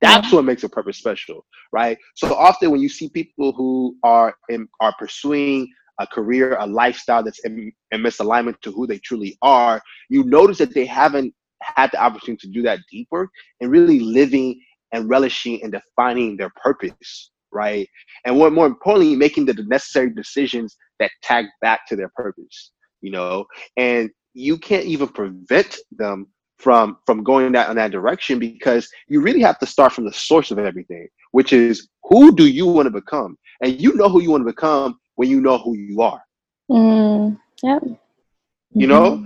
That's 0.00 0.30
what 0.32 0.44
makes 0.44 0.64
a 0.64 0.68
purpose 0.68 0.98
special, 0.98 1.46
right? 1.72 1.96
So 2.14 2.34
often 2.34 2.70
when 2.70 2.82
you 2.82 2.90
see 2.90 3.08
people 3.08 3.52
who 3.52 3.96
are 4.02 4.36
in, 4.50 4.68
are 4.80 4.94
pursuing 4.98 5.66
a 6.00 6.06
career, 6.06 6.56
a 6.58 6.66
lifestyle 6.66 7.22
that's 7.22 7.44
in, 7.44 7.72
in 7.90 8.02
misalignment 8.02 8.60
to 8.62 8.72
who 8.72 8.86
they 8.86 8.98
truly 8.98 9.36
are, 9.42 9.80
you 10.10 10.24
notice 10.24 10.58
that 10.58 10.74
they 10.74 10.86
haven't 10.86 11.34
had 11.62 11.90
the 11.92 12.02
opportunity 12.02 12.46
to 12.46 12.52
do 12.52 12.62
that 12.62 12.80
deep 12.90 13.08
work 13.10 13.30
and 13.60 13.70
really 13.70 14.00
living 14.00 14.60
and 14.92 15.08
relishing 15.08 15.62
and 15.62 15.72
defining 15.72 16.36
their 16.36 16.50
purpose, 16.62 17.30
right? 17.52 17.88
And 18.24 18.38
what 18.38 18.52
more 18.52 18.66
importantly, 18.66 19.16
making 19.16 19.46
the 19.46 19.54
necessary 19.66 20.10
decisions 20.10 20.76
that 21.00 21.10
tag 21.22 21.46
back 21.60 21.86
to 21.88 21.96
their 21.96 22.10
purpose, 22.14 22.72
you 23.00 23.10
know, 23.10 23.46
and 23.76 24.10
you 24.34 24.58
can't 24.58 24.84
even 24.84 25.08
prevent 25.08 25.76
them 25.92 26.26
from 26.58 26.98
from 27.04 27.24
going 27.24 27.52
that 27.52 27.68
in 27.68 27.76
that 27.76 27.90
direction 27.90 28.38
because 28.38 28.88
you 29.08 29.20
really 29.20 29.40
have 29.40 29.58
to 29.58 29.66
start 29.66 29.92
from 29.92 30.04
the 30.04 30.12
source 30.12 30.50
of 30.50 30.58
everything, 30.58 31.08
which 31.32 31.52
is 31.52 31.88
who 32.04 32.34
do 32.34 32.46
you 32.46 32.66
want 32.66 32.86
to 32.86 32.90
become? 32.90 33.36
And 33.60 33.80
you 33.80 33.94
know 33.94 34.08
who 34.08 34.22
you 34.22 34.30
want 34.30 34.42
to 34.42 34.52
become 34.52 34.98
when 35.16 35.28
you 35.28 35.40
know 35.40 35.58
who 35.58 35.76
you 35.76 36.00
are. 36.00 36.22
Mm, 36.70 37.38
yep. 37.62 37.82
You 38.72 38.86
know? 38.86 39.16
Mm-hmm. 39.16 39.24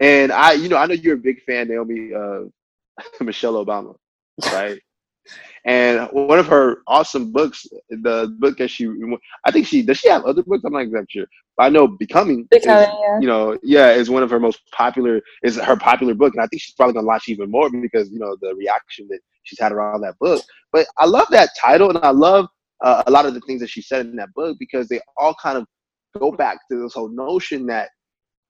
And 0.00 0.32
I, 0.32 0.52
you 0.52 0.68
know, 0.68 0.76
I 0.76 0.86
know 0.86 0.94
you're 0.94 1.14
a 1.14 1.18
big 1.18 1.42
fan, 1.42 1.68
Naomi, 1.68 2.12
of 2.12 2.50
Michelle 3.20 3.64
Obama, 3.64 3.94
right? 4.52 4.80
and 5.64 6.08
one 6.12 6.38
of 6.38 6.46
her 6.46 6.78
awesome 6.86 7.32
books, 7.32 7.66
the 7.88 8.34
book 8.38 8.58
that 8.58 8.68
she, 8.68 8.90
I 9.46 9.50
think 9.50 9.66
she, 9.66 9.82
does 9.82 9.98
she 9.98 10.08
have 10.08 10.24
other 10.24 10.42
books? 10.42 10.64
I'm 10.64 10.72
not 10.72 10.80
exactly 10.80 11.06
sure. 11.10 11.26
But 11.56 11.64
I 11.64 11.68
know 11.68 11.86
Becoming, 11.86 12.46
Becoming 12.50 12.82
is, 12.82 12.88
yeah. 13.00 13.20
you 13.20 13.26
know, 13.26 13.58
yeah, 13.62 13.92
is 13.92 14.10
one 14.10 14.22
of 14.22 14.30
her 14.30 14.40
most 14.40 14.60
popular, 14.72 15.20
is 15.42 15.56
her 15.56 15.76
popular 15.76 16.14
book. 16.14 16.34
And 16.34 16.42
I 16.42 16.46
think 16.48 16.62
she's 16.62 16.74
probably 16.74 16.94
going 16.94 17.04
to 17.04 17.08
launch 17.08 17.28
even 17.28 17.50
more 17.50 17.70
because, 17.70 18.10
you 18.10 18.18
know, 18.18 18.36
the 18.40 18.54
reaction 18.56 19.06
that 19.08 19.20
she's 19.44 19.60
had 19.60 19.72
around 19.72 20.00
that 20.00 20.18
book. 20.18 20.42
But 20.72 20.86
I 20.98 21.06
love 21.06 21.28
that 21.30 21.50
title 21.58 21.90
and 21.90 21.98
I 21.98 22.10
love 22.10 22.48
uh, 22.82 23.02
a 23.06 23.10
lot 23.10 23.26
of 23.26 23.34
the 23.34 23.40
things 23.40 23.60
that 23.60 23.70
she 23.70 23.82
said 23.82 24.06
in 24.06 24.16
that 24.16 24.32
book 24.34 24.56
because 24.58 24.88
they 24.88 25.00
all 25.16 25.34
kind 25.42 25.58
of 25.58 25.66
go 26.18 26.30
back 26.30 26.58
to 26.70 26.82
this 26.82 26.94
whole 26.94 27.08
notion 27.08 27.66
that 27.66 27.90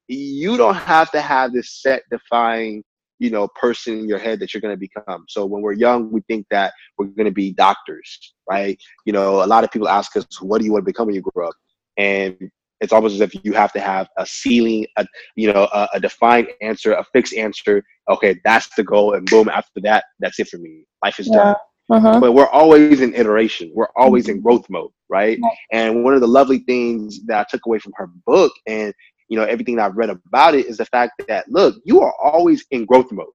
you 0.09 0.57
don't 0.57 0.75
have 0.75 1.11
to 1.11 1.20
have 1.20 1.53
this 1.53 1.81
set 1.83 2.03
defining 2.11 2.83
you 3.18 3.31
know 3.31 3.49
person 3.49 4.01
in 4.01 4.09
your 4.09 4.18
head 4.18 4.41
that 4.41 4.53
you're 4.53 4.61
going 4.61 4.75
to 4.75 4.79
become. 4.79 5.25
So 5.29 5.47
when 5.47 5.62
we're 5.62 5.72
young 5.72 6.11
we 6.11 6.20
think 6.22 6.47
that 6.51 6.72
we're 6.99 7.07
going 7.07 7.27
to 7.27 7.33
be 7.33 7.53
doctors 7.53 8.35
right? 8.51 8.79
You 9.07 9.12
know 9.12 9.45
a 9.45 9.47
lot 9.47 9.64
of 9.64 9.70
people 9.70 9.89
ask 9.89 10.16
us 10.16 10.27
what 10.41 10.59
do 10.59 10.64
you 10.64 10.72
want 10.72 10.83
to 10.83 10.91
become 10.91 11.07
when 11.07 11.14
you 11.14 11.22
grow 11.22 11.49
up? 11.49 11.55
And 11.97 12.37
it's 12.81 12.93
almost 12.93 13.14
as 13.14 13.20
if 13.20 13.35
you 13.45 13.53
have 13.53 13.72
to 13.72 13.81
have 13.81 14.09
a 14.18 14.27
ceiling 14.27 14.87
a 14.97 15.07
you 15.37 15.53
know 15.53 15.68
a, 15.72 15.89
a 15.95 16.01
defined 16.01 16.49
answer 16.61 16.93
a 16.93 17.05
fixed 17.12 17.35
answer. 17.35 17.83
Okay 18.11 18.41
that's 18.45 18.68
the 18.77 18.85
goal 18.85 19.14
and 19.14 19.27
boom 19.31 19.49
after 19.49 19.81
that 19.83 20.05
that's 20.18 20.39
it 20.39 20.49
for 20.49 20.59
me. 20.59 20.85
Life 21.03 21.20
is 21.20 21.29
yeah. 21.29 21.37
done 21.37 21.55
uh-huh. 21.91 22.20
But 22.20 22.32
we're 22.32 22.49
always 22.49 23.01
in 23.01 23.14
iteration. 23.14 23.70
We're 23.74 23.89
always 23.97 24.28
in 24.28 24.37
mm-hmm. 24.37 24.43
growth 24.43 24.70
mode, 24.70 24.91
right? 25.09 25.39
And 25.72 26.03
one 26.03 26.14
of 26.14 26.20
the 26.20 26.26
lovely 26.26 26.61
things 26.61 27.24
that 27.26 27.41
I 27.41 27.45
took 27.51 27.66
away 27.66 27.78
from 27.78 27.93
her 27.97 28.09
book 28.26 28.53
and 28.66 28.95
you 29.28 29.39
know 29.39 29.45
everything 29.45 29.76
that 29.76 29.87
I've 29.87 29.97
read 29.97 30.11
about 30.11 30.55
it 30.55 30.66
is 30.66 30.78
the 30.78 30.87
fact 30.87 31.22
that 31.28 31.49
look, 31.49 31.76
you 31.85 32.01
are 32.01 32.14
always 32.22 32.64
in 32.70 32.87
growth 32.87 33.12
mode, 33.12 33.26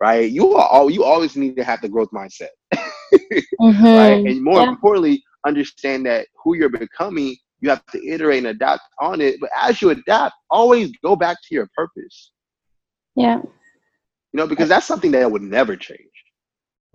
right? 0.00 0.30
You 0.30 0.54
are 0.54 0.66
all 0.68 0.90
you 0.90 1.04
always 1.04 1.36
need 1.36 1.56
to 1.56 1.64
have 1.64 1.82
the 1.82 1.88
growth 1.88 2.10
mindset, 2.12 2.48
mm-hmm. 2.74 3.84
right? 3.84 4.24
And 4.26 4.42
more 4.42 4.62
yeah. 4.62 4.68
importantly, 4.68 5.22
understand 5.46 6.06
that 6.06 6.28
who 6.42 6.56
you're 6.56 6.70
becoming, 6.70 7.36
you 7.60 7.68
have 7.68 7.84
to 7.86 8.06
iterate 8.06 8.38
and 8.38 8.48
adapt 8.48 8.82
on 9.00 9.20
it. 9.20 9.36
But 9.38 9.50
as 9.60 9.82
you 9.82 9.90
adapt, 9.90 10.34
always 10.50 10.92
go 11.02 11.14
back 11.14 11.36
to 11.48 11.54
your 11.54 11.68
purpose. 11.76 12.32
Yeah. 13.16 13.38
You 13.38 14.38
know, 14.38 14.46
because 14.46 14.70
that's 14.70 14.86
something 14.86 15.10
that 15.10 15.30
would 15.30 15.42
never 15.42 15.76
change. 15.76 16.00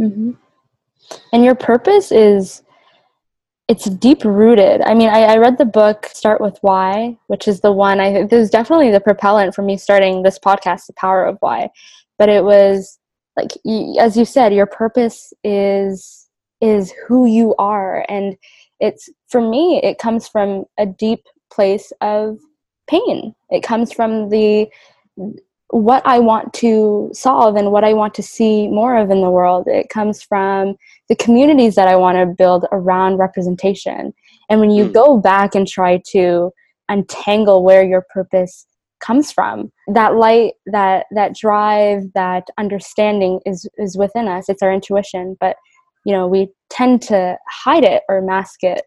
Mm-hmm 0.01 0.31
and 1.33 1.43
your 1.43 1.55
purpose 1.55 2.11
is 2.11 2.63
it's 3.67 3.85
deep 3.85 4.23
rooted. 4.23 4.81
I 4.81 4.93
mean 4.93 5.09
I, 5.09 5.23
I, 5.23 5.37
read 5.37 5.57
the 5.57 5.65
book 5.65 6.07
start 6.13 6.39
with 6.39 6.57
why 6.61 7.17
which 7.27 7.47
is 7.47 7.59
the 7.59 7.71
one 7.71 7.99
i 7.99 8.11
think 8.13 8.31
was 8.31 8.49
definitely 8.49 8.91
the 8.91 9.01
propellant 9.01 9.53
for 9.53 9.61
me 9.61 9.77
starting 9.77 10.23
this 10.23 10.39
podcast 10.39 10.87
the 10.87 10.93
power 10.93 11.25
of 11.25 11.37
why. 11.41 11.69
But 12.17 12.29
it 12.29 12.43
was 12.43 12.97
like 13.35 13.51
as 13.99 14.17
you 14.17 14.25
said 14.25 14.53
your 14.53 14.65
purpose 14.65 15.33
is 15.43 16.27
is 16.61 16.93
who 17.07 17.25
you 17.25 17.55
are. 17.59 18.05
And 18.09 18.37
it's 18.79 19.09
for 19.27 19.41
me 19.41 19.81
it 19.83 19.99
comes 19.99 20.27
from 20.27 20.65
a 20.77 20.85
deep 20.85 21.25
place 21.51 21.91
of 22.01 22.39
pain. 22.89 23.35
It 23.49 23.63
comes 23.63 23.91
from 23.91 24.29
the 24.29 24.67
what 25.69 26.01
I 26.05 26.19
want 26.19 26.53
to 26.55 27.09
solve 27.13 27.55
and 27.55 27.71
what 27.71 27.83
I 27.83 27.93
want 27.93 28.13
to 28.15 28.23
see 28.23 28.67
more 28.67 28.97
of 28.97 29.11
in 29.11 29.21
the 29.21 29.29
world. 29.29 29.67
It 29.67 29.89
comes 29.89 30.23
from 30.23 30.75
the 31.09 31.15
communities 31.15 31.75
that 31.75 31.87
I 31.87 31.95
want 31.95 32.17
to 32.17 32.25
build 32.25 32.65
around 32.71 33.17
representation. 33.17 34.13
And 34.49 34.59
when 34.59 34.71
you 34.71 34.85
mm. 34.85 34.93
go 34.93 35.17
back 35.17 35.55
and 35.55 35.67
try 35.67 36.01
to 36.11 36.51
untangle 36.89 37.63
where 37.63 37.83
your 37.83 38.05
purpose 38.13 38.65
comes 38.99 39.31
from 39.31 39.71
that 39.87 40.15
light 40.15 40.53
that 40.65 41.05
that 41.11 41.35
drive 41.35 42.01
that 42.15 42.47
understanding 42.57 43.39
is 43.45 43.69
is 43.77 43.95
within 43.95 44.27
us 44.27 44.49
it's 44.49 44.63
our 44.63 44.73
intuition 44.73 45.37
but 45.39 45.55
you 46.03 46.11
know 46.11 46.27
we 46.27 46.47
tend 46.71 46.99
to 46.99 47.37
hide 47.47 47.83
it 47.83 48.01
or 48.09 48.21
mask 48.21 48.63
it 48.63 48.81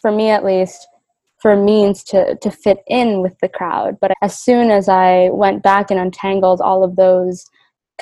for 0.00 0.12
me 0.12 0.28
at 0.28 0.44
least 0.44 0.86
for 1.46 1.54
means 1.54 2.02
to 2.02 2.34
to 2.42 2.50
fit 2.50 2.78
in 2.88 3.22
with 3.22 3.38
the 3.40 3.48
crowd. 3.48 3.96
But 4.00 4.10
as 4.20 4.36
soon 4.36 4.72
as 4.72 4.88
i 4.88 5.28
went 5.30 5.62
back 5.62 5.92
and 5.92 6.00
untangled 6.00 6.60
all 6.60 6.82
of 6.82 6.96
those 6.96 7.44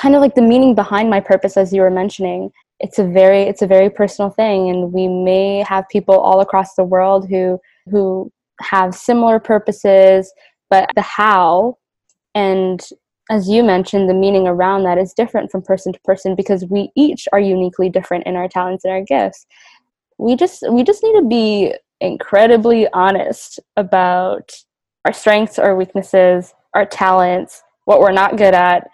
kind 0.01 0.14
of 0.14 0.22
like 0.22 0.34
the 0.34 0.40
meaning 0.40 0.74
behind 0.74 1.11
my 1.11 1.20
purpose 1.20 1.59
as 1.59 1.70
you 1.70 1.82
were 1.82 1.90
mentioning 1.90 2.51
it's 2.80 2.99
a 2.99 3.05
very 3.05 3.42
it's 3.42 3.61
a 3.61 3.66
very 3.66 3.90
personal 3.90 4.30
thing. 4.30 4.70
And 4.70 4.95
we 4.95 5.09
may 5.09 5.62
have 5.68 5.84
people 5.90 6.18
all 6.18 6.40
across 6.40 6.74
the 6.74 6.84
world 6.84 7.28
who 7.28 7.61
who 7.90 8.32
have 8.62 8.95
similar 8.95 9.38
purposes 9.38 10.32
but 10.70 10.88
the 10.95 11.03
how 11.03 11.76
and 12.34 12.80
as 13.28 13.47
you 13.47 13.62
mentioned 13.62 14.09
the 14.09 14.14
meaning 14.14 14.49
around 14.49 14.84
that 14.84 14.97
is 14.97 15.12
different 15.12 15.51
from 15.51 15.61
person 15.61 15.92
to 15.92 16.01
person 16.01 16.34
because 16.34 16.64
we 16.70 16.90
each 16.97 17.28
are 17.30 17.40
uniquely 17.40 17.90
different 17.90 18.26
in 18.26 18.36
our 18.36 18.49
talents 18.49 18.86
and 18.86 18.92
our 18.95 19.03
gifts. 19.03 19.45
We 20.16 20.34
just 20.34 20.64
we 20.70 20.82
just 20.82 21.03
need 21.03 21.20
to 21.20 21.26
be 21.26 21.74
incredibly 22.01 22.88
honest 22.92 23.61
about 23.76 24.53
our 25.05 25.12
strengths 25.12 25.59
our 25.59 25.76
weaknesses 25.76 26.53
our 26.74 26.84
talents 26.84 27.62
what 27.84 28.01
we're 28.01 28.12
not 28.12 28.36
good 28.36 28.55
at 28.55 28.88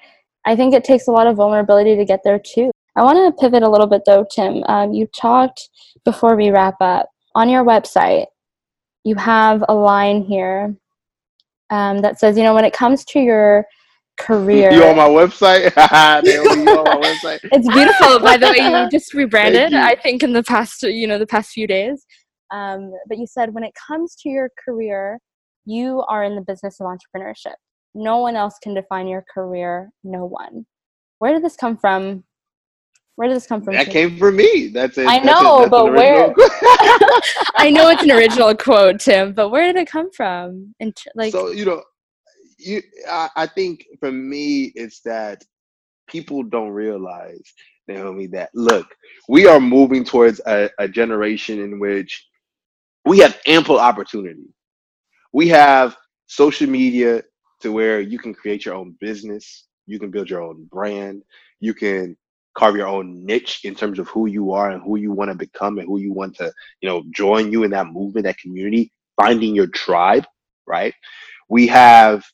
i 0.45 0.55
think 0.55 0.75
it 0.75 0.85
takes 0.85 1.07
a 1.09 1.11
lot 1.11 1.27
of 1.27 1.37
vulnerability 1.37 1.97
to 1.97 2.05
get 2.05 2.21
there 2.25 2.39
too 2.39 2.71
i 2.97 3.03
want 3.03 3.17
to 3.17 3.41
pivot 3.41 3.63
a 3.63 3.69
little 3.69 3.87
bit 3.87 4.03
though 4.07 4.27
tim 4.35 4.63
um, 4.65 4.93
you 4.93 5.07
talked 5.09 5.71
before 6.05 6.37
we 6.37 6.51
wrap 6.51 6.77
up 6.81 7.09
on 7.35 7.49
your 7.49 7.65
website 7.65 8.27
you 9.05 9.15
have 9.15 9.65
a 9.69 9.75
line 9.75 10.23
here 10.23 10.77
um, 11.71 11.99
that 11.99 12.19
says, 12.19 12.37
you 12.37 12.43
know, 12.43 12.55
when 12.55 12.65
it 12.65 12.73
comes 12.73 13.05
to 13.07 13.21
your 13.21 13.65
career. 14.19 14.73
You 14.73 14.85
on 14.85 14.97
my 14.97 15.09
website? 15.09 15.75
Naomi, 16.25 16.63
you 16.63 16.79
on 16.79 16.85
my 16.85 17.07
website? 17.25 17.41
it's 17.45 17.69
beautiful, 17.69 18.19
by 18.21 18.37
the 18.37 18.49
way. 18.49 18.83
You 18.83 18.89
just 18.91 19.15
rebranded, 19.15 19.73
I 19.73 19.95
think, 19.95 20.23
in 20.23 20.33
the 20.33 20.43
past, 20.43 20.83
you 20.83 21.07
know, 21.07 21.19
the 21.19 21.27
past 21.27 21.51
few 21.51 21.67
days. 21.67 22.05
Um, 22.51 22.93
but 23.09 23.19
you 23.19 23.27
said 23.27 23.55
when 23.55 23.65
it 23.65 23.73
comes 23.87 24.17
to 24.17 24.29
your 24.29 24.51
career, 24.65 25.19
you 25.65 26.03
are 26.09 26.25
in 26.25 26.35
the 26.35 26.43
business 26.43 26.81
of 26.81 26.87
entrepreneurship. 26.87 27.55
No 27.95 28.19
one 28.19 28.37
else 28.37 28.57
can 28.63 28.75
define 28.75 29.09
your 29.09 29.25
career. 29.33 29.91
No 30.05 30.27
one. 30.27 30.67
Where 31.19 31.33
did 31.33 31.45
this 31.45 31.57
come 31.57 31.77
from? 31.77 32.25
Where 33.17 33.29
did 33.29 33.37
this 33.37 33.47
come 33.47 33.63
from? 33.63 33.75
That 33.75 33.89
came 33.89 34.17
from 34.17 34.37
me. 34.37 34.69
That's 34.69 34.97
it. 34.97 35.07
I 35.07 35.19
know, 35.19 35.69
but 35.69 35.93
where? 35.93 36.33
I 37.57 37.71
know 37.71 37.91
it's 37.91 38.03
an 38.03 38.13
original 38.13 38.55
quote, 38.55 39.01
Tim, 39.01 39.35
but 39.35 39.51
where 39.51 39.71
did 39.71 39.83
it 39.83 39.91
come 39.91 40.11
from? 40.11 40.75
And 40.81 40.97
like, 41.15 41.33
so 41.33 41.51
you 41.51 41.67
know, 41.67 41.83
you. 42.59 42.81
I, 43.09 43.29
I 43.37 43.47
think 43.47 43.85
for 43.99 44.11
me, 44.11 44.73
it's 44.75 45.01
that 45.03 45.45
people 46.09 46.43
don't 46.43 46.71
realize, 46.71 47.43
Naomi, 47.89 48.27
that 48.29 48.51
look, 48.55 48.87
we 49.29 49.47
are 49.47 49.61
moving 49.61 50.03
towards 50.03 50.41
a, 50.47 50.71
a 50.79 50.89
generation 50.89 51.61
in 51.61 51.79
which 51.79 52.27
we 53.05 53.19
have 53.19 53.39
ample 53.47 53.79
opportunity. 53.79 54.55
We 55.33 55.49
have 55.49 55.97
social 56.27 56.69
media 56.69 57.23
to 57.61 57.73
where 57.73 58.01
you 58.01 58.19
can 58.19 58.35
create 58.35 58.65
your 58.65 58.75
own 58.75 58.97
business, 59.01 59.67
you 59.87 59.99
can 59.99 60.11
build 60.11 60.31
your 60.31 60.43
own 60.43 60.65
brand, 60.71 61.23
you 61.61 61.75
can 61.75 62.17
carve 62.57 62.77
your 62.77 62.89
own 62.89 63.25
niche 63.25 63.61
in 63.65 63.75
terms 63.75 63.99
of 63.99 64.09
who 64.09 64.27
you 64.27 64.53
are 64.53 64.71
and 64.71 64.83
who 64.83 64.97
you 64.97 65.13
want 65.13 65.31
to 65.31 65.37
become 65.37 65.79
and 65.79 65.87
who 65.87 65.99
you 65.99 66.13
want 66.13 66.35
to 66.37 66.53
you 66.81 66.89
know 66.89 67.03
join 67.15 67.53
you 67.53 67.63
in 67.63 67.71
that 67.71 67.87
movement 67.87 68.25
that 68.25 68.39
community 68.39 68.93
finding 69.17 69.55
your 69.55 69.69
tribe 69.69 70.27
right 70.67 70.95
we 71.49 71.67
have 71.67 72.25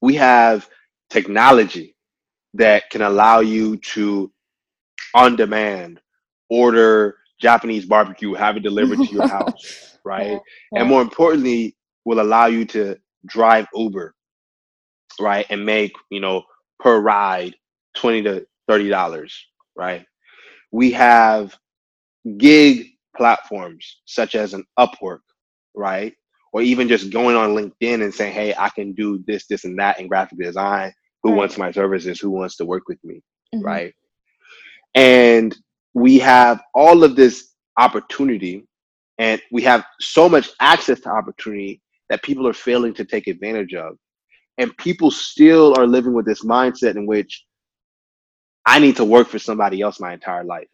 we 0.00 0.14
have 0.14 0.68
technology 1.10 1.96
that 2.54 2.88
can 2.90 3.02
allow 3.02 3.40
you 3.40 3.76
to 3.78 4.30
on 5.14 5.34
demand 5.36 6.00
order 6.48 7.16
japanese 7.40 7.84
barbecue 7.84 8.34
have 8.34 8.56
it 8.56 8.62
delivered 8.62 8.98
to 8.98 9.12
your 9.12 9.28
house 9.38 9.98
right 10.04 10.28
yeah, 10.28 10.38
yeah. 10.72 10.80
and 10.80 10.88
more 10.88 11.02
importantly 11.02 11.76
will 12.04 12.20
allow 12.20 12.46
you 12.46 12.64
to 12.64 12.96
drive 13.26 13.66
uber 13.74 14.14
right 15.18 15.46
and 15.50 15.64
make 15.64 15.92
you 16.10 16.20
know 16.20 16.42
per 16.78 17.00
ride 17.00 17.54
20 17.94 18.22
to 18.22 18.46
$30, 18.68 19.32
right? 19.76 20.04
We 20.70 20.92
have 20.92 21.56
gig 22.36 22.88
platforms 23.16 24.00
such 24.06 24.34
as 24.34 24.54
an 24.54 24.64
Upwork, 24.78 25.20
right? 25.74 26.14
Or 26.52 26.62
even 26.62 26.88
just 26.88 27.10
going 27.10 27.36
on 27.36 27.54
LinkedIn 27.54 28.02
and 28.02 28.14
saying, 28.14 28.32
hey, 28.32 28.54
I 28.56 28.70
can 28.70 28.92
do 28.92 29.22
this, 29.26 29.46
this, 29.46 29.64
and 29.64 29.78
that 29.78 30.00
in 30.00 30.08
graphic 30.08 30.38
design. 30.38 30.92
Who 31.22 31.30
right. 31.30 31.38
wants 31.38 31.58
my 31.58 31.70
services? 31.70 32.18
Who 32.20 32.30
wants 32.30 32.56
to 32.56 32.64
work 32.64 32.84
with 32.88 32.98
me? 33.04 33.22
Mm-hmm. 33.54 33.64
Right. 33.64 33.94
And 34.94 35.56
we 35.94 36.18
have 36.18 36.62
all 36.74 37.04
of 37.04 37.16
this 37.16 37.52
opportunity 37.78 38.66
and 39.18 39.40
we 39.50 39.62
have 39.62 39.84
so 40.00 40.28
much 40.28 40.50
access 40.60 41.00
to 41.00 41.10
opportunity 41.10 41.80
that 42.08 42.22
people 42.22 42.46
are 42.46 42.52
failing 42.52 42.94
to 42.94 43.04
take 43.04 43.26
advantage 43.26 43.74
of. 43.74 43.96
And 44.58 44.76
people 44.76 45.10
still 45.10 45.78
are 45.78 45.86
living 45.86 46.12
with 46.12 46.26
this 46.26 46.44
mindset 46.44 46.96
in 46.96 47.06
which 47.06 47.44
I 48.66 48.78
need 48.78 48.96
to 48.96 49.04
work 49.04 49.28
for 49.28 49.38
somebody 49.38 49.80
else 49.80 50.00
my 50.00 50.12
entire 50.12 50.44
life. 50.44 50.68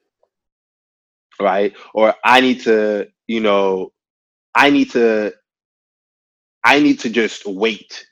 Right? 1.40 1.74
Or 1.94 2.14
I 2.24 2.40
need 2.40 2.62
to, 2.62 3.08
you 3.26 3.40
know, 3.40 3.92
I 4.54 4.70
need 4.70 4.90
to 4.92 5.34
I 6.64 6.80
need 6.80 6.98
to 7.00 7.10
just 7.10 7.46
wait 7.46 8.06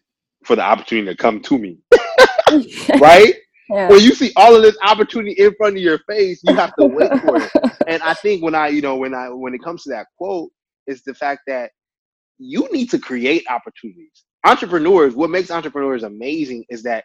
for 0.45 0.55
the 0.55 0.63
opportunity 0.63 1.09
to 1.09 1.17
come 1.17 1.41
to 1.43 1.59
me. 1.59 1.79
right? 3.01 3.35
Yeah. 3.71 3.89
When 3.89 4.01
you 4.01 4.15
see 4.15 4.33
all 4.37 4.55
of 4.55 4.63
this 4.63 4.77
opportunity 4.83 5.33
in 5.33 5.55
front 5.57 5.77
of 5.77 5.83
your 5.83 5.99
face, 6.09 6.41
you 6.45 6.55
have 6.55 6.75
to 6.79 6.87
wait 6.87 7.11
for 7.21 7.37
it. 7.39 7.51
And 7.87 8.03
I 8.03 8.15
think 8.15 8.43
when 8.43 8.55
I, 8.55 8.69
you 8.69 8.81
know, 8.81 8.97
when 8.97 9.15
I 9.15 9.29
when 9.29 9.55
it 9.55 9.63
comes 9.63 9.83
to 9.83 9.91
that 9.91 10.07
quote, 10.17 10.51
is 10.87 11.03
the 11.03 11.15
fact 11.15 11.43
that 11.47 11.71
you 12.39 12.69
need 12.73 12.91
to 12.91 12.99
create 12.99 13.45
opportunities. 13.51 14.25
Entrepreneurs, 14.47 15.15
what 15.15 15.31
makes 15.31 15.51
entrepreneurs 15.51 16.03
amazing 16.03 16.65
is 16.71 16.83
that 16.85 17.05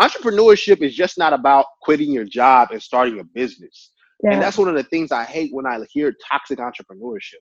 entrepreneurship 0.00 0.82
is 0.82 0.94
just 0.94 1.18
not 1.18 1.32
about 1.32 1.66
quitting 1.82 2.10
your 2.10 2.24
job 2.24 2.68
and 2.70 2.82
starting 2.82 3.20
a 3.20 3.24
business. 3.24 3.90
Yeah. 4.22 4.32
And 4.32 4.42
that's 4.42 4.58
one 4.58 4.68
of 4.68 4.74
the 4.74 4.84
things 4.84 5.12
I 5.12 5.24
hate 5.24 5.50
when 5.52 5.66
I 5.66 5.78
hear 5.90 6.14
toxic 6.30 6.58
entrepreneurship 6.58 7.40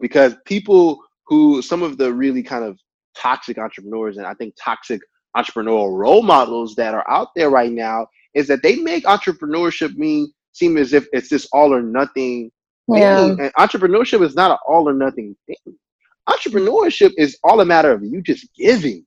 because 0.00 0.34
people 0.44 1.00
who, 1.26 1.62
some 1.62 1.82
of 1.82 1.96
the 1.98 2.12
really 2.12 2.42
kind 2.42 2.64
of 2.64 2.78
toxic 3.16 3.58
entrepreneurs 3.58 4.16
and 4.16 4.26
I 4.26 4.34
think 4.34 4.54
toxic 4.62 5.00
entrepreneurial 5.36 5.96
role 5.96 6.22
models 6.22 6.74
that 6.76 6.94
are 6.94 7.08
out 7.08 7.28
there 7.34 7.50
right 7.50 7.72
now 7.72 8.06
is 8.34 8.46
that 8.48 8.62
they 8.62 8.76
make 8.76 9.04
entrepreneurship 9.04 9.94
mean 9.96 10.32
seem 10.52 10.76
as 10.76 10.92
if 10.92 11.06
it's 11.12 11.28
this 11.28 11.48
all 11.52 11.72
or 11.72 11.82
nothing 11.82 12.50
yeah. 12.88 13.28
thing. 13.28 13.40
And 13.40 13.54
entrepreneurship 13.54 14.24
is 14.24 14.34
not 14.34 14.52
an 14.52 14.58
all 14.66 14.88
or 14.88 14.94
nothing 14.94 15.36
thing. 15.46 15.56
Mm-hmm. 15.68 16.32
Entrepreneurship 16.32 17.12
is 17.16 17.38
all 17.44 17.60
a 17.60 17.64
matter 17.64 17.92
of 17.92 18.02
you 18.02 18.22
just 18.22 18.48
giving 18.56 19.04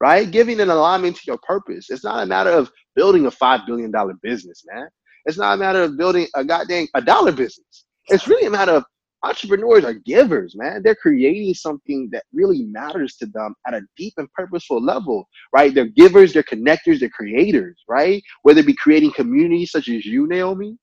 right? 0.00 0.30
Giving 0.30 0.60
an 0.60 0.70
alignment 0.70 1.16
to 1.16 1.22
your 1.26 1.38
purpose. 1.38 1.90
It's 1.90 2.04
not 2.04 2.22
a 2.22 2.26
matter 2.26 2.50
of 2.50 2.70
building 2.96 3.26
a 3.26 3.30
$5 3.30 3.66
billion 3.66 3.92
business, 4.22 4.64
man. 4.66 4.88
It's 5.26 5.38
not 5.38 5.54
a 5.54 5.56
matter 5.58 5.82
of 5.82 5.96
building 5.98 6.26
a 6.34 6.44
goddamn 6.44 6.88
a 6.94 7.02
dollar 7.02 7.32
business. 7.32 7.84
It's 8.08 8.26
really 8.26 8.46
a 8.46 8.50
matter 8.50 8.72
of 8.72 8.84
entrepreneurs 9.24 9.84
are 9.84 9.94
givers, 9.94 10.54
man. 10.56 10.82
They're 10.82 10.94
creating 10.94 11.54
something 11.54 12.08
that 12.12 12.24
really 12.32 12.62
matters 12.64 13.16
to 13.16 13.26
them 13.26 13.54
at 13.66 13.74
a 13.74 13.82
deep 13.96 14.14
and 14.16 14.32
purposeful 14.32 14.82
level, 14.82 15.28
right? 15.52 15.74
They're 15.74 15.86
givers, 15.86 16.32
they're 16.32 16.42
connectors, 16.42 17.00
they're 17.00 17.10
creators, 17.10 17.82
right? 17.88 18.22
Whether 18.42 18.60
it 18.60 18.66
be 18.66 18.74
creating 18.74 19.12
communities 19.12 19.70
such 19.72 19.88
as 19.88 20.06
you, 20.06 20.26
Naomi, 20.26 20.76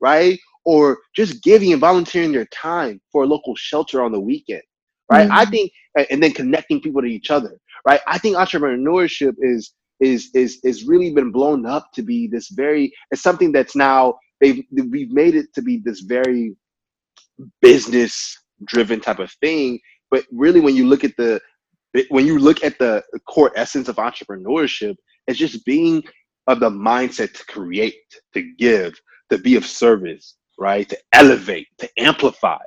right? 0.00 0.38
Or 0.64 0.98
just 1.16 1.42
giving 1.42 1.72
and 1.72 1.80
volunteering 1.80 2.32
their 2.32 2.46
time 2.46 3.00
for 3.12 3.24
a 3.24 3.26
local 3.26 3.54
shelter 3.56 4.02
on 4.02 4.12
the 4.12 4.20
weekend, 4.20 4.62
right? 5.10 5.28
Mm-hmm. 5.28 5.38
I 5.38 5.44
think, 5.46 5.72
and 6.10 6.22
then 6.22 6.32
connecting 6.32 6.80
people 6.80 7.02
to 7.02 7.08
each 7.08 7.30
other 7.30 7.58
right? 7.86 8.00
I 8.06 8.18
think 8.18 8.36
entrepreneurship 8.36 9.34
is 9.40 9.72
is 10.00 10.30
is 10.34 10.58
is 10.64 10.84
really 10.84 11.12
been 11.12 11.30
blown 11.30 11.66
up 11.66 11.92
to 11.94 12.02
be 12.02 12.26
this 12.26 12.48
very 12.50 12.92
it's 13.10 13.22
something 13.22 13.52
that's 13.52 13.76
now 13.76 14.18
they've 14.40 14.64
we've 14.90 15.10
made 15.10 15.34
it 15.34 15.52
to 15.54 15.62
be 15.62 15.80
this 15.84 16.00
very 16.00 16.56
business 17.62 18.36
driven 18.66 19.00
type 19.00 19.18
of 19.18 19.32
thing 19.40 19.78
but 20.10 20.24
really 20.32 20.60
when 20.60 20.76
you 20.76 20.86
look 20.86 21.04
at 21.04 21.16
the 21.16 21.40
when 22.10 22.26
you 22.26 22.38
look 22.38 22.62
at 22.62 22.78
the 22.78 23.02
core 23.28 23.52
essence 23.56 23.88
of 23.88 23.96
entrepreneurship 23.96 24.94
it's 25.26 25.38
just 25.38 25.64
being 25.64 26.02
of 26.46 26.60
the 26.60 26.70
mindset 26.70 27.32
to 27.32 27.44
create 27.46 27.94
to 28.34 28.42
give 28.58 28.94
to 29.30 29.38
be 29.38 29.56
of 29.56 29.64
service 29.64 30.36
right 30.58 30.88
to 30.88 30.98
elevate 31.12 31.66
to 31.78 31.88
amplify 31.98 32.58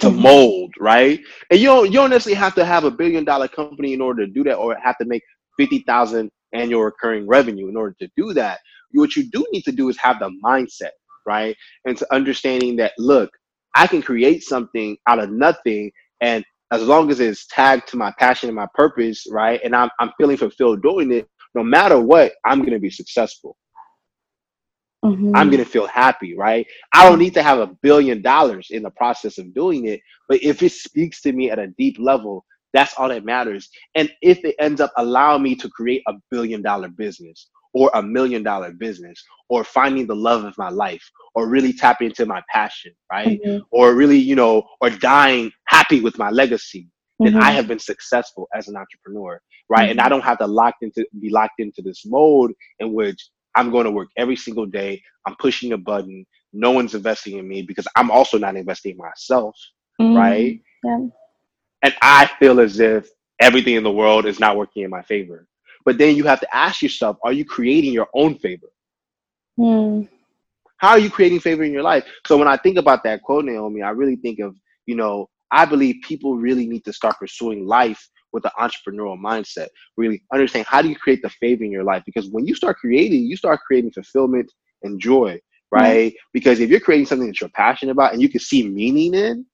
to 0.00 0.08
mm-hmm. 0.08 0.20
mold, 0.20 0.74
right? 0.78 1.20
And 1.50 1.58
you 1.58 1.66
don't 1.66 1.86
you 1.86 1.92
don't 1.92 2.10
necessarily 2.10 2.38
have 2.38 2.54
to 2.56 2.64
have 2.64 2.84
a 2.84 2.90
billion 2.90 3.24
dollar 3.24 3.48
company 3.48 3.94
in 3.94 4.00
order 4.00 4.26
to 4.26 4.32
do 4.32 4.44
that, 4.44 4.56
or 4.56 4.76
have 4.82 4.98
to 4.98 5.06
make 5.06 5.22
fifty 5.58 5.80
thousand 5.80 6.30
annual 6.52 6.82
recurring 6.82 7.26
revenue 7.26 7.68
in 7.68 7.76
order 7.76 7.94
to 8.00 8.08
do 8.16 8.32
that. 8.34 8.60
What 8.92 9.16
you 9.16 9.30
do 9.30 9.46
need 9.52 9.62
to 9.62 9.72
do 9.72 9.88
is 9.88 9.98
have 9.98 10.18
the 10.18 10.30
mindset, 10.44 10.90
right? 11.26 11.56
And 11.86 11.96
to 11.98 12.14
understanding 12.14 12.76
that 12.76 12.92
look, 12.98 13.30
I 13.74 13.86
can 13.86 14.02
create 14.02 14.42
something 14.42 14.96
out 15.06 15.18
of 15.18 15.30
nothing 15.30 15.92
and 16.20 16.44
as 16.70 16.82
long 16.82 17.10
as 17.10 17.20
it's 17.20 17.46
tagged 17.46 17.88
to 17.88 17.96
my 17.96 18.12
passion 18.18 18.48
and 18.48 18.56
my 18.56 18.66
purpose, 18.74 19.26
right? 19.30 19.60
And 19.64 19.74
I'm 19.74 19.90
I'm 20.00 20.12
feeling 20.18 20.36
fulfilled 20.36 20.82
doing 20.82 21.10
it, 21.12 21.28
no 21.54 21.62
matter 21.62 22.00
what, 22.00 22.32
I'm 22.44 22.62
gonna 22.64 22.78
be 22.78 22.90
successful. 22.90 23.56
Mm-hmm. 25.04 25.34
I'm 25.34 25.50
gonna 25.50 25.64
feel 25.64 25.86
happy, 25.86 26.36
right? 26.36 26.66
I 26.92 27.08
don't 27.08 27.18
need 27.18 27.34
to 27.34 27.42
have 27.42 27.58
a 27.58 27.70
billion 27.82 28.20
dollars 28.20 28.68
in 28.70 28.82
the 28.82 28.90
process 28.90 29.38
of 29.38 29.54
doing 29.54 29.86
it, 29.86 30.00
but 30.28 30.42
if 30.42 30.62
it 30.62 30.72
speaks 30.72 31.22
to 31.22 31.32
me 31.32 31.50
at 31.50 31.58
a 31.58 31.68
deep 31.78 31.96
level, 31.98 32.44
that's 32.74 32.94
all 32.98 33.08
that 33.08 33.24
matters. 33.24 33.70
And 33.94 34.12
if 34.20 34.44
it 34.44 34.56
ends 34.58 34.80
up 34.80 34.92
allowing 34.98 35.42
me 35.42 35.54
to 35.56 35.70
create 35.70 36.02
a 36.06 36.14
billion 36.30 36.60
dollar 36.62 36.88
business 36.88 37.48
or 37.74 37.90
a 37.94 38.02
million 38.02 38.42
dollar 38.42 38.72
business 38.72 39.22
or 39.48 39.64
finding 39.64 40.06
the 40.06 40.14
love 40.14 40.44
of 40.44 40.56
my 40.58 40.68
life 40.68 41.02
or 41.34 41.48
really 41.48 41.72
tapping 41.72 42.08
into 42.08 42.26
my 42.26 42.42
passion, 42.52 42.92
right? 43.12 43.40
Mm-hmm. 43.44 43.58
Or 43.70 43.94
really, 43.94 44.18
you 44.18 44.34
know, 44.34 44.64
or 44.80 44.90
dying 44.90 45.50
happy 45.66 46.00
with 46.00 46.18
my 46.18 46.30
legacy, 46.30 46.88
then 47.18 47.32
mm-hmm. 47.32 47.42
I 47.42 47.50
have 47.50 47.68
been 47.68 47.78
successful 47.78 48.48
as 48.54 48.68
an 48.68 48.76
entrepreneur, 48.76 49.40
right? 49.68 49.82
Mm-hmm. 49.82 49.90
And 49.92 50.00
I 50.00 50.04
mm-hmm. 50.04 50.10
don't 50.10 50.24
have 50.24 50.38
to 50.38 50.46
lock 50.46 50.74
into 50.82 51.06
be 51.20 51.30
locked 51.30 51.58
into 51.58 51.82
this 51.82 52.04
mode 52.06 52.52
in 52.78 52.92
which 52.92 53.28
I'm 53.54 53.70
going 53.70 53.84
to 53.84 53.90
work 53.90 54.08
every 54.16 54.36
single 54.36 54.66
day. 54.66 55.02
I'm 55.26 55.36
pushing 55.36 55.72
a 55.72 55.78
button. 55.78 56.24
No 56.52 56.70
one's 56.70 56.94
investing 56.94 57.38
in 57.38 57.48
me 57.48 57.62
because 57.62 57.86
I'm 57.96 58.10
also 58.10 58.38
not 58.38 58.56
investing 58.56 58.92
in 58.92 58.98
myself, 58.98 59.56
mm-hmm. 60.00 60.16
right? 60.16 60.60
Yeah. 60.84 61.06
And 61.82 61.94
I 62.02 62.26
feel 62.38 62.60
as 62.60 62.80
if 62.80 63.08
everything 63.40 63.74
in 63.74 63.84
the 63.84 63.90
world 63.90 64.26
is 64.26 64.40
not 64.40 64.56
working 64.56 64.82
in 64.82 64.90
my 64.90 65.02
favor. 65.02 65.46
But 65.88 65.96
then 65.96 66.16
you 66.16 66.24
have 66.24 66.40
to 66.40 66.54
ask 66.54 66.82
yourself, 66.82 67.16
are 67.24 67.32
you 67.32 67.46
creating 67.46 67.94
your 67.94 68.08
own 68.12 68.34
favor? 68.34 68.66
Mm. 69.58 70.06
How 70.76 70.90
are 70.90 70.98
you 70.98 71.08
creating 71.08 71.40
favor 71.40 71.64
in 71.64 71.72
your 71.72 71.82
life? 71.82 72.04
So 72.26 72.36
when 72.36 72.46
I 72.46 72.58
think 72.58 72.76
about 72.76 73.02
that 73.04 73.22
quote, 73.22 73.46
Naomi, 73.46 73.80
I 73.80 73.88
really 73.88 74.16
think 74.16 74.38
of, 74.38 74.54
you 74.84 74.94
know, 74.94 75.30
I 75.50 75.64
believe 75.64 76.02
people 76.02 76.36
really 76.36 76.66
need 76.66 76.84
to 76.84 76.92
start 76.92 77.16
pursuing 77.18 77.66
life 77.66 78.06
with 78.34 78.44
an 78.44 78.50
entrepreneurial 78.60 79.18
mindset. 79.18 79.68
Really 79.96 80.22
understand 80.30 80.66
how 80.66 80.82
do 80.82 80.90
you 80.90 80.94
create 80.94 81.22
the 81.22 81.30
favor 81.30 81.64
in 81.64 81.72
your 81.72 81.84
life? 81.84 82.02
Because 82.04 82.28
when 82.28 82.46
you 82.46 82.54
start 82.54 82.76
creating, 82.76 83.22
you 83.22 83.38
start 83.38 83.60
creating 83.66 83.92
fulfillment 83.92 84.52
and 84.82 85.00
joy, 85.00 85.40
right? 85.72 86.12
Mm. 86.12 86.16
Because 86.34 86.60
if 86.60 86.68
you're 86.68 86.80
creating 86.80 87.06
something 87.06 87.28
that 87.28 87.40
you're 87.40 87.48
passionate 87.54 87.92
about 87.92 88.12
and 88.12 88.20
you 88.20 88.28
can 88.28 88.40
see 88.40 88.68
meaning 88.68 89.14
in, 89.14 89.46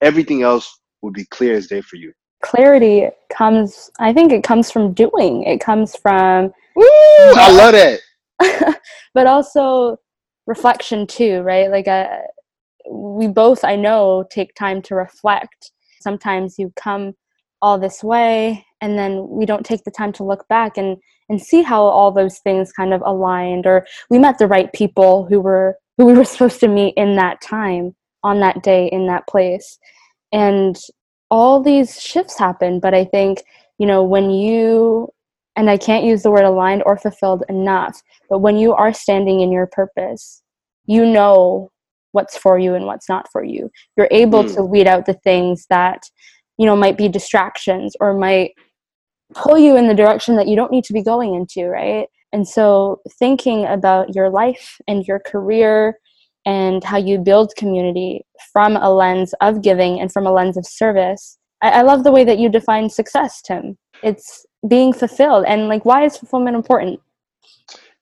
everything 0.00 0.42
else 0.42 0.72
will 1.02 1.10
be 1.10 1.24
clear 1.24 1.56
as 1.56 1.66
day 1.66 1.80
for 1.80 1.96
you 1.96 2.12
clarity 2.42 3.08
comes 3.30 3.90
i 3.98 4.12
think 4.12 4.32
it 4.32 4.42
comes 4.42 4.70
from 4.70 4.92
doing. 4.92 5.42
It 5.44 5.60
comes 5.60 5.96
from 5.96 6.52
Woo, 6.74 6.84
i 6.86 7.52
love 7.52 7.74
it 7.74 8.00
but 9.14 9.26
also 9.26 9.98
reflection 10.46 11.06
too 11.06 11.42
right? 11.42 11.70
Like 11.70 11.88
uh, 11.88 12.08
we 12.90 13.28
both 13.28 13.64
i 13.64 13.76
know 13.76 14.24
take 14.30 14.54
time 14.54 14.82
to 14.82 14.94
reflect. 14.94 15.72
Sometimes 16.00 16.58
you 16.58 16.72
come 16.76 17.14
all 17.62 17.78
this 17.78 18.02
way 18.02 18.64
and 18.80 18.98
then 18.98 19.28
we 19.28 19.44
don't 19.44 19.66
take 19.66 19.84
the 19.84 19.90
time 19.90 20.12
to 20.14 20.24
look 20.24 20.48
back 20.48 20.78
and 20.78 20.96
and 21.28 21.40
see 21.40 21.62
how 21.62 21.82
all 21.82 22.10
those 22.10 22.38
things 22.38 22.72
kind 22.72 22.92
of 22.92 23.02
aligned 23.04 23.66
or 23.66 23.86
we 24.10 24.18
met 24.18 24.38
the 24.38 24.48
right 24.48 24.72
people 24.72 25.26
who 25.26 25.40
were 25.40 25.76
who 25.96 26.06
we 26.06 26.14
were 26.14 26.24
supposed 26.32 26.60
to 26.60 26.68
meet 26.68 26.94
in 26.96 27.16
that 27.16 27.40
time 27.40 27.94
on 28.22 28.40
that 28.40 28.62
day 28.62 28.86
in 28.86 29.06
that 29.06 29.26
place. 29.26 29.78
And 30.32 30.76
all 31.30 31.62
these 31.62 32.00
shifts 32.00 32.38
happen 32.38 32.80
but 32.80 32.94
i 32.94 33.04
think 33.04 33.42
you 33.78 33.86
know 33.86 34.02
when 34.02 34.30
you 34.30 35.08
and 35.56 35.70
i 35.70 35.76
can't 35.76 36.04
use 36.04 36.22
the 36.22 36.30
word 36.30 36.44
aligned 36.44 36.82
or 36.86 36.96
fulfilled 36.96 37.44
enough 37.48 38.02
but 38.28 38.40
when 38.40 38.56
you 38.56 38.72
are 38.72 38.92
standing 38.92 39.40
in 39.40 39.50
your 39.50 39.66
purpose 39.66 40.42
you 40.86 41.04
know 41.04 41.70
what's 42.12 42.36
for 42.36 42.58
you 42.58 42.74
and 42.74 42.86
what's 42.86 43.08
not 43.08 43.30
for 43.30 43.44
you 43.44 43.70
you're 43.96 44.08
able 44.10 44.44
mm. 44.44 44.54
to 44.54 44.62
weed 44.62 44.86
out 44.86 45.06
the 45.06 45.14
things 45.14 45.66
that 45.70 46.02
you 46.58 46.66
know 46.66 46.76
might 46.76 46.98
be 46.98 47.08
distractions 47.08 47.94
or 48.00 48.14
might 48.14 48.52
pull 49.34 49.58
you 49.58 49.76
in 49.76 49.86
the 49.86 49.94
direction 49.94 50.36
that 50.36 50.48
you 50.48 50.56
don't 50.56 50.72
need 50.72 50.84
to 50.84 50.92
be 50.92 51.02
going 51.02 51.34
into 51.34 51.68
right 51.68 52.08
and 52.32 52.46
so 52.46 53.00
thinking 53.18 53.64
about 53.66 54.14
your 54.14 54.28
life 54.28 54.80
and 54.88 55.06
your 55.06 55.20
career 55.20 55.96
and 56.46 56.82
how 56.82 56.96
you 56.96 57.18
build 57.18 57.54
community 57.56 58.24
from 58.52 58.76
a 58.76 58.90
lens 58.90 59.34
of 59.40 59.62
giving 59.62 60.00
and 60.00 60.12
from 60.12 60.26
a 60.26 60.32
lens 60.32 60.56
of 60.56 60.66
service. 60.66 61.38
I, 61.62 61.70
I 61.70 61.82
love 61.82 62.04
the 62.04 62.12
way 62.12 62.24
that 62.24 62.38
you 62.38 62.48
define 62.48 62.88
success, 62.88 63.42
Tim. 63.42 63.76
It's 64.02 64.46
being 64.68 64.92
fulfilled. 64.92 65.44
And 65.46 65.68
like, 65.68 65.84
why 65.84 66.04
is 66.04 66.16
fulfillment 66.16 66.56
important? 66.56 67.00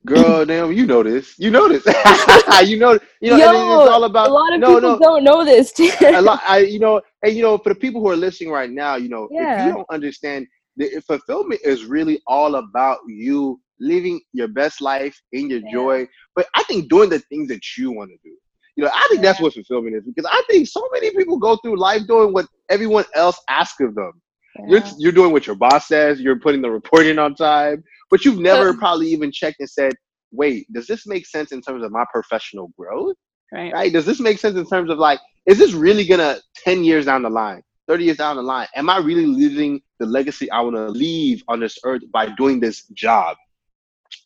Girl, 0.07 0.45
damn, 0.47 0.73
you 0.73 0.87
know 0.87 1.03
this. 1.03 1.35
You 1.39 1.51
know 1.51 1.69
this. 1.69 1.85
you 2.69 2.79
know, 2.79 2.99
you 3.21 3.31
know, 3.31 3.37
Yo, 3.37 3.83
it's 3.83 3.91
all 3.91 4.05
about. 4.05 4.29
A 4.29 4.33
lot 4.33 4.55
of 4.55 4.61
no, 4.61 4.75
people 4.77 4.93
no, 4.93 4.99
don't 4.99 5.25
know 5.25 5.45
this. 5.45 5.73
a 6.01 6.21
lot, 6.21 6.41
I, 6.47 6.59
you 6.59 6.79
know, 6.79 7.01
and 7.23 7.35
you 7.35 7.43
know, 7.43 7.59
for 7.59 7.71
the 7.71 7.75
people 7.75 8.01
who 8.01 8.09
are 8.09 8.17
listening 8.17 8.51
right 8.51 8.71
now, 8.71 8.97
you 8.97 9.09
know, 9.09 9.29
yeah. 9.31 9.61
if 9.61 9.67
you 9.67 9.73
don't 9.73 9.87
understand, 9.91 10.47
the 10.77 11.03
fulfillment 11.07 11.61
is 11.65 11.85
really 11.85 12.23
all 12.27 12.55
about 12.57 12.99
you 13.09 13.61
living 13.81 14.21
your 14.33 14.49
best 14.49 14.81
life 14.81 15.21
in 15.33 15.51
your 15.51 15.61
yeah. 15.61 15.73
joy. 15.73 16.07
But 16.35 16.47
I 16.55 16.63
think 16.65 16.89
doing 16.89 17.11
the 17.11 17.19
things 17.21 17.49
that 17.49 17.77
you 17.77 17.93
want 17.93 18.11
to 18.11 18.17
do. 18.23 18.37
You 18.77 18.85
know, 18.85 18.91
I 18.95 19.09
think 19.09 19.23
yeah. 19.23 19.33
that's 19.33 19.41
what 19.41 19.55
fulfillment 19.55 19.97
is 19.97 20.05
because 20.05 20.31
I 20.31 20.41
think 20.49 20.69
so 20.69 20.89
many 20.93 21.11
people 21.11 21.37
go 21.37 21.57
through 21.57 21.79
life 21.79 22.07
doing 22.07 22.33
what 22.33 22.47
everyone 22.71 23.05
else 23.15 23.37
asks 23.49 23.81
of 23.81 23.97
them. 23.97 24.13
Yeah. 24.57 24.67
You're 24.69 24.83
you're 24.99 25.13
doing 25.13 25.33
what 25.33 25.49
your 25.49 25.57
boss 25.57 25.89
says. 25.89 26.21
You're 26.21 26.39
putting 26.39 26.63
the 26.63 26.71
reporting 26.71 27.19
on 27.19 27.35
time, 27.35 27.83
but 28.09 28.25
you've 28.25 28.39
never 28.39 28.75
probably 28.75 29.09
even 29.09 29.33
checked 29.33 29.57
and 29.59 29.69
said, 29.69 29.95
"Wait, 30.31 30.73
does 30.73 30.87
this 30.87 31.09
make 31.09 31.27
sense 31.27 31.51
in 31.51 31.61
terms 31.61 31.83
of 31.85 31.91
my 31.91 32.05
professional 32.13 32.71
growth? 32.79 33.17
Right. 33.53 33.73
right? 33.73 33.93
Does 33.93 34.07
this 34.07 34.21
make 34.21 34.39
sense 34.39 34.57
in 34.57 34.67
terms 34.67 34.91
of 34.91 34.99
like, 34.99 35.19
is 35.47 35.59
this 35.59 35.73
really 35.73 36.07
gonna 36.07 36.39
ten 36.55 36.85
years 36.85 37.07
down 37.07 37.23
the 37.23 37.31
line, 37.31 37.63
thirty 37.89 38.05
years 38.05 38.19
down 38.19 38.37
the 38.37 38.43
line? 38.43 38.69
Am 38.77 38.89
I 38.89 38.99
really 38.99 39.27
living 39.27 39.81
the 39.99 40.07
legacy 40.07 40.49
I 40.51 40.61
want 40.61 40.77
to 40.77 40.89
leave 40.89 41.43
on 41.49 41.59
this 41.59 41.79
earth 41.85 42.03
by 42.13 42.27
doing 42.37 42.61
this 42.61 42.85
job? 42.95 43.37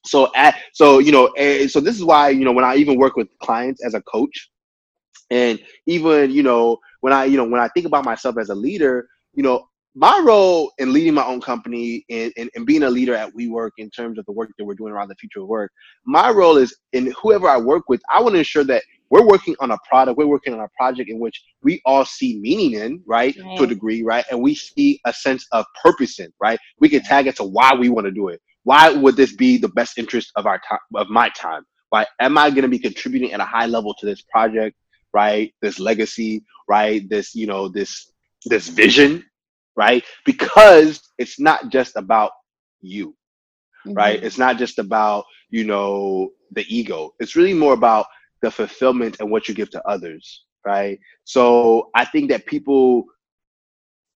So 0.04 0.30
at 0.34 0.56
so 0.72 0.98
you 0.98 1.12
know 1.12 1.30
so 1.66 1.80
this 1.80 1.96
is 1.96 2.04
why 2.04 2.28
you 2.28 2.44
know 2.44 2.52
when 2.52 2.64
i 2.64 2.74
even 2.76 2.98
work 2.98 3.16
with 3.16 3.28
clients 3.40 3.84
as 3.84 3.94
a 3.94 4.02
coach 4.02 4.50
and 5.30 5.58
even 5.86 6.30
you 6.30 6.42
know 6.42 6.78
when 7.00 7.12
i 7.12 7.24
you 7.24 7.36
know 7.36 7.44
when 7.44 7.60
i 7.60 7.68
think 7.68 7.86
about 7.86 8.04
myself 8.04 8.36
as 8.38 8.48
a 8.48 8.54
leader 8.54 9.08
you 9.34 9.42
know 9.42 9.66
my 9.94 10.22
role 10.24 10.72
in 10.78 10.92
leading 10.92 11.12
my 11.12 11.24
own 11.24 11.40
company 11.40 12.04
and, 12.08 12.32
and, 12.36 12.48
and 12.54 12.64
being 12.64 12.84
a 12.84 12.90
leader 12.90 13.14
at 13.14 13.34
WeWork 13.34 13.72
in 13.76 13.90
terms 13.90 14.18
of 14.18 14.24
the 14.24 14.32
work 14.32 14.50
that 14.56 14.64
we're 14.64 14.74
doing 14.74 14.92
around 14.92 15.08
the 15.08 15.14
future 15.16 15.40
of 15.40 15.48
work, 15.48 15.70
my 16.06 16.30
role 16.30 16.56
is 16.56 16.74
in 16.92 17.12
whoever 17.20 17.46
I 17.46 17.58
work 17.58 17.88
with, 17.88 18.00
I 18.10 18.20
want 18.22 18.34
to 18.34 18.38
ensure 18.38 18.64
that 18.64 18.82
we're 19.10 19.26
working 19.26 19.54
on 19.60 19.70
a 19.70 19.76
product, 19.86 20.16
we're 20.16 20.26
working 20.26 20.54
on 20.54 20.60
a 20.60 20.68
project 20.78 21.10
in 21.10 21.18
which 21.18 21.42
we 21.62 21.82
all 21.84 22.06
see 22.06 22.38
meaning 22.40 22.80
in, 22.80 23.02
right, 23.06 23.36
right. 23.36 23.58
to 23.58 23.64
a 23.64 23.66
degree, 23.66 24.02
right? 24.02 24.24
And 24.30 24.40
we 24.40 24.54
see 24.54 24.98
a 25.04 25.12
sense 25.12 25.46
of 25.52 25.66
purpose 25.82 26.18
in, 26.18 26.32
right? 26.40 26.58
We 26.78 26.88
can 26.88 27.02
tag 27.02 27.26
it 27.26 27.36
to 27.36 27.44
why 27.44 27.74
we 27.74 27.90
want 27.90 28.06
to 28.06 28.10
do 28.10 28.28
it 28.28 28.40
why 28.64 28.90
would 28.90 29.16
this 29.16 29.34
be 29.34 29.56
the 29.56 29.68
best 29.68 29.98
interest 29.98 30.32
of 30.36 30.46
our 30.46 30.60
time 30.68 30.78
of 30.94 31.08
my 31.08 31.28
time? 31.30 31.64
Why 31.90 32.06
am 32.20 32.38
i 32.38 32.48
going 32.50 32.62
to 32.62 32.68
be 32.68 32.78
contributing 32.78 33.32
at 33.32 33.40
a 33.40 33.44
high 33.44 33.66
level 33.66 33.94
to 33.94 34.06
this 34.06 34.22
project 34.22 34.76
right? 35.14 35.52
This 35.60 35.78
legacy 35.78 36.44
right? 36.68 37.08
This 37.08 37.34
you 37.34 37.46
know 37.46 37.68
this 37.68 38.12
this 38.46 38.68
vision 38.68 39.24
right? 39.76 40.04
Because 40.24 41.00
it's 41.18 41.40
not 41.40 41.70
just 41.70 41.96
about 41.96 42.32
you 42.80 43.10
mm-hmm. 43.86 43.94
right? 43.94 44.22
It's 44.22 44.38
not 44.38 44.58
just 44.58 44.78
about 44.78 45.24
you 45.50 45.64
know 45.64 46.30
the 46.52 46.64
ego. 46.74 47.12
It's 47.20 47.36
really 47.36 47.54
more 47.54 47.74
about 47.74 48.06
the 48.42 48.50
fulfillment 48.50 49.16
and 49.20 49.30
what 49.30 49.48
you 49.48 49.54
give 49.54 49.70
to 49.70 49.88
others 49.88 50.44
right? 50.64 50.98
So 51.24 51.90
i 51.94 52.04
think 52.04 52.30
that 52.30 52.46
people 52.46 53.04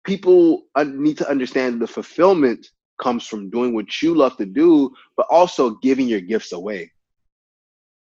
people 0.06 0.64
need 0.86 1.18
to 1.18 1.30
understand 1.30 1.82
the 1.82 1.88
fulfillment 1.88 2.68
comes 3.02 3.28
from 3.28 3.50
doing 3.50 3.74
what 3.74 4.02
you 4.02 4.16
love 4.16 4.38
to 4.38 4.46
do, 4.46 4.91
but 5.18 5.28
also 5.30 5.72
giving 5.82 6.08
your 6.08 6.22
gifts 6.22 6.52
away. 6.52 6.91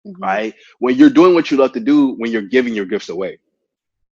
Mm-hmm. 0.06 0.22
Right? 0.22 0.54
When 0.80 0.96
you're 0.96 1.10
doing 1.10 1.34
what 1.34 1.52
you 1.52 1.58
love 1.58 1.74
to 1.74 1.80
do, 1.80 2.16
when 2.16 2.32
you're 2.32 2.42
giving 2.42 2.74
your 2.74 2.86
gifts 2.86 3.10
away. 3.10 3.40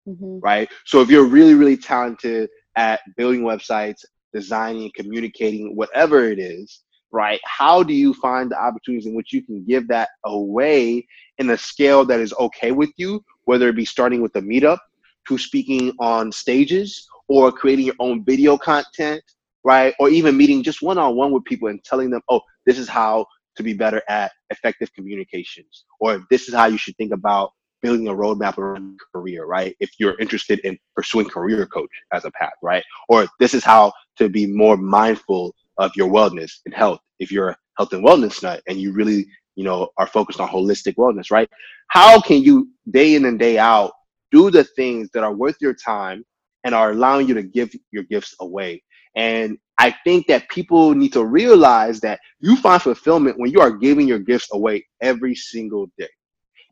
Mm-hmm. 0.08 0.40
Right? 0.40 0.70
So 0.86 1.02
if 1.02 1.10
you're 1.10 1.26
really, 1.26 1.54
really 1.54 1.78
talented 1.78 2.50
at 2.76 3.02
building 3.16 3.42
websites, 3.42 4.04
designing, 4.34 4.92
communicating, 4.96 5.76
whatever 5.76 6.30
it 6.30 6.40
is, 6.40 6.82
right? 7.12 7.40
How 7.46 7.82
do 7.82 7.94
you 7.94 8.14
find 8.16 8.52
the 8.52 8.62
opportunities 8.62 9.08
in 9.08 9.16
which 9.16 9.32
you 9.32 9.42
can 9.42 9.64
give 9.64 9.88
that 9.88 10.10
away 10.26 11.08
in 11.38 11.50
a 11.50 11.58
scale 11.58 12.04
that 12.06 12.20
is 12.20 12.34
okay 12.40 12.72
with 12.72 12.92
you, 12.98 13.24
whether 13.46 13.70
it 13.70 13.76
be 13.78 13.86
starting 13.86 14.22
with 14.22 14.36
a 14.36 14.42
meetup 14.42 14.80
to 15.28 15.38
speaking 15.38 15.94
on 16.00 16.32
stages 16.32 17.08
or 17.30 17.52
creating 17.52 17.86
your 17.86 17.96
own 18.00 18.24
video 18.26 18.58
content 18.58 19.24
right? 19.66 19.94
Or 20.00 20.10
even 20.10 20.38
meeting 20.38 20.64
just 20.64 20.82
one 20.82 20.98
on 20.98 21.16
one 21.18 21.32
with 21.32 21.44
people 21.44 21.68
and 21.68 21.84
telling 21.84 22.10
them, 22.10 22.22
oh, 22.30 22.42
this 22.66 22.80
is 22.80 22.88
how 22.88 23.26
to 23.58 23.64
be 23.64 23.74
better 23.74 24.02
at 24.08 24.32
effective 24.52 24.94
communications, 24.94 25.86
or 26.00 26.26
this 26.30 26.48
is 26.48 26.54
how 26.54 26.68
you 26.68 26.78
should 26.78 26.96
think 26.98 27.12
about 27.12 27.52
building 27.82 28.08
a 28.08 28.14
roadmap 28.14 28.58
around 28.58 28.98
your 28.98 29.22
career, 29.22 29.46
right? 29.46 29.76
If 29.80 29.92
you're 30.00 30.20
interested 30.20 30.60
in 30.60 30.78
pursuing 30.96 31.28
career 31.30 31.66
coach 31.66 31.90
as 32.14 32.26
a 32.26 32.32
path, 32.32 32.54
right? 32.64 32.84
Or 33.10 33.28
this 33.40 33.54
is 33.54 33.64
how 33.64 33.94
to 34.18 34.30
be 34.30 34.46
more 34.48 34.78
mindful 34.78 35.54
of 35.78 35.92
your 35.96 36.10
wellness 36.10 36.52
and 36.66 36.74
health. 36.74 37.00
If 37.20 37.32
you're 37.32 37.50
a 37.50 37.58
health 37.78 37.94
and 37.94 38.06
wellness 38.06 38.42
nut 38.44 38.62
and 38.68 38.80
you 38.80 38.94
really, 38.94 39.26
you 39.56 39.64
know, 39.64 39.90
are 39.98 40.08
focused 40.08 40.40
on 40.40 40.50
holistic 40.50 40.96
wellness, 40.96 41.32
right? 41.32 41.50
How 41.90 42.20
can 42.22 42.42
you 42.42 42.70
day 42.92 43.16
in 43.16 43.26
and 43.26 43.40
day 43.40 43.58
out 43.58 43.92
do 44.32 44.52
the 44.52 44.64
things 44.64 45.10
that 45.14 45.24
are 45.24 45.34
worth 45.34 45.56
your 45.62 45.74
time 45.74 46.26
and 46.66 46.74
are 46.74 46.92
allowing 46.92 47.28
you 47.28 47.34
to 47.36 47.44
give 47.44 47.74
your 47.92 48.04
gifts 48.04 48.36
away. 48.42 48.84
And 49.16 49.58
I 49.78 49.94
think 50.04 50.28
that 50.28 50.50
people 50.50 50.94
need 50.94 51.14
to 51.14 51.26
realize 51.26 52.00
that 52.02 52.20
you 52.40 52.56
find 52.58 52.82
fulfillment 52.82 53.40
when 53.40 53.52
you 53.52 53.60
are 53.62 53.72
giving 53.72 54.08
your 54.08 54.20
gifts 54.20 54.50
away 54.54 54.86
every 55.02 55.36
single 55.36 55.88
day. 55.98 56.10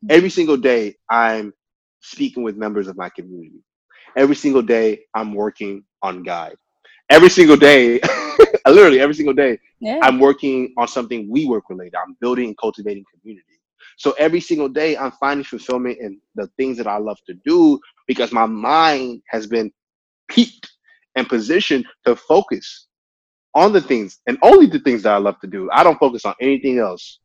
Every 0.08 0.30
single 0.30 0.56
day, 0.56 0.96
I'm 1.10 1.52
speaking 2.00 2.42
with 2.42 2.56
members 2.56 2.88
of 2.88 2.96
my 2.96 3.08
community. 3.08 3.62
Every 4.16 4.36
single 4.36 4.62
day, 4.62 5.00
I'm 5.14 5.34
working 5.34 5.84
on 6.02 6.22
guide. 6.22 6.56
Every 7.10 7.30
single 7.30 7.56
day, 7.56 8.00
literally 8.66 9.00
every 9.00 9.14
single 9.14 9.34
day, 9.34 9.58
yeah. 9.80 9.98
I'm 10.02 10.18
working 10.18 10.72
on 10.76 10.88
something 10.88 11.30
WeWork 11.30 11.62
related. 11.68 11.94
I'm 11.94 12.16
building 12.20 12.46
and 12.46 12.58
cultivating 12.58 13.04
community. 13.12 13.60
So 13.96 14.12
every 14.18 14.40
single 14.40 14.68
day, 14.68 14.96
I'm 14.96 15.12
finding 15.12 15.44
fulfillment 15.44 15.98
in 16.00 16.18
the 16.34 16.48
things 16.56 16.76
that 16.78 16.86
I 16.86 16.98
love 16.98 17.18
to 17.26 17.34
do 17.46 17.78
because 18.06 18.32
my 18.32 18.46
mind 18.46 19.22
has 19.28 19.46
been 19.46 19.70
peaked 20.28 20.73
and 21.16 21.28
position 21.28 21.84
to 22.04 22.16
focus 22.16 22.88
on 23.54 23.72
the 23.72 23.80
things 23.80 24.20
and 24.26 24.38
only 24.42 24.66
the 24.66 24.80
things 24.80 25.02
that 25.02 25.14
I 25.14 25.18
love 25.18 25.38
to 25.40 25.46
do. 25.46 25.68
I 25.72 25.84
don't 25.84 25.98
focus 25.98 26.24
on 26.24 26.34
anything 26.40 26.78
else. 26.78 27.20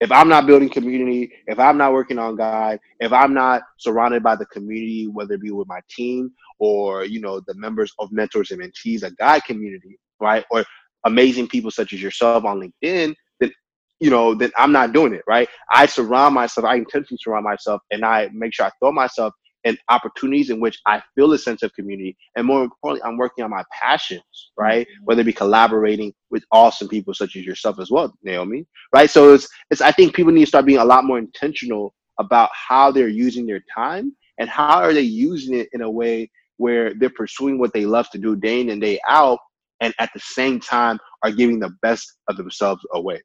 If 0.00 0.10
I'm 0.10 0.28
not 0.28 0.46
building 0.46 0.70
community, 0.70 1.30
if 1.46 1.58
I'm 1.58 1.76
not 1.76 1.92
working 1.92 2.18
on 2.18 2.36
Guide, 2.36 2.80
if 3.00 3.12
I'm 3.12 3.34
not 3.34 3.62
surrounded 3.78 4.22
by 4.22 4.34
the 4.34 4.46
community, 4.46 5.08
whether 5.08 5.34
it 5.34 5.42
be 5.42 5.50
with 5.50 5.68
my 5.68 5.80
team 5.90 6.32
or 6.58 7.04
you 7.04 7.20
know 7.20 7.40
the 7.46 7.54
members 7.54 7.92
of 7.98 8.10
mentors 8.10 8.50
and 8.50 8.62
mentees, 8.62 9.02
a 9.02 9.10
guide 9.12 9.44
community, 9.44 9.98
right, 10.18 10.44
or 10.50 10.64
amazing 11.04 11.48
people 11.48 11.70
such 11.70 11.92
as 11.92 12.02
yourself 12.02 12.44
on 12.44 12.60
LinkedIn, 12.60 13.14
then 13.40 13.52
you 14.00 14.08
know 14.08 14.34
then 14.34 14.50
I'm 14.56 14.72
not 14.72 14.94
doing 14.94 15.12
it, 15.12 15.22
right? 15.28 15.48
I 15.70 15.84
surround 15.84 16.34
myself, 16.34 16.64
I 16.64 16.76
intentionally 16.76 17.18
surround 17.22 17.44
myself, 17.44 17.82
and 17.90 18.02
I 18.02 18.30
make 18.32 18.54
sure 18.54 18.66
I 18.66 18.70
throw 18.80 18.92
myself 18.92 19.34
and 19.64 19.78
opportunities 19.88 20.50
in 20.50 20.60
which 20.60 20.78
I 20.86 21.02
feel 21.14 21.32
a 21.32 21.38
sense 21.38 21.62
of 21.62 21.72
community. 21.74 22.16
And 22.36 22.46
more 22.46 22.62
importantly, 22.62 23.06
I'm 23.06 23.18
working 23.18 23.44
on 23.44 23.50
my 23.50 23.64
passions, 23.72 24.50
right? 24.58 24.86
Mm-hmm. 24.86 25.04
Whether 25.04 25.20
it 25.22 25.24
be 25.24 25.32
collaborating 25.32 26.12
with 26.30 26.44
awesome 26.52 26.88
people 26.88 27.14
such 27.14 27.36
as 27.36 27.44
yourself 27.44 27.78
as 27.78 27.90
well, 27.90 28.14
Naomi, 28.22 28.66
right? 28.94 29.10
So 29.10 29.34
it's, 29.34 29.48
it's, 29.70 29.80
I 29.80 29.92
think 29.92 30.14
people 30.14 30.32
need 30.32 30.40
to 30.40 30.46
start 30.46 30.66
being 30.66 30.78
a 30.78 30.84
lot 30.84 31.04
more 31.04 31.18
intentional 31.18 31.94
about 32.18 32.50
how 32.52 32.90
they're 32.90 33.08
using 33.08 33.46
their 33.46 33.62
time 33.74 34.14
and 34.38 34.48
how 34.48 34.80
are 34.80 34.92
they 34.92 35.00
using 35.00 35.58
it 35.58 35.68
in 35.72 35.82
a 35.82 35.90
way 35.90 36.30
where 36.56 36.94
they're 36.94 37.10
pursuing 37.10 37.58
what 37.58 37.72
they 37.72 37.86
love 37.86 38.08
to 38.10 38.18
do 38.18 38.36
day 38.36 38.60
in 38.60 38.70
and 38.70 38.80
day 38.80 39.00
out 39.08 39.38
and 39.80 39.94
at 39.98 40.10
the 40.14 40.20
same 40.20 40.60
time 40.60 40.98
are 41.22 41.30
giving 41.30 41.58
the 41.58 41.70
best 41.82 42.18
of 42.28 42.36
themselves 42.36 42.82
away. 42.92 43.20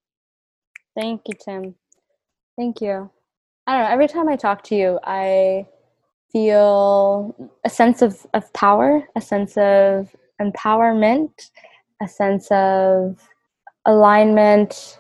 Thank 0.98 1.22
you, 1.28 1.34
Tim. 1.44 1.76
Thank 2.58 2.80
you. 2.80 3.10
I 3.68 3.74
don't 3.74 3.84
know. 3.84 3.92
Every 3.92 4.08
time 4.08 4.30
I 4.30 4.38
talk 4.38 4.64
to 4.66 4.76
you, 4.76 5.00
I 5.04 5.66
feel 6.36 7.34
a 7.64 7.70
sense 7.70 8.02
of, 8.02 8.28
of 8.34 8.52
power, 8.52 9.02
a 9.16 9.22
sense 9.22 9.56
of 9.56 10.14
empowerment, 10.42 11.32
a 12.04 12.10
sense 12.10 12.52
of 12.52 13.18
alignment, 13.86 15.00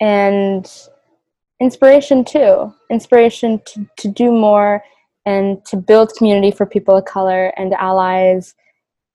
and 0.00 0.72
inspiration 1.60 2.24
too. 2.24 2.72
Inspiration 2.90 3.60
to, 3.66 3.86
to 3.98 4.08
do 4.08 4.32
more 4.32 4.82
and 5.26 5.62
to 5.66 5.76
build 5.76 6.14
community 6.16 6.50
for 6.50 6.64
people 6.64 6.96
of 6.96 7.04
color 7.04 7.52
and 7.58 7.74
allies, 7.74 8.54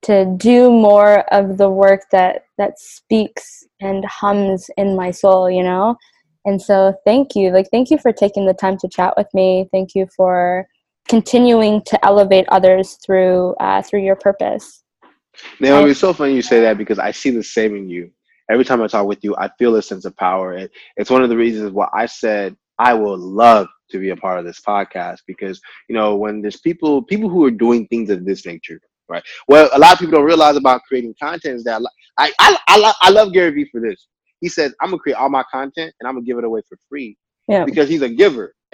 to 0.03 0.31
do 0.37 0.69
more 0.69 1.21
of 1.33 1.57
the 1.57 1.71
work 1.71 2.01
that, 2.11 2.43
that 2.59 2.77
speaks 2.77 3.65
and 3.79 4.05
hums 4.05 4.69
in 4.77 4.95
my 4.95 5.09
soul, 5.09 5.49
you 5.49 5.63
know? 5.63 5.95
And 6.45 6.61
so 6.61 6.93
thank 7.03 7.35
you. 7.35 7.49
Like 7.49 7.69
thank 7.71 7.89
you 7.89 7.97
for 7.97 8.13
taking 8.13 8.45
the 8.45 8.53
time 8.53 8.77
to 8.77 8.87
chat 8.87 9.15
with 9.17 9.33
me. 9.33 9.67
Thank 9.71 9.95
you 9.95 10.07
for 10.15 10.67
continuing 11.07 11.81
to 11.83 12.05
elevate 12.05 12.45
others 12.49 12.97
through 13.05 13.55
uh, 13.59 13.81
through 13.81 14.03
your 14.03 14.15
purpose. 14.15 14.83
Naomi, 15.59 15.87
I, 15.87 15.91
it's 15.91 15.99
so 15.99 16.13
funny 16.13 16.35
you 16.35 16.41
say 16.41 16.61
that 16.61 16.77
because 16.77 16.99
I 16.99 17.11
see 17.11 17.29
the 17.29 17.43
same 17.43 17.75
in 17.75 17.89
you. 17.89 18.11
Every 18.49 18.65
time 18.65 18.81
I 18.81 18.87
talk 18.87 19.07
with 19.07 19.23
you, 19.23 19.35
I 19.37 19.49
feel 19.57 19.75
a 19.75 19.81
sense 19.81 20.05
of 20.05 20.15
power. 20.17 20.53
And 20.53 20.69
it's 20.97 21.09
one 21.09 21.23
of 21.23 21.29
the 21.29 21.37
reasons 21.37 21.71
why 21.71 21.87
I 21.93 22.05
said 22.05 22.55
I 22.79 22.93
would 22.93 23.19
love 23.19 23.67
to 23.91 23.99
be 23.99 24.09
a 24.09 24.15
part 24.15 24.39
of 24.39 24.45
this 24.45 24.59
podcast 24.59 25.19
because 25.27 25.61
you 25.87 25.95
know 25.95 26.15
when 26.15 26.41
there's 26.41 26.59
people 26.59 27.03
people 27.03 27.29
who 27.29 27.45
are 27.45 27.51
doing 27.51 27.87
things 27.87 28.09
of 28.09 28.25
this 28.25 28.45
nature, 28.45 28.79
right? 29.09 29.23
Well, 29.47 29.69
a 29.73 29.79
lot 29.79 29.93
of 29.93 29.99
people 29.99 30.17
don't 30.17 30.25
realize 30.25 30.55
about 30.55 30.81
creating 30.87 31.15
content 31.21 31.55
is 31.55 31.63
that 31.65 31.81
I 32.17 32.31
I 32.39 32.57
I, 32.67 32.93
I 33.01 33.09
love 33.09 33.33
Gary 33.33 33.51
Vee 33.51 33.69
for 33.71 33.81
this. 33.81 34.07
He 34.39 34.49
said, 34.49 34.73
"I'm 34.81 34.89
gonna 34.89 34.99
create 34.99 35.15
all 35.15 35.29
my 35.29 35.43
content 35.51 35.93
and 35.99 36.07
I'm 36.07 36.15
gonna 36.15 36.25
give 36.25 36.37
it 36.37 36.43
away 36.43 36.61
for 36.67 36.77
free." 36.89 37.17
Yeah. 37.47 37.65
Because 37.65 37.89
he's 37.89 38.01
a 38.01 38.09
giver 38.09 38.53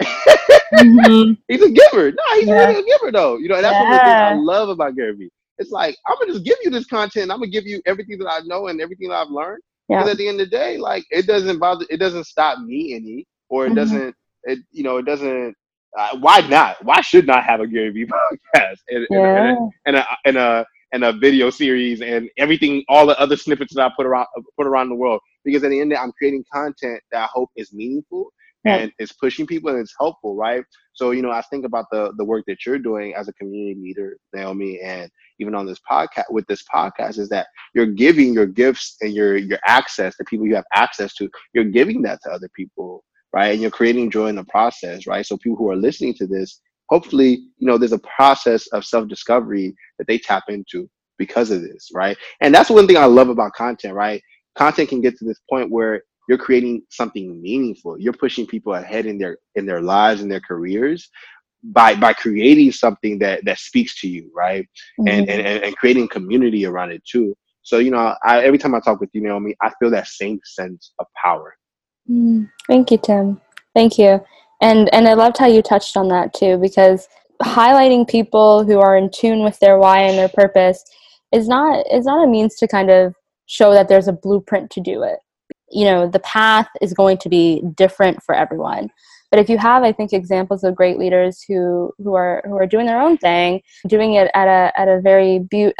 mm-hmm. 0.74 1.32
he's 1.48 1.62
a 1.62 1.70
giver. 1.70 2.12
No, 2.12 2.22
he's 2.34 2.48
yeah. 2.48 2.66
really 2.66 2.80
a 2.80 2.84
giver 2.84 3.12
though. 3.12 3.36
You 3.36 3.48
know, 3.48 3.60
that's 3.60 3.72
yeah. 3.72 3.82
one 3.82 3.92
of 3.92 3.98
the 3.98 4.04
things 4.04 4.14
I 4.14 4.34
love 4.34 4.68
about 4.68 4.96
Gary 4.96 5.14
Vee. 5.14 5.30
It's 5.58 5.70
like 5.70 5.96
I'm 6.06 6.16
gonna 6.20 6.32
just 6.32 6.44
give 6.44 6.58
you 6.62 6.70
this 6.70 6.86
content. 6.86 7.30
I'm 7.30 7.38
gonna 7.38 7.50
give 7.50 7.66
you 7.66 7.82
everything 7.86 8.18
that 8.18 8.30
I 8.30 8.40
know 8.44 8.68
and 8.68 8.80
everything 8.80 9.08
that 9.08 9.16
I've 9.16 9.30
learned. 9.30 9.62
Yeah. 9.88 9.98
Because 9.98 10.12
at 10.12 10.18
the 10.18 10.28
end 10.28 10.40
of 10.40 10.50
the 10.50 10.56
day, 10.56 10.76
like 10.76 11.04
it 11.10 11.26
doesn't 11.26 11.58
bother. 11.58 11.84
It 11.90 11.98
doesn't 11.98 12.24
stop 12.24 12.60
me 12.60 12.94
any, 12.94 13.26
or 13.48 13.64
it 13.64 13.68
mm-hmm. 13.68 13.76
doesn't. 13.76 14.14
It 14.44 14.58
you 14.70 14.84
know 14.84 14.98
it 14.98 15.06
doesn't. 15.06 15.54
Uh, 15.98 16.18
why 16.18 16.40
not? 16.40 16.84
Why 16.84 17.00
should 17.00 17.26
not 17.26 17.44
have 17.44 17.60
a 17.60 17.66
Gary 17.66 17.90
Vee 17.90 18.04
podcast 18.54 18.76
and, 18.88 19.06
yeah. 19.10 19.48
and, 19.48 19.72
and, 19.86 19.96
a, 19.96 20.06
and 20.26 20.36
a 20.36 20.66
and 20.92 21.04
a 21.04 21.12
video 21.12 21.50
series 21.50 22.00
and 22.00 22.30
everything, 22.36 22.84
all 22.88 23.06
the 23.06 23.18
other 23.18 23.36
snippets 23.36 23.74
that 23.74 23.84
I 23.84 23.92
put 23.96 24.06
around 24.06 24.26
put 24.56 24.66
around 24.66 24.90
the 24.90 24.94
world. 24.94 25.20
Because 25.44 25.64
at 25.64 25.70
the 25.70 25.80
end, 25.80 25.92
of 25.92 25.96
the 25.98 26.00
day, 26.00 26.00
I'm 26.02 26.12
creating 26.12 26.44
content 26.52 27.00
that 27.10 27.24
I 27.24 27.28
hope 27.32 27.50
is 27.56 27.72
meaningful 27.72 28.30
and 28.76 28.92
it's 28.98 29.12
pushing 29.12 29.46
people 29.46 29.70
and 29.70 29.78
it's 29.78 29.94
helpful, 29.98 30.36
right? 30.36 30.64
So, 30.92 31.12
you 31.12 31.22
know, 31.22 31.30
I 31.30 31.42
think 31.42 31.64
about 31.64 31.86
the 31.92 32.12
the 32.16 32.24
work 32.24 32.44
that 32.48 32.66
you're 32.66 32.78
doing 32.78 33.14
as 33.14 33.28
a 33.28 33.32
community 33.34 33.80
leader, 33.80 34.18
Naomi, 34.34 34.80
and 34.80 35.10
even 35.38 35.54
on 35.54 35.66
this 35.66 35.78
podcast 35.90 36.24
with 36.30 36.46
this 36.46 36.64
podcast 36.74 37.18
is 37.18 37.28
that 37.28 37.46
you're 37.74 37.86
giving 37.86 38.34
your 38.34 38.46
gifts 38.46 38.96
and 39.00 39.12
your 39.12 39.36
your 39.36 39.58
access 39.66 40.16
to 40.16 40.24
people 40.24 40.46
you 40.46 40.54
have 40.54 40.64
access 40.74 41.14
to, 41.14 41.28
you're 41.54 41.64
giving 41.64 42.02
that 42.02 42.20
to 42.24 42.30
other 42.30 42.48
people, 42.56 43.04
right? 43.32 43.52
And 43.52 43.60
you're 43.62 43.70
creating 43.70 44.10
joy 44.10 44.28
in 44.28 44.36
the 44.36 44.44
process, 44.44 45.06
right? 45.06 45.24
So 45.24 45.36
people 45.36 45.58
who 45.58 45.70
are 45.70 45.76
listening 45.76 46.14
to 46.14 46.26
this, 46.26 46.60
hopefully, 46.88 47.30
you 47.58 47.66
know, 47.66 47.78
there's 47.78 47.92
a 47.92 48.00
process 48.00 48.66
of 48.68 48.84
self-discovery 48.84 49.74
that 49.98 50.06
they 50.06 50.18
tap 50.18 50.44
into 50.48 50.88
because 51.18 51.50
of 51.50 51.62
this, 51.62 51.90
right? 51.94 52.16
And 52.40 52.54
that's 52.54 52.70
one 52.70 52.86
thing 52.86 52.96
I 52.96 53.04
love 53.04 53.28
about 53.28 53.52
content, 53.52 53.94
right? 53.94 54.22
Content 54.56 54.88
can 54.88 55.00
get 55.00 55.16
to 55.18 55.24
this 55.24 55.40
point 55.48 55.70
where 55.70 56.02
you're 56.28 56.38
creating 56.38 56.82
something 56.90 57.40
meaningful. 57.40 57.98
You're 57.98 58.12
pushing 58.12 58.46
people 58.46 58.74
ahead 58.74 59.06
in 59.06 59.18
their 59.18 59.38
in 59.56 59.66
their 59.66 59.80
lives 59.80 60.20
and 60.20 60.30
their 60.30 60.40
careers 60.40 61.08
by 61.64 61.94
by 61.94 62.12
creating 62.12 62.70
something 62.70 63.18
that 63.18 63.44
that 63.44 63.58
speaks 63.58 63.98
to 64.02 64.08
you 64.08 64.30
right? 64.36 64.68
Mm-hmm. 65.00 65.08
and, 65.08 65.28
and 65.28 65.64
and 65.64 65.76
creating 65.76 66.06
community 66.08 66.66
around 66.66 66.92
it 66.92 67.02
too. 67.04 67.34
So 67.62 67.78
you 67.78 67.90
know 67.90 68.14
I, 68.24 68.44
every 68.44 68.58
time 68.58 68.74
i 68.74 68.80
talk 68.80 69.00
with 69.00 69.10
you 69.12 69.22
naomi 69.22 69.56
i 69.62 69.70
feel 69.78 69.90
that 69.90 70.06
same 70.06 70.38
sense 70.44 70.92
of 70.98 71.06
power. 71.22 71.56
Mm. 72.08 72.48
thank 72.68 72.90
you 72.90 72.98
tim. 72.98 73.40
Thank 73.74 73.98
you. 73.98 74.24
And 74.60 74.92
and 74.94 75.08
i 75.08 75.14
loved 75.14 75.38
how 75.38 75.46
you 75.46 75.62
touched 75.62 75.96
on 75.96 76.08
that 76.08 76.34
too 76.34 76.58
because 76.58 77.08
highlighting 77.42 78.08
people 78.08 78.64
who 78.64 78.80
are 78.80 78.96
in 78.96 79.10
tune 79.10 79.44
with 79.44 79.58
their 79.60 79.78
why 79.78 80.00
and 80.00 80.18
their 80.18 80.28
purpose 80.28 80.84
is 81.32 81.48
not 81.48 81.84
is 81.92 82.06
not 82.06 82.24
a 82.24 82.30
means 82.30 82.56
to 82.56 82.68
kind 82.68 82.90
of 82.90 83.14
show 83.46 83.72
that 83.72 83.88
there's 83.88 84.08
a 84.08 84.12
blueprint 84.12 84.70
to 84.70 84.80
do 84.80 85.02
it 85.02 85.18
you 85.70 85.84
know 85.84 86.08
the 86.08 86.20
path 86.20 86.68
is 86.80 86.92
going 86.94 87.18
to 87.18 87.28
be 87.28 87.62
different 87.74 88.22
for 88.22 88.34
everyone. 88.34 88.90
But 89.30 89.40
if 89.40 89.50
you 89.50 89.58
have 89.58 89.82
i 89.82 89.92
think 89.92 90.12
examples 90.12 90.64
of 90.64 90.74
great 90.74 90.98
leaders 90.98 91.42
who 91.46 91.92
who 91.98 92.14
are 92.14 92.42
who 92.46 92.56
are 92.56 92.66
doing 92.66 92.86
their 92.86 93.00
own 93.00 93.18
thing 93.18 93.60
doing 93.86 94.14
it 94.14 94.30
at 94.34 94.48
a 94.48 94.72
at 94.80 94.88
a 94.88 95.00
very 95.02 95.40
be- 95.40 95.74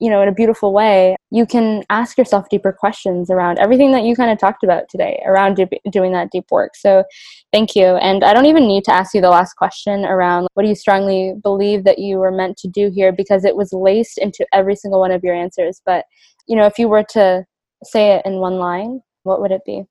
you 0.00 0.10
know 0.10 0.22
in 0.22 0.28
a 0.28 0.32
beautiful 0.32 0.72
way 0.72 1.14
you 1.30 1.46
can 1.46 1.84
ask 1.90 2.18
yourself 2.18 2.48
deeper 2.48 2.72
questions 2.72 3.30
around 3.30 3.58
everything 3.58 3.92
that 3.92 4.02
you 4.02 4.16
kind 4.16 4.30
of 4.30 4.38
talked 4.38 4.64
about 4.64 4.88
today 4.88 5.22
around 5.26 5.54
do- 5.54 5.68
doing 5.90 6.12
that 6.12 6.30
deep 6.30 6.46
work. 6.50 6.74
So 6.74 7.04
thank 7.52 7.76
you. 7.76 7.84
And 7.84 8.24
i 8.24 8.32
don't 8.32 8.46
even 8.46 8.66
need 8.66 8.84
to 8.84 8.92
ask 8.92 9.14
you 9.14 9.20
the 9.20 9.30
last 9.30 9.54
question 9.54 10.04
around 10.04 10.48
what 10.54 10.64
do 10.64 10.68
you 10.68 10.74
strongly 10.74 11.34
believe 11.42 11.84
that 11.84 11.98
you 11.98 12.16
were 12.16 12.32
meant 12.32 12.56
to 12.58 12.68
do 12.68 12.90
here? 12.90 13.12
Because 13.12 13.44
it 13.44 13.56
was 13.56 13.72
laced 13.72 14.18
into 14.18 14.44
every 14.52 14.74
single 14.74 15.00
one 15.00 15.12
of 15.12 15.22
your 15.22 15.34
answers. 15.34 15.82
But 15.84 16.06
you 16.48 16.56
know 16.56 16.66
if 16.66 16.78
you 16.78 16.88
were 16.88 17.04
to 17.10 17.44
say 17.84 18.12
it 18.12 18.22
in 18.26 18.34
one 18.34 18.56
line, 18.56 19.00
what 19.22 19.40
would 19.40 19.52
it 19.52 19.62
be? 19.64 19.84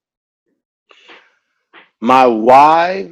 My 2.02 2.26
why 2.26 3.12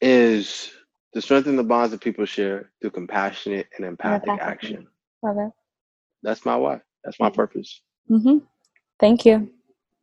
is 0.00 0.72
to 1.14 1.22
strengthen 1.22 1.56
the 1.56 1.64
bonds 1.64 1.92
that 1.92 2.00
people 2.00 2.26
share 2.26 2.70
through 2.80 2.90
compassionate 2.90 3.68
and 3.76 3.86
empathic 3.86 4.28
empathic. 4.28 4.54
action. 4.54 4.86
Love 5.22 5.38
it. 5.38 5.50
That's 6.22 6.44
my 6.44 6.56
why. 6.56 6.80
That's 7.04 7.18
my 7.20 7.30
purpose. 7.30 7.80
Mm-hmm. 8.10 8.38
Thank 9.00 9.24
you. 9.24 9.50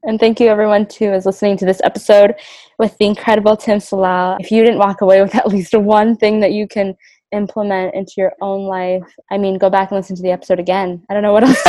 And 0.06 0.20
thank 0.20 0.40
you 0.40 0.48
everyone 0.48 0.88
too 0.88 1.14
is 1.14 1.26
listening 1.26 1.58
to 1.58 1.66
this 1.66 1.82
episode 1.84 2.36
with 2.78 2.98
the 2.98 3.06
incredible 3.06 3.56
Tim 3.56 3.80
Salau. 3.80 4.38
If 4.40 4.52
you 4.52 4.64
didn't 4.64 4.80
walk 4.80 5.02
away 5.02 5.22
with 5.22 5.36
at 5.36 5.48
least 5.48 5.74
one 5.74 6.18
thing 6.18 6.40
that 6.42 6.52
you 6.52 6.68
can 6.68 6.96
implement 7.34 7.96
into 7.96 8.14
your 8.18 8.34
own 8.42 8.66
life. 8.66 9.04
I 9.32 9.38
mean, 9.38 9.58
go 9.58 9.70
back 9.70 9.92
and 9.92 9.98
listen 9.98 10.16
to 10.16 10.22
the 10.22 10.32
episode 10.32 10.60
again. 10.60 11.04
I 11.10 11.14
don't 11.14 11.24
know 11.24 11.34
what 11.34 11.44
else. 11.44 11.62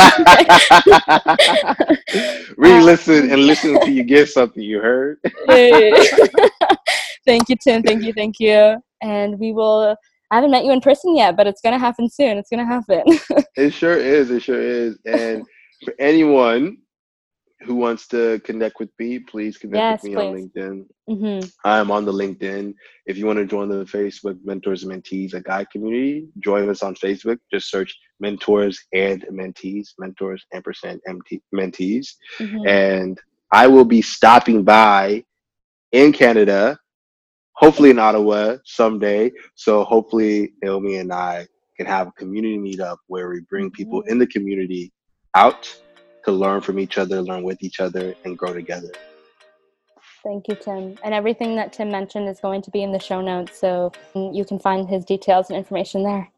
Re-listen 2.57 3.31
and 3.31 3.45
listen 3.45 3.75
until 3.75 3.93
you 3.93 4.03
get 4.03 4.29
something 4.29 4.63
you 4.63 4.79
heard. 4.79 5.19
thank 7.25 7.49
you, 7.49 7.55
Tim. 7.61 7.83
Thank 7.83 8.03
you. 8.03 8.13
Thank 8.13 8.39
you. 8.39 8.77
And 9.01 9.39
we 9.39 9.51
will 9.51 9.95
I 10.31 10.35
haven't 10.35 10.51
met 10.51 10.65
you 10.65 10.71
in 10.71 10.81
person 10.81 11.15
yet, 11.15 11.37
but 11.37 11.47
it's 11.47 11.61
gonna 11.61 11.79
happen 11.79 12.09
soon. 12.09 12.37
It's 12.37 12.49
gonna 12.49 12.65
happen. 12.65 13.03
it 13.55 13.71
sure 13.71 13.97
is. 13.97 14.31
It 14.31 14.41
sure 14.41 14.61
is. 14.61 14.97
And 15.05 15.45
for 15.83 15.93
anyone 15.99 16.77
who 17.65 17.75
wants 17.75 18.07
to 18.07 18.39
connect 18.43 18.79
with 18.79 18.89
me, 18.99 19.19
please 19.19 19.57
connect 19.57 19.75
yes, 19.75 20.03
with 20.03 20.11
me 20.11 20.15
please. 20.15 20.25
on 20.25 20.35
LinkedIn. 20.35 20.85
Mm-hmm. 21.09 21.67
I'm 21.67 21.91
on 21.91 22.05
the 22.05 22.13
LinkedIn. 22.13 22.73
If 23.05 23.17
you 23.17 23.25
want 23.25 23.39
to 23.39 23.45
join 23.45 23.69
the 23.69 23.85
Facebook 23.85 24.37
Mentors 24.43 24.83
and 24.83 24.91
Mentees, 24.91 25.33
a 25.33 25.41
guide 25.41 25.69
community, 25.71 26.27
join 26.39 26.69
us 26.69 26.83
on 26.83 26.95
Facebook. 26.95 27.39
Just 27.51 27.69
search 27.69 27.97
Mentors 28.19 28.79
and 28.93 29.25
Mentees, 29.31 29.89
Mentors 29.97 30.45
ampersand 30.53 31.01
MT, 31.07 31.41
Mentees. 31.53 32.15
Mm-hmm. 32.37 32.67
And 32.67 33.19
I 33.51 33.67
will 33.67 33.85
be 33.85 34.01
stopping 34.01 34.63
by 34.63 35.23
in 35.91 36.11
Canada, 36.11 36.77
hopefully 37.53 37.89
in 37.89 37.99
Ottawa 37.99 38.57
someday. 38.63 39.31
So 39.55 39.83
hopefully 39.83 40.53
Naomi 40.61 40.97
and 40.97 41.11
I 41.11 41.47
can 41.77 41.87
have 41.87 42.07
a 42.07 42.11
community 42.11 42.57
meetup 42.57 42.97
where 43.07 43.29
we 43.29 43.41
bring 43.49 43.71
people 43.71 44.01
mm-hmm. 44.01 44.11
in 44.11 44.19
the 44.19 44.27
community 44.27 44.91
out 45.33 45.75
to 46.25 46.31
learn 46.31 46.61
from 46.61 46.79
each 46.79 46.97
other, 46.97 47.21
learn 47.21 47.43
with 47.43 47.63
each 47.63 47.79
other, 47.79 48.15
and 48.25 48.37
grow 48.37 48.53
together. 48.53 48.89
Thank 50.23 50.47
you, 50.47 50.55
Tim. 50.55 50.97
And 51.03 51.13
everything 51.13 51.55
that 51.55 51.71
Tim 51.71 51.89
mentioned 51.91 52.27
is 52.27 52.39
going 52.39 52.63
to 52.63 52.71
be 52.71 52.81
in 52.81 52.91
the 52.91 52.99
show 52.99 53.21
notes, 53.21 53.59
so 53.59 53.91
you 54.15 54.43
can 54.43 54.57
find 54.57 54.89
his 54.89 55.05
details 55.05 55.49
and 55.49 55.57
information 55.57 56.03
there. 56.03 56.31